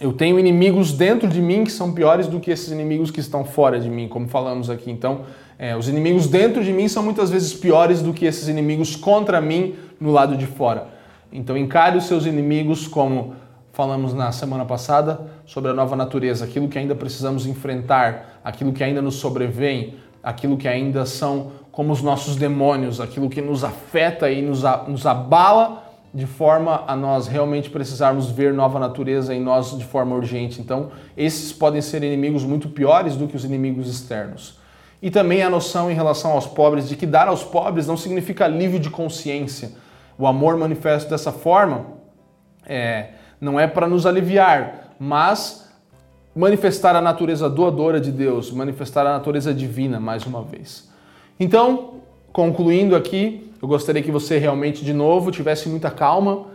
eu 0.00 0.12
tenho 0.12 0.38
inimigos 0.38 0.92
dentro 0.92 1.28
de 1.28 1.40
mim 1.40 1.64
que 1.64 1.72
são 1.72 1.92
piores 1.92 2.26
do 2.26 2.40
que 2.40 2.50
esses 2.50 2.70
inimigos 2.70 3.10
que 3.10 3.20
estão 3.20 3.44
fora 3.44 3.78
de 3.78 3.88
mim, 3.88 4.08
como 4.08 4.28
falamos 4.28 4.68
aqui. 4.68 4.90
Então, 4.90 5.22
é, 5.58 5.76
os 5.76 5.88
inimigos 5.88 6.26
dentro 6.26 6.64
de 6.64 6.72
mim 6.72 6.88
são 6.88 7.02
muitas 7.02 7.30
vezes 7.30 7.54
piores 7.54 8.02
do 8.02 8.12
que 8.12 8.24
esses 8.24 8.48
inimigos 8.48 8.96
contra 8.96 9.40
mim 9.40 9.74
no 10.00 10.10
lado 10.10 10.36
de 10.36 10.46
fora. 10.46 10.88
Então, 11.32 11.56
encare 11.56 11.96
os 11.96 12.04
seus 12.04 12.26
inimigos 12.26 12.86
como 12.86 13.34
falamos 13.72 14.14
na 14.14 14.30
semana 14.30 14.64
passada 14.64 15.20
sobre 15.44 15.70
a 15.70 15.74
nova 15.74 15.96
natureza, 15.96 16.44
aquilo 16.44 16.68
que 16.68 16.78
ainda 16.78 16.94
precisamos 16.94 17.44
enfrentar, 17.44 18.40
aquilo 18.44 18.72
que 18.72 18.84
ainda 18.84 19.02
nos 19.02 19.16
sobrevém, 19.16 19.94
aquilo 20.24 20.56
que 20.56 20.66
ainda 20.66 21.04
são 21.04 21.52
como 21.70 21.92
os 21.92 22.00
nossos 22.00 22.36
demônios, 22.36 23.00
aquilo 23.00 23.28
que 23.28 23.42
nos 23.42 23.62
afeta 23.62 24.30
e 24.30 24.40
nos, 24.40 24.62
nos 24.88 25.06
abala 25.06 25.84
de 26.14 26.26
forma 26.26 26.84
a 26.86 26.94
nós 26.94 27.26
realmente 27.26 27.68
precisarmos 27.68 28.30
ver 28.30 28.54
nova 28.54 28.78
natureza 28.78 29.34
em 29.34 29.40
nós 29.40 29.76
de 29.76 29.84
forma 29.84 30.14
urgente. 30.14 30.60
Então, 30.60 30.92
esses 31.16 31.52
podem 31.52 31.82
ser 31.82 32.04
inimigos 32.04 32.44
muito 32.44 32.68
piores 32.68 33.16
do 33.16 33.26
que 33.26 33.34
os 33.34 33.44
inimigos 33.44 33.88
externos. 33.90 34.58
E 35.02 35.10
também 35.10 35.42
a 35.42 35.50
noção 35.50 35.90
em 35.90 35.94
relação 35.94 36.30
aos 36.30 36.46
pobres 36.46 36.88
de 36.88 36.96
que 36.96 37.04
dar 37.04 37.26
aos 37.26 37.42
pobres 37.42 37.88
não 37.88 37.96
significa 37.96 38.44
alívio 38.44 38.78
de 38.78 38.88
consciência. 38.88 39.72
O 40.16 40.26
amor 40.26 40.56
manifesto 40.56 41.10
dessa 41.10 41.32
forma 41.32 41.86
é, 42.64 43.08
não 43.40 43.58
é 43.58 43.66
para 43.66 43.88
nos 43.88 44.06
aliviar, 44.06 44.94
mas 44.98 45.63
manifestar 46.34 46.96
a 46.96 47.00
natureza 47.00 47.48
doadora 47.48 48.00
de 48.00 48.10
Deus, 48.10 48.50
manifestar 48.50 49.06
a 49.06 49.12
natureza 49.12 49.54
divina 49.54 50.00
mais 50.00 50.26
uma 50.26 50.42
vez. 50.42 50.88
Então, 51.38 51.94
concluindo 52.32 52.96
aqui, 52.96 53.52
eu 53.62 53.68
gostaria 53.68 54.02
que 54.02 54.10
você 54.10 54.38
realmente, 54.38 54.84
de 54.84 54.92
novo, 54.92 55.30
tivesse 55.30 55.68
muita 55.68 55.90
calma, 55.90 56.46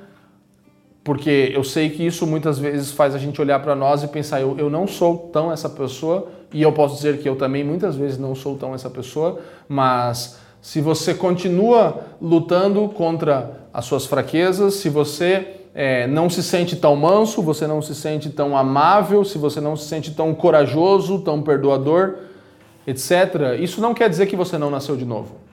porque 1.04 1.52
eu 1.56 1.64
sei 1.64 1.90
que 1.90 2.06
isso 2.06 2.28
muitas 2.28 2.60
vezes 2.60 2.92
faz 2.92 3.16
a 3.16 3.18
gente 3.18 3.40
olhar 3.42 3.60
para 3.62 3.74
nós 3.74 4.04
e 4.04 4.08
pensar: 4.08 4.42
eu, 4.42 4.58
eu 4.60 4.70
não 4.70 4.86
sou 4.86 5.30
tão 5.32 5.52
essa 5.52 5.70
pessoa, 5.70 6.28
e 6.54 6.62
eu 6.62 6.72
posso 6.72 6.98
dizer 6.98 7.20
que 7.20 7.30
eu 7.30 7.36
também 7.36 7.64
muitas 7.64 7.96
vezes 7.96 8.18
não 8.18 8.36
sou 8.36 8.58
tão 8.58 8.76
essa 8.76 8.90
pessoa, 8.90 9.40
mas 9.68 10.40
se 10.62 10.82
você 10.82 11.14
continua 11.14 12.04
lutando 12.22 12.90
contra 12.90 13.68
as 13.74 13.86
suas 13.86 14.06
fraquezas, 14.06 14.76
se 14.76 14.90
você 14.90 15.59
é, 15.74 16.08
não 16.08 16.30
se 16.30 16.42
sente 16.44 16.76
tão 16.76 16.96
manso, 16.96 17.42
você 17.42 17.68
não 17.68 17.82
se 17.82 17.94
sente 17.96 18.30
tão 18.30 18.58
amável, 18.58 19.24
se 19.24 19.38
você 19.38 19.62
não 19.62 19.76
se 19.76 19.88
sente 19.88 20.12
tão 20.12 20.34
corajoso, 20.34 21.20
tão 21.20 21.42
perdoador, 21.42 22.16
etc., 22.88 23.60
isso 23.60 23.80
não 23.80 23.94
quer 23.94 24.10
dizer 24.10 24.26
que 24.26 24.36
você 24.36 24.58
não 24.58 24.70
nasceu 24.70 24.96
de 24.96 25.06
novo 25.06 25.50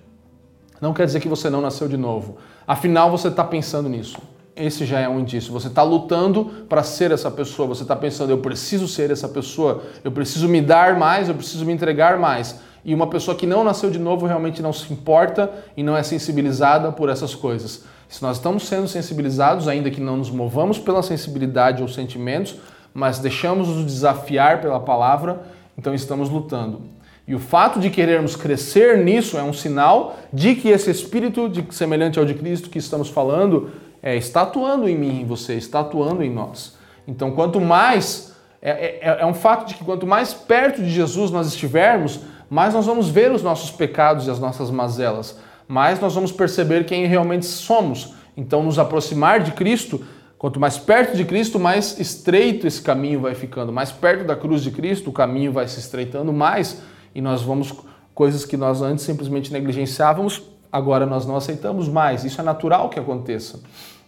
não 0.81 0.93
quer 0.93 1.07
dizer 1.07 1.21
que 1.21 1.29
você 1.29 1.49
não 1.49 1.61
nasceu 1.61 1.89
de 1.89 1.97
novo. 1.97 2.37
Afinal, 2.67 3.11
você 3.11 3.29
está 3.29 3.45
pensando 3.45 3.89
nisso. 3.89 4.19
Esse 4.55 4.85
já 4.85 5.01
é 5.01 5.09
um 5.09 5.21
indício. 5.21 5.53
Você 5.53 5.69
está 5.69 5.83
lutando 5.83 6.47
para 6.69 6.83
ser 6.83 7.11
essa 7.11 7.31
pessoa. 7.31 7.69
Você 7.69 7.83
está 7.83 7.95
pensando, 7.95 8.31
eu 8.31 8.39
preciso 8.39 8.89
ser 8.89 9.11
essa 9.11 9.29
pessoa. 9.29 9.83
Eu 10.03 10.11
preciso 10.13 10.49
me 10.49 10.61
dar 10.61 10.99
mais. 10.99 11.29
Eu 11.29 11.35
preciso 11.35 11.65
me 11.65 11.73
entregar 11.73 12.19
mais. 12.19 12.59
E 12.87 12.95
uma 12.95 13.09
pessoa 13.09 13.37
que 13.37 13.49
não 13.49 13.65
nasceu 13.65 13.91
de 13.91 13.99
novo 13.99 14.27
realmente 14.27 14.63
não 14.63 14.73
se 14.73 14.93
importa 14.93 15.51
e 15.77 15.83
não 15.83 15.97
é 15.97 16.05
sensibilizada 16.05 16.93
por 16.93 17.09
essas 17.09 17.35
coisas. 17.35 17.83
Se 18.09 18.23
nós 18.23 18.37
estamos 18.37 18.69
sendo 18.69 18.87
sensibilizados, 18.87 19.67
ainda 19.67 19.91
que 19.91 20.01
não 20.01 20.17
nos 20.17 20.31
movamos 20.31 20.79
pela 20.79 21.03
sensibilidade 21.03 21.83
ou 21.83 21.89
sentimentos, 21.89 22.55
mas 22.95 23.19
deixamos 23.19 23.67
nos 23.67 23.85
desafiar 23.85 24.61
pela 24.61 24.79
palavra, 24.79 25.43
então 25.77 25.93
estamos 25.93 26.31
lutando. 26.31 26.83
E 27.27 27.35
o 27.35 27.41
fato 27.41 27.81
de 27.81 27.91
querermos 27.91 28.37
crescer 28.37 28.99
nisso 28.99 29.37
é 29.37 29.43
um 29.43 29.53
sinal 29.53 30.17
de 30.33 30.55
que 30.55 30.69
esse 30.69 30.89
espírito 30.89 31.49
de, 31.49 31.67
semelhante 31.75 32.21
ao 32.21 32.25
de 32.25 32.35
Cristo 32.35 32.71
que 32.71 32.79
estamos 32.79 33.09
falando 33.09 33.73
é, 34.01 34.15
está 34.15 34.43
atuando 34.43 34.89
em 34.89 34.97
mim, 34.97 35.23
em 35.23 35.27
você, 35.27 35.55
está 35.55 35.81
atuando 35.81 36.23
em 36.23 36.31
nós. 36.31 36.79
Então, 37.09 37.33
quanto 37.33 37.61
mais. 37.61 38.33
É, 38.63 38.71
é, 39.01 39.19
é 39.21 39.27
um 39.27 39.35
fato 39.35 39.67
de 39.67 39.75
que 39.75 39.85
quanto 39.85 40.07
mais 40.07 40.33
perto 40.33 40.83
de 40.83 40.89
Jesus 40.89 41.31
nós 41.31 41.47
estivermos, 41.47 42.21
mais 42.49 42.75
nós 42.75 42.87
vamos 42.87 43.09
ver 43.09 43.33
os 43.33 43.43
nossos 43.43 43.71
pecados 43.71 44.27
e 44.27 44.31
as 44.31 44.39
nossas 44.39 44.71
mazelas, 44.71 45.39
mais 45.69 46.01
nós 46.01 46.15
vamos 46.15 46.33
perceber 46.33 46.85
quem 46.85 47.07
realmente 47.07 47.47
somos. 47.47 48.15
Então, 48.37 48.63
nos 48.63 48.79
aproximar 48.79 49.41
de 49.41 49.53
Cristo, 49.53 50.05
quanto 50.39 50.61
mais 50.61 50.79
perto 50.79 51.17
de 51.17 51.25
Cristo, 51.25 51.59
mais 51.59 51.99
estreito 51.99 52.67
esse 52.67 52.81
caminho 52.81 53.21
vai 53.21 53.35
ficando. 53.35 53.73
Mais 53.73 53.91
perto 53.91 54.25
da 54.25 54.37
cruz 54.37 54.63
de 54.63 54.71
Cristo, 54.71 55.11
o 55.11 55.13
caminho 55.13 55.53
vai 55.53 55.67
se 55.67 55.81
estreitando 55.81 56.33
mais 56.33 56.83
e 57.15 57.21
nós 57.21 57.43
vamos 57.43 57.75
coisas 58.15 58.45
que 58.45 58.57
nós 58.57 58.81
antes 58.81 59.05
simplesmente 59.05 59.53
negligenciávamos, 59.53 60.43
agora 60.71 61.05
nós 61.05 61.27
não 61.27 61.37
aceitamos 61.37 61.89
mais. 61.89 62.25
Isso 62.25 62.41
é 62.41 62.45
natural 62.45 62.89
que 62.89 62.99
aconteça. 62.99 63.61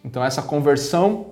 Então 0.05 0.25
essa 0.25 0.43
conversão 0.43 1.27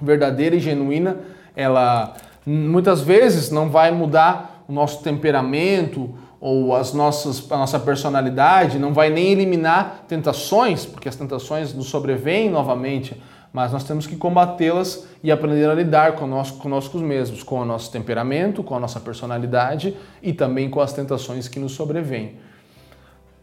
verdadeira 0.00 0.56
e 0.56 0.60
genuína, 0.60 1.18
ela 1.54 2.14
muitas 2.44 3.02
vezes 3.02 3.50
não 3.50 3.68
vai 3.68 3.90
mudar 3.90 4.64
o 4.66 4.72
nosso 4.72 5.02
temperamento 5.02 6.14
ou 6.40 6.74
as 6.74 6.94
nossas, 6.94 7.50
a 7.52 7.56
nossa 7.58 7.78
personalidade, 7.78 8.78
não 8.78 8.94
vai 8.94 9.10
nem 9.10 9.32
eliminar 9.32 10.04
tentações, 10.08 10.86
porque 10.86 11.08
as 11.08 11.14
tentações 11.14 11.74
nos 11.74 11.88
sobrevêm 11.88 12.48
novamente, 12.48 13.20
mas 13.52 13.72
nós 13.72 13.84
temos 13.84 14.06
que 14.06 14.16
combatê-las 14.16 15.06
e 15.22 15.30
aprender 15.30 15.68
a 15.68 15.74
lidar 15.74 16.12
conosco, 16.12 16.58
conosco 16.58 16.96
mesmos, 16.98 17.42
com 17.42 17.60
o 17.60 17.64
nosso 17.64 17.92
temperamento, 17.92 18.62
com 18.62 18.74
a 18.74 18.80
nossa 18.80 18.98
personalidade 18.98 19.94
e 20.22 20.32
também 20.32 20.70
com 20.70 20.80
as 20.80 20.92
tentações 20.92 21.46
que 21.46 21.58
nos 21.58 21.72
sobrevêm. 21.72 22.36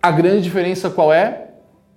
A 0.01 0.09
grande 0.09 0.41
diferença 0.41 0.89
qual 0.89 1.13
é? 1.13 1.51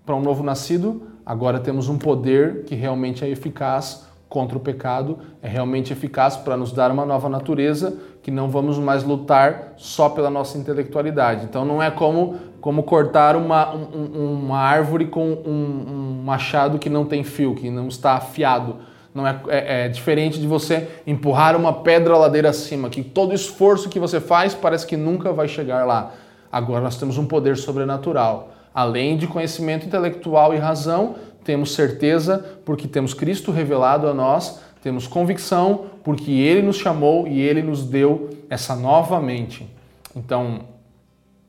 Para 0.04 0.16
um 0.16 0.20
novo 0.20 0.42
nascido, 0.42 1.08
agora 1.24 1.60
temos 1.60 1.88
um 1.88 1.96
poder 1.96 2.64
que 2.64 2.74
realmente 2.74 3.24
é 3.24 3.28
eficaz 3.28 4.09
contra 4.30 4.56
o 4.56 4.60
pecado, 4.60 5.18
é 5.42 5.48
realmente 5.48 5.92
eficaz 5.92 6.36
para 6.36 6.56
nos 6.56 6.70
dar 6.70 6.92
uma 6.92 7.04
nova 7.04 7.28
natureza, 7.28 7.98
que 8.22 8.30
não 8.30 8.48
vamos 8.48 8.78
mais 8.78 9.02
lutar 9.02 9.74
só 9.76 10.08
pela 10.08 10.30
nossa 10.30 10.56
intelectualidade. 10.56 11.44
Então 11.46 11.64
não 11.64 11.82
é 11.82 11.90
como, 11.90 12.36
como 12.60 12.84
cortar 12.84 13.34
uma, 13.34 13.74
um, 13.74 14.44
uma 14.44 14.60
árvore 14.60 15.06
com 15.06 15.26
um, 15.26 15.50
um, 15.50 16.22
machado 16.24 16.78
que 16.78 16.88
não 16.88 17.04
tem 17.04 17.24
fio, 17.24 17.56
que 17.56 17.68
não 17.70 17.88
está 17.88 18.12
afiado. 18.12 18.76
Não 19.12 19.26
é, 19.26 19.40
é, 19.48 19.86
é 19.86 19.88
diferente 19.88 20.38
de 20.38 20.46
você 20.46 20.88
empurrar 21.04 21.56
uma 21.56 21.72
pedra 21.72 22.16
ladeira 22.16 22.50
acima, 22.50 22.88
que 22.88 23.02
todo 23.02 23.34
esforço 23.34 23.88
que 23.88 23.98
você 23.98 24.20
faz 24.20 24.54
parece 24.54 24.86
que 24.86 24.96
nunca 24.96 25.32
vai 25.32 25.48
chegar 25.48 25.84
lá. 25.84 26.12
Agora 26.52 26.82
nós 26.82 26.96
temos 26.96 27.18
um 27.18 27.26
poder 27.26 27.56
sobrenatural. 27.56 28.50
Além 28.72 29.16
de 29.16 29.26
conhecimento 29.26 29.84
intelectual 29.84 30.54
e 30.54 30.56
razão, 30.56 31.16
temos 31.44 31.74
certeza 31.74 32.58
porque 32.64 32.86
temos 32.86 33.14
Cristo 33.14 33.50
revelado 33.50 34.06
a 34.06 34.14
nós, 34.14 34.60
temos 34.82 35.06
convicção 35.06 35.86
porque 36.02 36.30
Ele 36.30 36.62
nos 36.62 36.76
chamou 36.76 37.26
e 37.26 37.40
Ele 37.40 37.62
nos 37.62 37.84
deu 37.84 38.30
essa 38.48 38.74
nova 38.74 39.20
mente. 39.20 39.68
Então, 40.16 40.60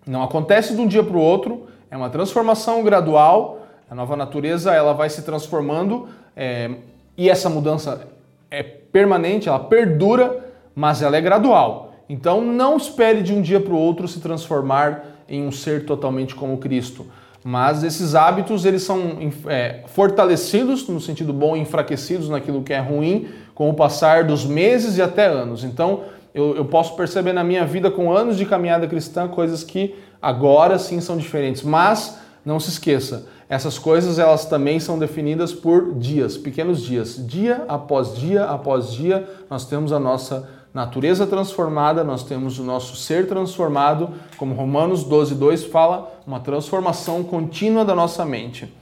não 0.06 0.24
acontece 0.24 0.76
de 0.76 0.82
um 0.82 0.88
dia 0.88 1.04
para 1.04 1.16
o 1.16 1.22
outro, 1.22 1.68
é 1.90 1.98
uma 1.98 2.10
transformação 2.10 2.84
gradual. 2.84 3.66
A 3.90 3.96
nova 3.96 4.16
natureza 4.16 4.74
ela 4.74 4.94
vai 4.94 5.10
se 5.10 5.22
transformando 5.24 6.08
é, 6.36 6.72
e 7.18 7.30
essa 7.30 7.50
mudança 7.50 8.08
é 8.50 8.64
permanente, 8.64 9.48
ela 9.48 9.60
perdura, 9.60 10.46
mas 10.76 11.02
ela 11.02 11.18
é 11.18 11.22
gradual. 11.22 11.94
Então, 12.10 12.42
não 12.42 12.76
espere 12.76 13.22
de 13.22 13.34
um 13.34 13.42
dia 13.42 13.60
para 13.60 13.74
o 13.74 13.78
outro 13.78 14.08
se 14.08 14.20
transformar 14.20 15.06
em 15.30 15.48
um 15.48 15.52
ser 15.52 15.86
totalmente 15.86 16.36
como 16.36 16.58
Cristo. 16.58 17.06
Mas 17.44 17.84
esses 17.84 18.14
hábitos 18.14 18.66
eles 18.66 18.84
são 18.84 19.18
é, 19.48 19.82
fortalecidos 19.88 20.88
no 20.88 21.02
sentido 21.02 21.34
bom 21.34 21.56
e 21.56 21.60
enfraquecidos 21.60 22.30
naquilo 22.30 22.62
que 22.62 22.72
é 22.72 22.80
ruim 22.80 23.30
com 23.56 23.70
o 23.70 23.74
passar 23.74 24.26
dos 24.26 24.46
meses 24.46 24.98
e 24.98 25.02
até 25.02 25.26
anos. 25.26 25.64
Então 25.64 26.02
eu, 26.34 26.56
eu 26.56 26.66
posso 26.66 26.96
perceber 26.96 27.34
na 27.34 27.44
minha 27.44 27.66
vida 27.66 27.90
com 27.90 28.16
anos 28.16 28.38
de 28.38 28.46
caminhada 28.46 28.88
cristã 28.88 29.28
coisas 29.28 29.64
que 29.64 29.96
agora 30.22 30.78
sim 30.78 31.02
são 31.02 31.18
diferentes. 31.18 31.64
Mas 31.64 32.20
Não 32.44 32.60
se 32.60 32.70
esqueça, 32.70 33.28
essas 33.48 33.78
coisas 33.78 34.18
elas 34.18 34.46
também 34.46 34.80
são 34.80 34.98
definidas 34.98 35.54
por 35.54 35.94
dias, 35.94 36.38
pequenos 36.38 36.82
dias. 36.82 37.24
Dia 37.28 37.66
após 37.68 38.16
dia 38.16 38.46
após 38.46 38.92
dia, 38.92 39.30
nós 39.48 39.66
temos 39.66 39.94
a 39.94 40.00
nossa 40.00 40.50
natureza 40.74 41.28
transformada, 41.28 42.04
nós 42.04 42.24
temos 42.24 42.58
o 42.58 42.64
nosso 42.64 42.96
ser 42.96 43.28
transformado, 43.28 44.10
como 44.38 44.56
Romanos 44.56 45.04
12, 45.04 45.36
2 45.36 45.66
fala, 45.66 46.12
uma 46.26 46.40
transformação 46.40 47.24
contínua 47.24 47.84
da 47.84 47.94
nossa 47.94 48.26
mente. 48.26 48.74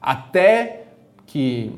Até 0.00 0.86
que 1.26 1.72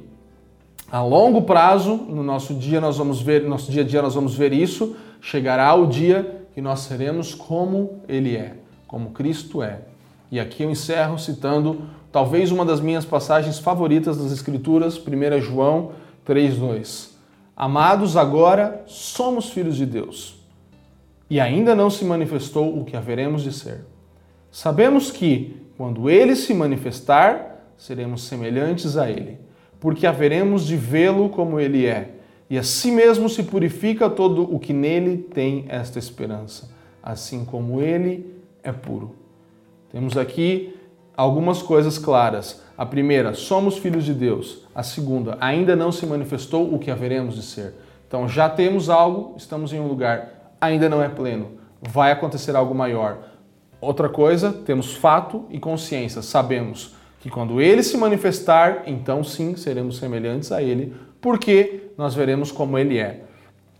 a 0.91 1.03
longo 1.03 1.43
prazo, 1.43 1.95
no 1.95 2.23
nosso 2.23 2.55
dia 2.55 2.81
nós 2.81 2.97
vamos 2.97 3.21
ver, 3.21 3.43
no 3.43 3.51
nosso 3.51 3.71
dia 3.71 3.83
a 3.83 3.85
dia 3.85 4.01
nós 4.01 4.14
vamos 4.14 4.35
ver 4.35 4.53
isso, 4.53 4.97
chegará 5.21 5.75
o 5.75 5.87
dia 5.87 6.47
que 6.55 6.62
nós 6.62 6.81
seremos 6.81 7.35
como 7.35 8.01
ele 8.09 8.37
é, 8.37 8.57
como 8.87 9.11
Cristo 9.11 9.62
é. 9.62 9.81
E 10.31 10.41
aqui 10.41 10.62
eu 10.62 10.71
encerro 10.71 11.19
citando 11.19 11.83
talvez 12.11 12.51
uma 12.51 12.64
das 12.64 12.81
minhas 12.81 13.05
passagens 13.05 13.59
favoritas 13.59 14.16
das 14.16 14.33
escrituras, 14.33 14.97
1 14.99 15.41
João 15.41 15.93
3:2. 16.27 17.08
Amados, 17.61 18.17
agora 18.17 18.85
somos 18.87 19.51
filhos 19.51 19.77
de 19.77 19.85
Deus. 19.85 20.39
E 21.29 21.41
ainda 21.41 21.75
não 21.75 21.91
se 21.91 22.05
manifestou 22.05 22.79
o 22.79 22.85
que 22.85 22.97
haveremos 22.97 23.43
de 23.43 23.53
ser. 23.53 23.85
Sabemos 24.51 25.11
que, 25.11 25.61
quando 25.77 26.09
ele 26.09 26.37
se 26.37 26.55
manifestar, 26.55 27.67
seremos 27.77 28.23
semelhantes 28.23 28.97
a 28.97 29.11
ele 29.11 29.49
porque 29.81 30.07
haveremos 30.07 30.67
de 30.67 30.77
vê-lo 30.77 31.29
como 31.29 31.61
ele 31.61 31.87
é, 31.87 32.15
e 32.51 32.59
assim 32.59 32.93
mesmo 32.93 33.29
se 33.29 33.43
purifica 33.43 34.09
todo 34.09 34.43
o 34.43 34.59
que 34.59 34.73
nele 34.73 35.19
tem 35.19 35.67
esta 35.69 35.99
esperança, 35.99 36.71
assim 37.03 37.45
como 37.45 37.81
ele 37.81 38.35
é 38.63 38.73
puro. 38.73 39.15
Temos 39.91 40.17
aqui 40.17 40.75
algumas 41.17 41.63
coisas 41.63 41.99
claras. 41.99 42.63
A 42.79 42.87
primeira, 42.87 43.35
somos 43.35 43.76
filhos 43.76 44.05
de 44.05 44.14
Deus. 44.14 44.62
A 44.72 44.85
segunda, 44.85 45.37
ainda 45.41 45.74
não 45.74 45.91
se 45.91 46.07
manifestou 46.07 46.72
o 46.72 46.79
que 46.79 46.93
haveremos 46.93 47.35
de 47.35 47.43
ser. 47.43 47.74
Então 48.07 48.29
já 48.29 48.49
temos 48.49 48.89
algo, 48.89 49.35
estamos 49.37 49.72
em 49.72 49.81
um 49.81 49.89
lugar, 49.89 50.53
ainda 50.61 50.89
não 50.89 51.03
é 51.03 51.09
pleno. 51.09 51.59
Vai 51.83 52.12
acontecer 52.12 52.55
algo 52.55 52.72
maior. 52.76 53.18
Outra 53.81 54.09
coisa, 54.09 54.53
temos 54.53 54.95
fato 54.95 55.45
e 55.51 55.59
consciência, 55.59 56.22
sabemos 56.22 56.95
que 57.20 57.29
quando 57.29 57.61
ele 57.61 57.83
se 57.83 57.97
manifestar, 57.97 58.85
então 58.87 59.24
sim 59.24 59.57
seremos 59.57 59.99
semelhantes 59.99 60.53
a 60.53 60.62
ele, 60.62 60.95
porque 61.20 61.91
nós 61.99 62.14
veremos 62.14 62.53
como 62.53 62.79
ele 62.79 62.99
é. 62.99 63.24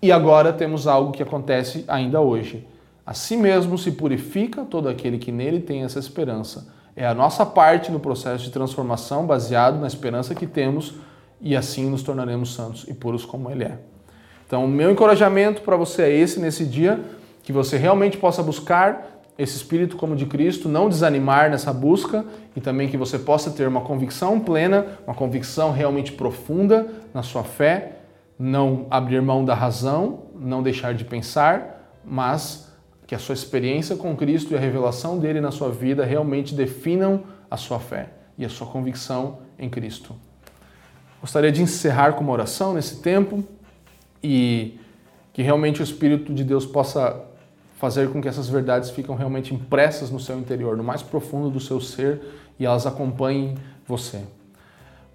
E 0.03 0.11
agora 0.11 0.53
temos 0.53 0.89
algo 0.89 1.13
que 1.13 1.23
acontece 1.23 1.85
ainda 1.87 2.21
hoje. 2.21 2.67
Assim 3.07 3.37
mesmo 3.37 3.79
se 3.79 3.93
purifica 3.93 4.65
todo 4.65 4.89
aquele 4.89 5.19
que 5.19 5.31
nele 5.31 5.61
tem 5.61 5.85
essa 5.85 6.01
esperança. 6.01 6.77
É 7.01 7.07
a 7.07 7.15
nossa 7.15 7.47
parte 7.47 7.93
no 7.93 8.01
processo 8.01 8.43
de 8.43 8.51
transformação 8.51 9.25
baseado 9.25 9.79
na 9.79 9.87
esperança 9.87 10.35
que 10.35 10.49
temos 10.49 10.95
e 11.41 11.55
assim 11.55 11.89
nos 11.89 12.03
tornaremos 12.03 12.53
santos 12.53 12.85
e 12.89 12.93
puros 12.93 13.25
como 13.25 13.49
ele 13.53 13.63
é. 13.63 13.79
Então, 14.45 14.65
o 14.65 14.69
meu 14.69 14.91
encorajamento 14.91 15.63
para 15.63 15.77
você 15.77 16.03
é 16.03 16.13
esse 16.13 16.41
nesse 16.41 16.65
dia, 16.65 16.99
que 17.45 17.53
você 17.53 17.77
realmente 17.77 18.19
possa 18.19 18.43
buscar 18.43 19.23
esse 19.39 19.57
espírito 19.57 19.97
como 19.97 20.17
de 20.17 20.27
Cristo, 20.27 20.69
não 20.69 20.89
desanimar 20.89 21.49
nessa 21.49 21.73
busca 21.73 22.25
e 22.57 22.61
também 22.61 22.89
que 22.89 22.97
você 22.97 23.17
possa 23.17 23.53
ter 23.53 23.69
uma 23.69 23.83
convicção 23.83 24.41
plena, 24.41 24.85
uma 25.07 25.15
convicção 25.15 25.71
realmente 25.71 26.11
profunda 26.11 26.89
na 27.15 27.23
sua 27.23 27.45
fé, 27.45 27.99
não 28.37 28.89
abrir 28.91 29.23
mão 29.23 29.45
da 29.45 29.55
razão, 29.55 30.25
não 30.35 30.65
deixar 30.65 30.95
de 30.95 31.05
pensar, 31.05 31.95
mas 32.05 32.68
que 33.09 33.15
a 33.15 33.19
sua 33.19 33.33
experiência 33.33 33.97
com 33.97 34.15
Cristo 34.15 34.53
e 34.53 34.57
a 34.57 34.61
revelação 34.61 35.19
dele 35.19 35.41
na 35.41 35.51
sua 35.51 35.71
vida 35.71 36.05
realmente 36.05 36.55
definam 36.55 37.23
a 37.51 37.57
sua 37.57 37.81
fé 37.81 38.11
e 38.37 38.45
a 38.45 38.51
sua 38.51 38.67
convicção 38.67 39.39
em 39.59 39.71
Cristo. 39.71 40.15
Gostaria 41.19 41.51
de 41.51 41.63
encerrar 41.63 42.13
com 42.13 42.21
uma 42.23 42.35
oração 42.35 42.75
nesse 42.75 43.01
tempo 43.01 43.43
e 44.23 44.79
que 45.33 45.41
realmente 45.41 45.81
o 45.81 45.83
Espírito 45.83 46.35
de 46.35 46.45
Deus 46.45 46.67
possa 46.67 47.25
fazer 47.79 48.11
com 48.11 48.21
que 48.21 48.29
essas 48.29 48.47
verdades 48.47 48.91
fiquem 48.91 49.17
realmente 49.17 49.55
impressas 49.55 50.11
no 50.11 50.21
seu 50.21 50.39
interior, 50.39 50.77
no 50.77 50.85
mais 50.85 51.03
profundo 51.03 51.49
do 51.49 51.61
seu 51.61 51.81
ser 51.81 52.21
e 52.59 52.67
elas 52.67 52.87
acompanhem 52.87 53.55
você. 53.87 54.21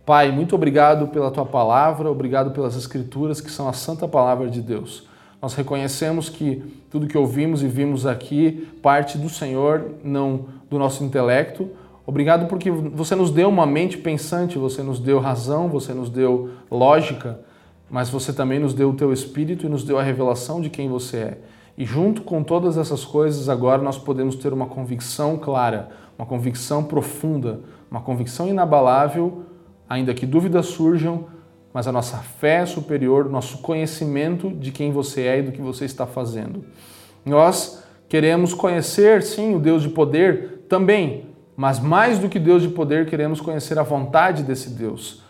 Pai, 0.03 0.31
muito 0.31 0.55
obrigado 0.55 1.09
pela 1.09 1.29
tua 1.29 1.45
palavra, 1.45 2.09
obrigado 2.09 2.49
pelas 2.49 2.75
escrituras 2.75 3.39
que 3.39 3.51
são 3.51 3.69
a 3.69 3.73
santa 3.73 4.07
palavra 4.07 4.49
de 4.49 4.63
Deus. 4.63 5.12
Nós 5.43 5.55
reconhecemos 5.55 6.29
que 6.29 6.63
tudo 6.89 7.05
que 7.05 7.17
ouvimos 7.17 7.61
e 7.61 7.67
vimos 7.67 8.05
aqui 8.05 8.65
parte 8.81 9.17
do 9.17 9.27
Senhor, 9.27 9.95
não 10.01 10.45
do 10.69 10.79
nosso 10.79 11.03
intelecto. 11.03 11.69
Obrigado 12.07 12.47
porque 12.47 12.71
você 12.71 13.13
nos 13.13 13.29
deu 13.29 13.49
uma 13.49 13.65
mente 13.65 13.97
pensante, 13.97 14.57
você 14.57 14.81
nos 14.81 15.01
deu 15.01 15.19
razão, 15.19 15.67
você 15.67 15.93
nos 15.93 16.09
deu 16.09 16.51
lógica, 16.71 17.41
mas 17.91 18.09
você 18.09 18.31
também 18.31 18.57
nos 18.57 18.73
deu 18.73 18.91
o 18.91 18.93
teu 18.93 19.11
espírito 19.11 19.65
e 19.65 19.69
nos 19.69 19.83
deu 19.83 19.99
a 19.99 20.01
revelação 20.01 20.61
de 20.61 20.69
quem 20.69 20.87
você 20.87 21.17
é. 21.17 21.37
E 21.77 21.83
junto 21.83 22.21
com 22.21 22.41
todas 22.41 22.77
essas 22.77 23.03
coisas, 23.03 23.49
agora 23.49 23.81
nós 23.81 23.97
podemos 23.97 24.37
ter 24.37 24.53
uma 24.53 24.67
convicção 24.67 25.35
clara, 25.35 25.89
uma 26.17 26.25
convicção 26.25 26.85
profunda, 26.85 27.59
uma 27.91 27.99
convicção 27.99 28.47
inabalável, 28.47 29.43
ainda 29.89 30.13
que 30.13 30.25
dúvidas 30.25 30.67
surjam, 30.67 31.25
mas 31.74 31.88
a 31.88 31.91
nossa 31.91 32.17
fé 32.17 32.61
é 32.61 32.65
superior, 32.65 33.28
nosso 33.28 33.57
conhecimento 33.57 34.49
de 34.51 34.71
quem 34.71 34.91
você 34.91 35.21
é 35.24 35.39
e 35.39 35.41
do 35.41 35.51
que 35.51 35.61
você 35.61 35.86
está 35.86 36.05
fazendo. 36.05 36.63
Nós 37.26 37.84
queremos 38.07 38.53
conhecer, 38.53 39.24
sim, 39.24 39.55
o 39.55 39.59
Deus 39.59 39.82
de 39.82 39.89
poder 39.89 40.65
também, 40.69 41.26
mas 41.55 41.80
mais 41.80 42.19
do 42.19 42.30
que 42.30 42.38
Deus 42.38 42.61
de 42.61 42.69
poder, 42.69 43.07
queremos 43.07 43.41
conhecer 43.41 43.80
a 43.80 43.84
vontade 43.84 44.43
desse 44.43 44.69
Deus, 44.69 45.24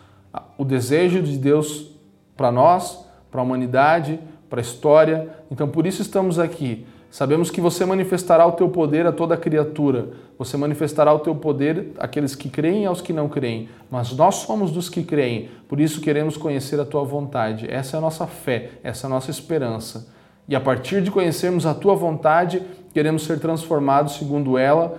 o 0.58 0.64
desejo 0.64 1.22
de 1.22 1.38
Deus 1.38 1.90
para 2.36 2.52
nós, 2.52 3.06
para 3.30 3.40
a 3.40 3.44
humanidade, 3.44 4.20
para 4.48 4.60
a 4.60 4.62
história. 4.62 5.28
Então, 5.50 5.68
por 5.68 5.86
isso 5.86 6.02
estamos 6.02 6.38
aqui. 6.38 6.86
Sabemos 7.14 7.48
que 7.48 7.60
você 7.60 7.84
manifestará 7.84 8.44
o 8.44 8.50
teu 8.50 8.68
poder 8.68 9.06
a 9.06 9.12
toda 9.12 9.36
criatura. 9.36 10.08
Você 10.36 10.56
manifestará 10.56 11.14
o 11.14 11.20
teu 11.20 11.32
poder 11.32 11.92
àqueles 11.96 12.34
que 12.34 12.48
creem 12.48 12.82
e 12.82 12.86
aos 12.86 13.00
que 13.00 13.12
não 13.12 13.28
creem. 13.28 13.68
Mas 13.88 14.12
nós 14.16 14.34
somos 14.34 14.72
dos 14.72 14.88
que 14.88 15.04
creem. 15.04 15.48
Por 15.68 15.78
isso 15.78 16.00
queremos 16.00 16.36
conhecer 16.36 16.80
a 16.80 16.84
tua 16.84 17.04
vontade. 17.04 17.70
Essa 17.70 17.96
é 17.96 17.98
a 17.98 18.00
nossa 18.00 18.26
fé, 18.26 18.72
essa 18.82 19.06
é 19.06 19.08
a 19.08 19.10
nossa 19.10 19.30
esperança. 19.30 20.12
E 20.48 20.56
a 20.56 20.60
partir 20.60 21.02
de 21.02 21.10
conhecermos 21.12 21.66
a 21.66 21.72
tua 21.72 21.94
vontade, 21.94 22.60
queremos 22.92 23.22
ser 23.22 23.38
transformados 23.38 24.16
segundo 24.16 24.58
ela, 24.58 24.98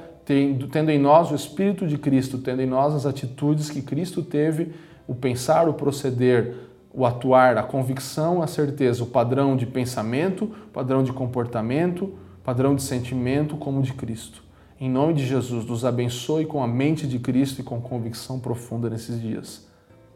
tendo 0.72 0.92
em 0.92 0.98
nós 0.98 1.30
o 1.32 1.36
Espírito 1.36 1.86
de 1.86 1.98
Cristo, 1.98 2.38
tendo 2.38 2.62
em 2.62 2.66
nós 2.66 2.94
as 2.94 3.06
atitudes 3.06 3.70
que 3.70 3.82
Cristo 3.82 4.24
teve, 4.24 4.72
o 5.06 5.14
pensar, 5.14 5.68
o 5.68 5.74
proceder, 5.74 6.56
o 6.96 7.06
atuar, 7.06 7.58
a 7.58 7.64
convicção, 7.64 8.42
a 8.42 8.48
certeza, 8.48 9.04
o 9.04 9.08
padrão 9.08 9.58
de 9.58 9.66
pensamento, 9.66 10.50
padrão 10.72 11.04
de 11.04 11.12
comportamento, 11.12 12.14
padrão 12.42 12.74
de 12.74 12.82
sentimento 12.82 13.58
como 13.58 13.82
de 13.82 13.94
Cristo. 13.94 14.42
Em 14.80 14.90
nome 14.90 15.14
de 15.14 15.26
Jesus, 15.26 15.66
nos 15.66 15.84
abençoe 15.84 16.46
com 16.46 16.64
a 16.64 16.68
mente 16.68 17.06
de 17.06 17.20
Cristo 17.20 17.60
e 17.60 17.64
com 17.64 17.82
convicção 17.82 18.40
profunda 18.40 18.90
nesses 18.90 19.22
dias. 19.22 19.68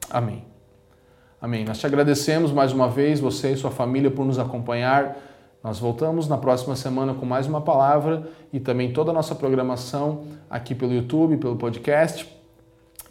Amém. 0.10 0.46
Amém. 1.42 1.66
Nós 1.66 1.80
te 1.80 1.86
agradecemos 1.86 2.52
mais 2.52 2.72
uma 2.72 2.88
vez, 2.88 3.20
você 3.20 3.52
e 3.52 3.58
sua 3.58 3.72
família, 3.72 4.10
por 4.10 4.26
nos 4.26 4.40
acompanhar. 4.40 5.18
Nós 5.62 5.80
voltamos 5.80 6.30
na 6.30 6.38
próxima 6.38 6.76
semana 6.78 7.14
com 7.14 7.26
mais 7.26 7.46
uma 7.46 7.60
palavra 7.60 8.30
e 8.54 8.60
também 8.60 8.94
toda 8.94 9.12
a 9.12 9.14
nossa 9.14 9.36
programação 9.36 10.24
aqui 10.50 10.74
pelo 10.74 10.94
YouTube, 10.94 11.38
pelo 11.38 11.58
podcast. 11.58 12.30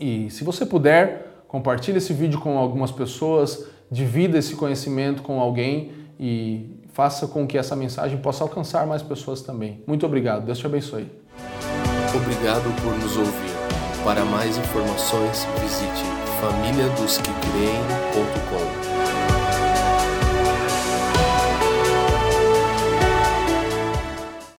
E 0.00 0.30
se 0.30 0.44
você 0.44 0.64
puder, 0.64 1.27
compartilhe 1.48 1.98
esse 1.98 2.12
vídeo 2.12 2.38
com 2.38 2.56
algumas 2.56 2.92
pessoas, 2.92 3.64
divida 3.90 4.38
esse 4.38 4.54
conhecimento 4.54 5.22
com 5.22 5.40
alguém 5.40 5.90
e 6.20 6.76
faça 6.92 7.26
com 7.26 7.46
que 7.46 7.56
essa 7.56 7.74
mensagem 7.74 8.18
possa 8.18 8.44
alcançar 8.44 8.86
mais 8.86 9.02
pessoas 9.02 9.40
também. 9.40 9.82
Muito 9.86 10.04
obrigado, 10.06 10.44
Deus 10.44 10.58
te 10.58 10.66
abençoe. 10.66 11.10
Obrigado 12.14 12.70
por 12.82 12.94
nos 12.98 13.16
ouvir. 13.16 13.56
Para 14.04 14.24
mais 14.24 14.56
informações, 14.56 15.44
visite 15.60 16.04
famíliadosquecreem.com. 16.40 18.77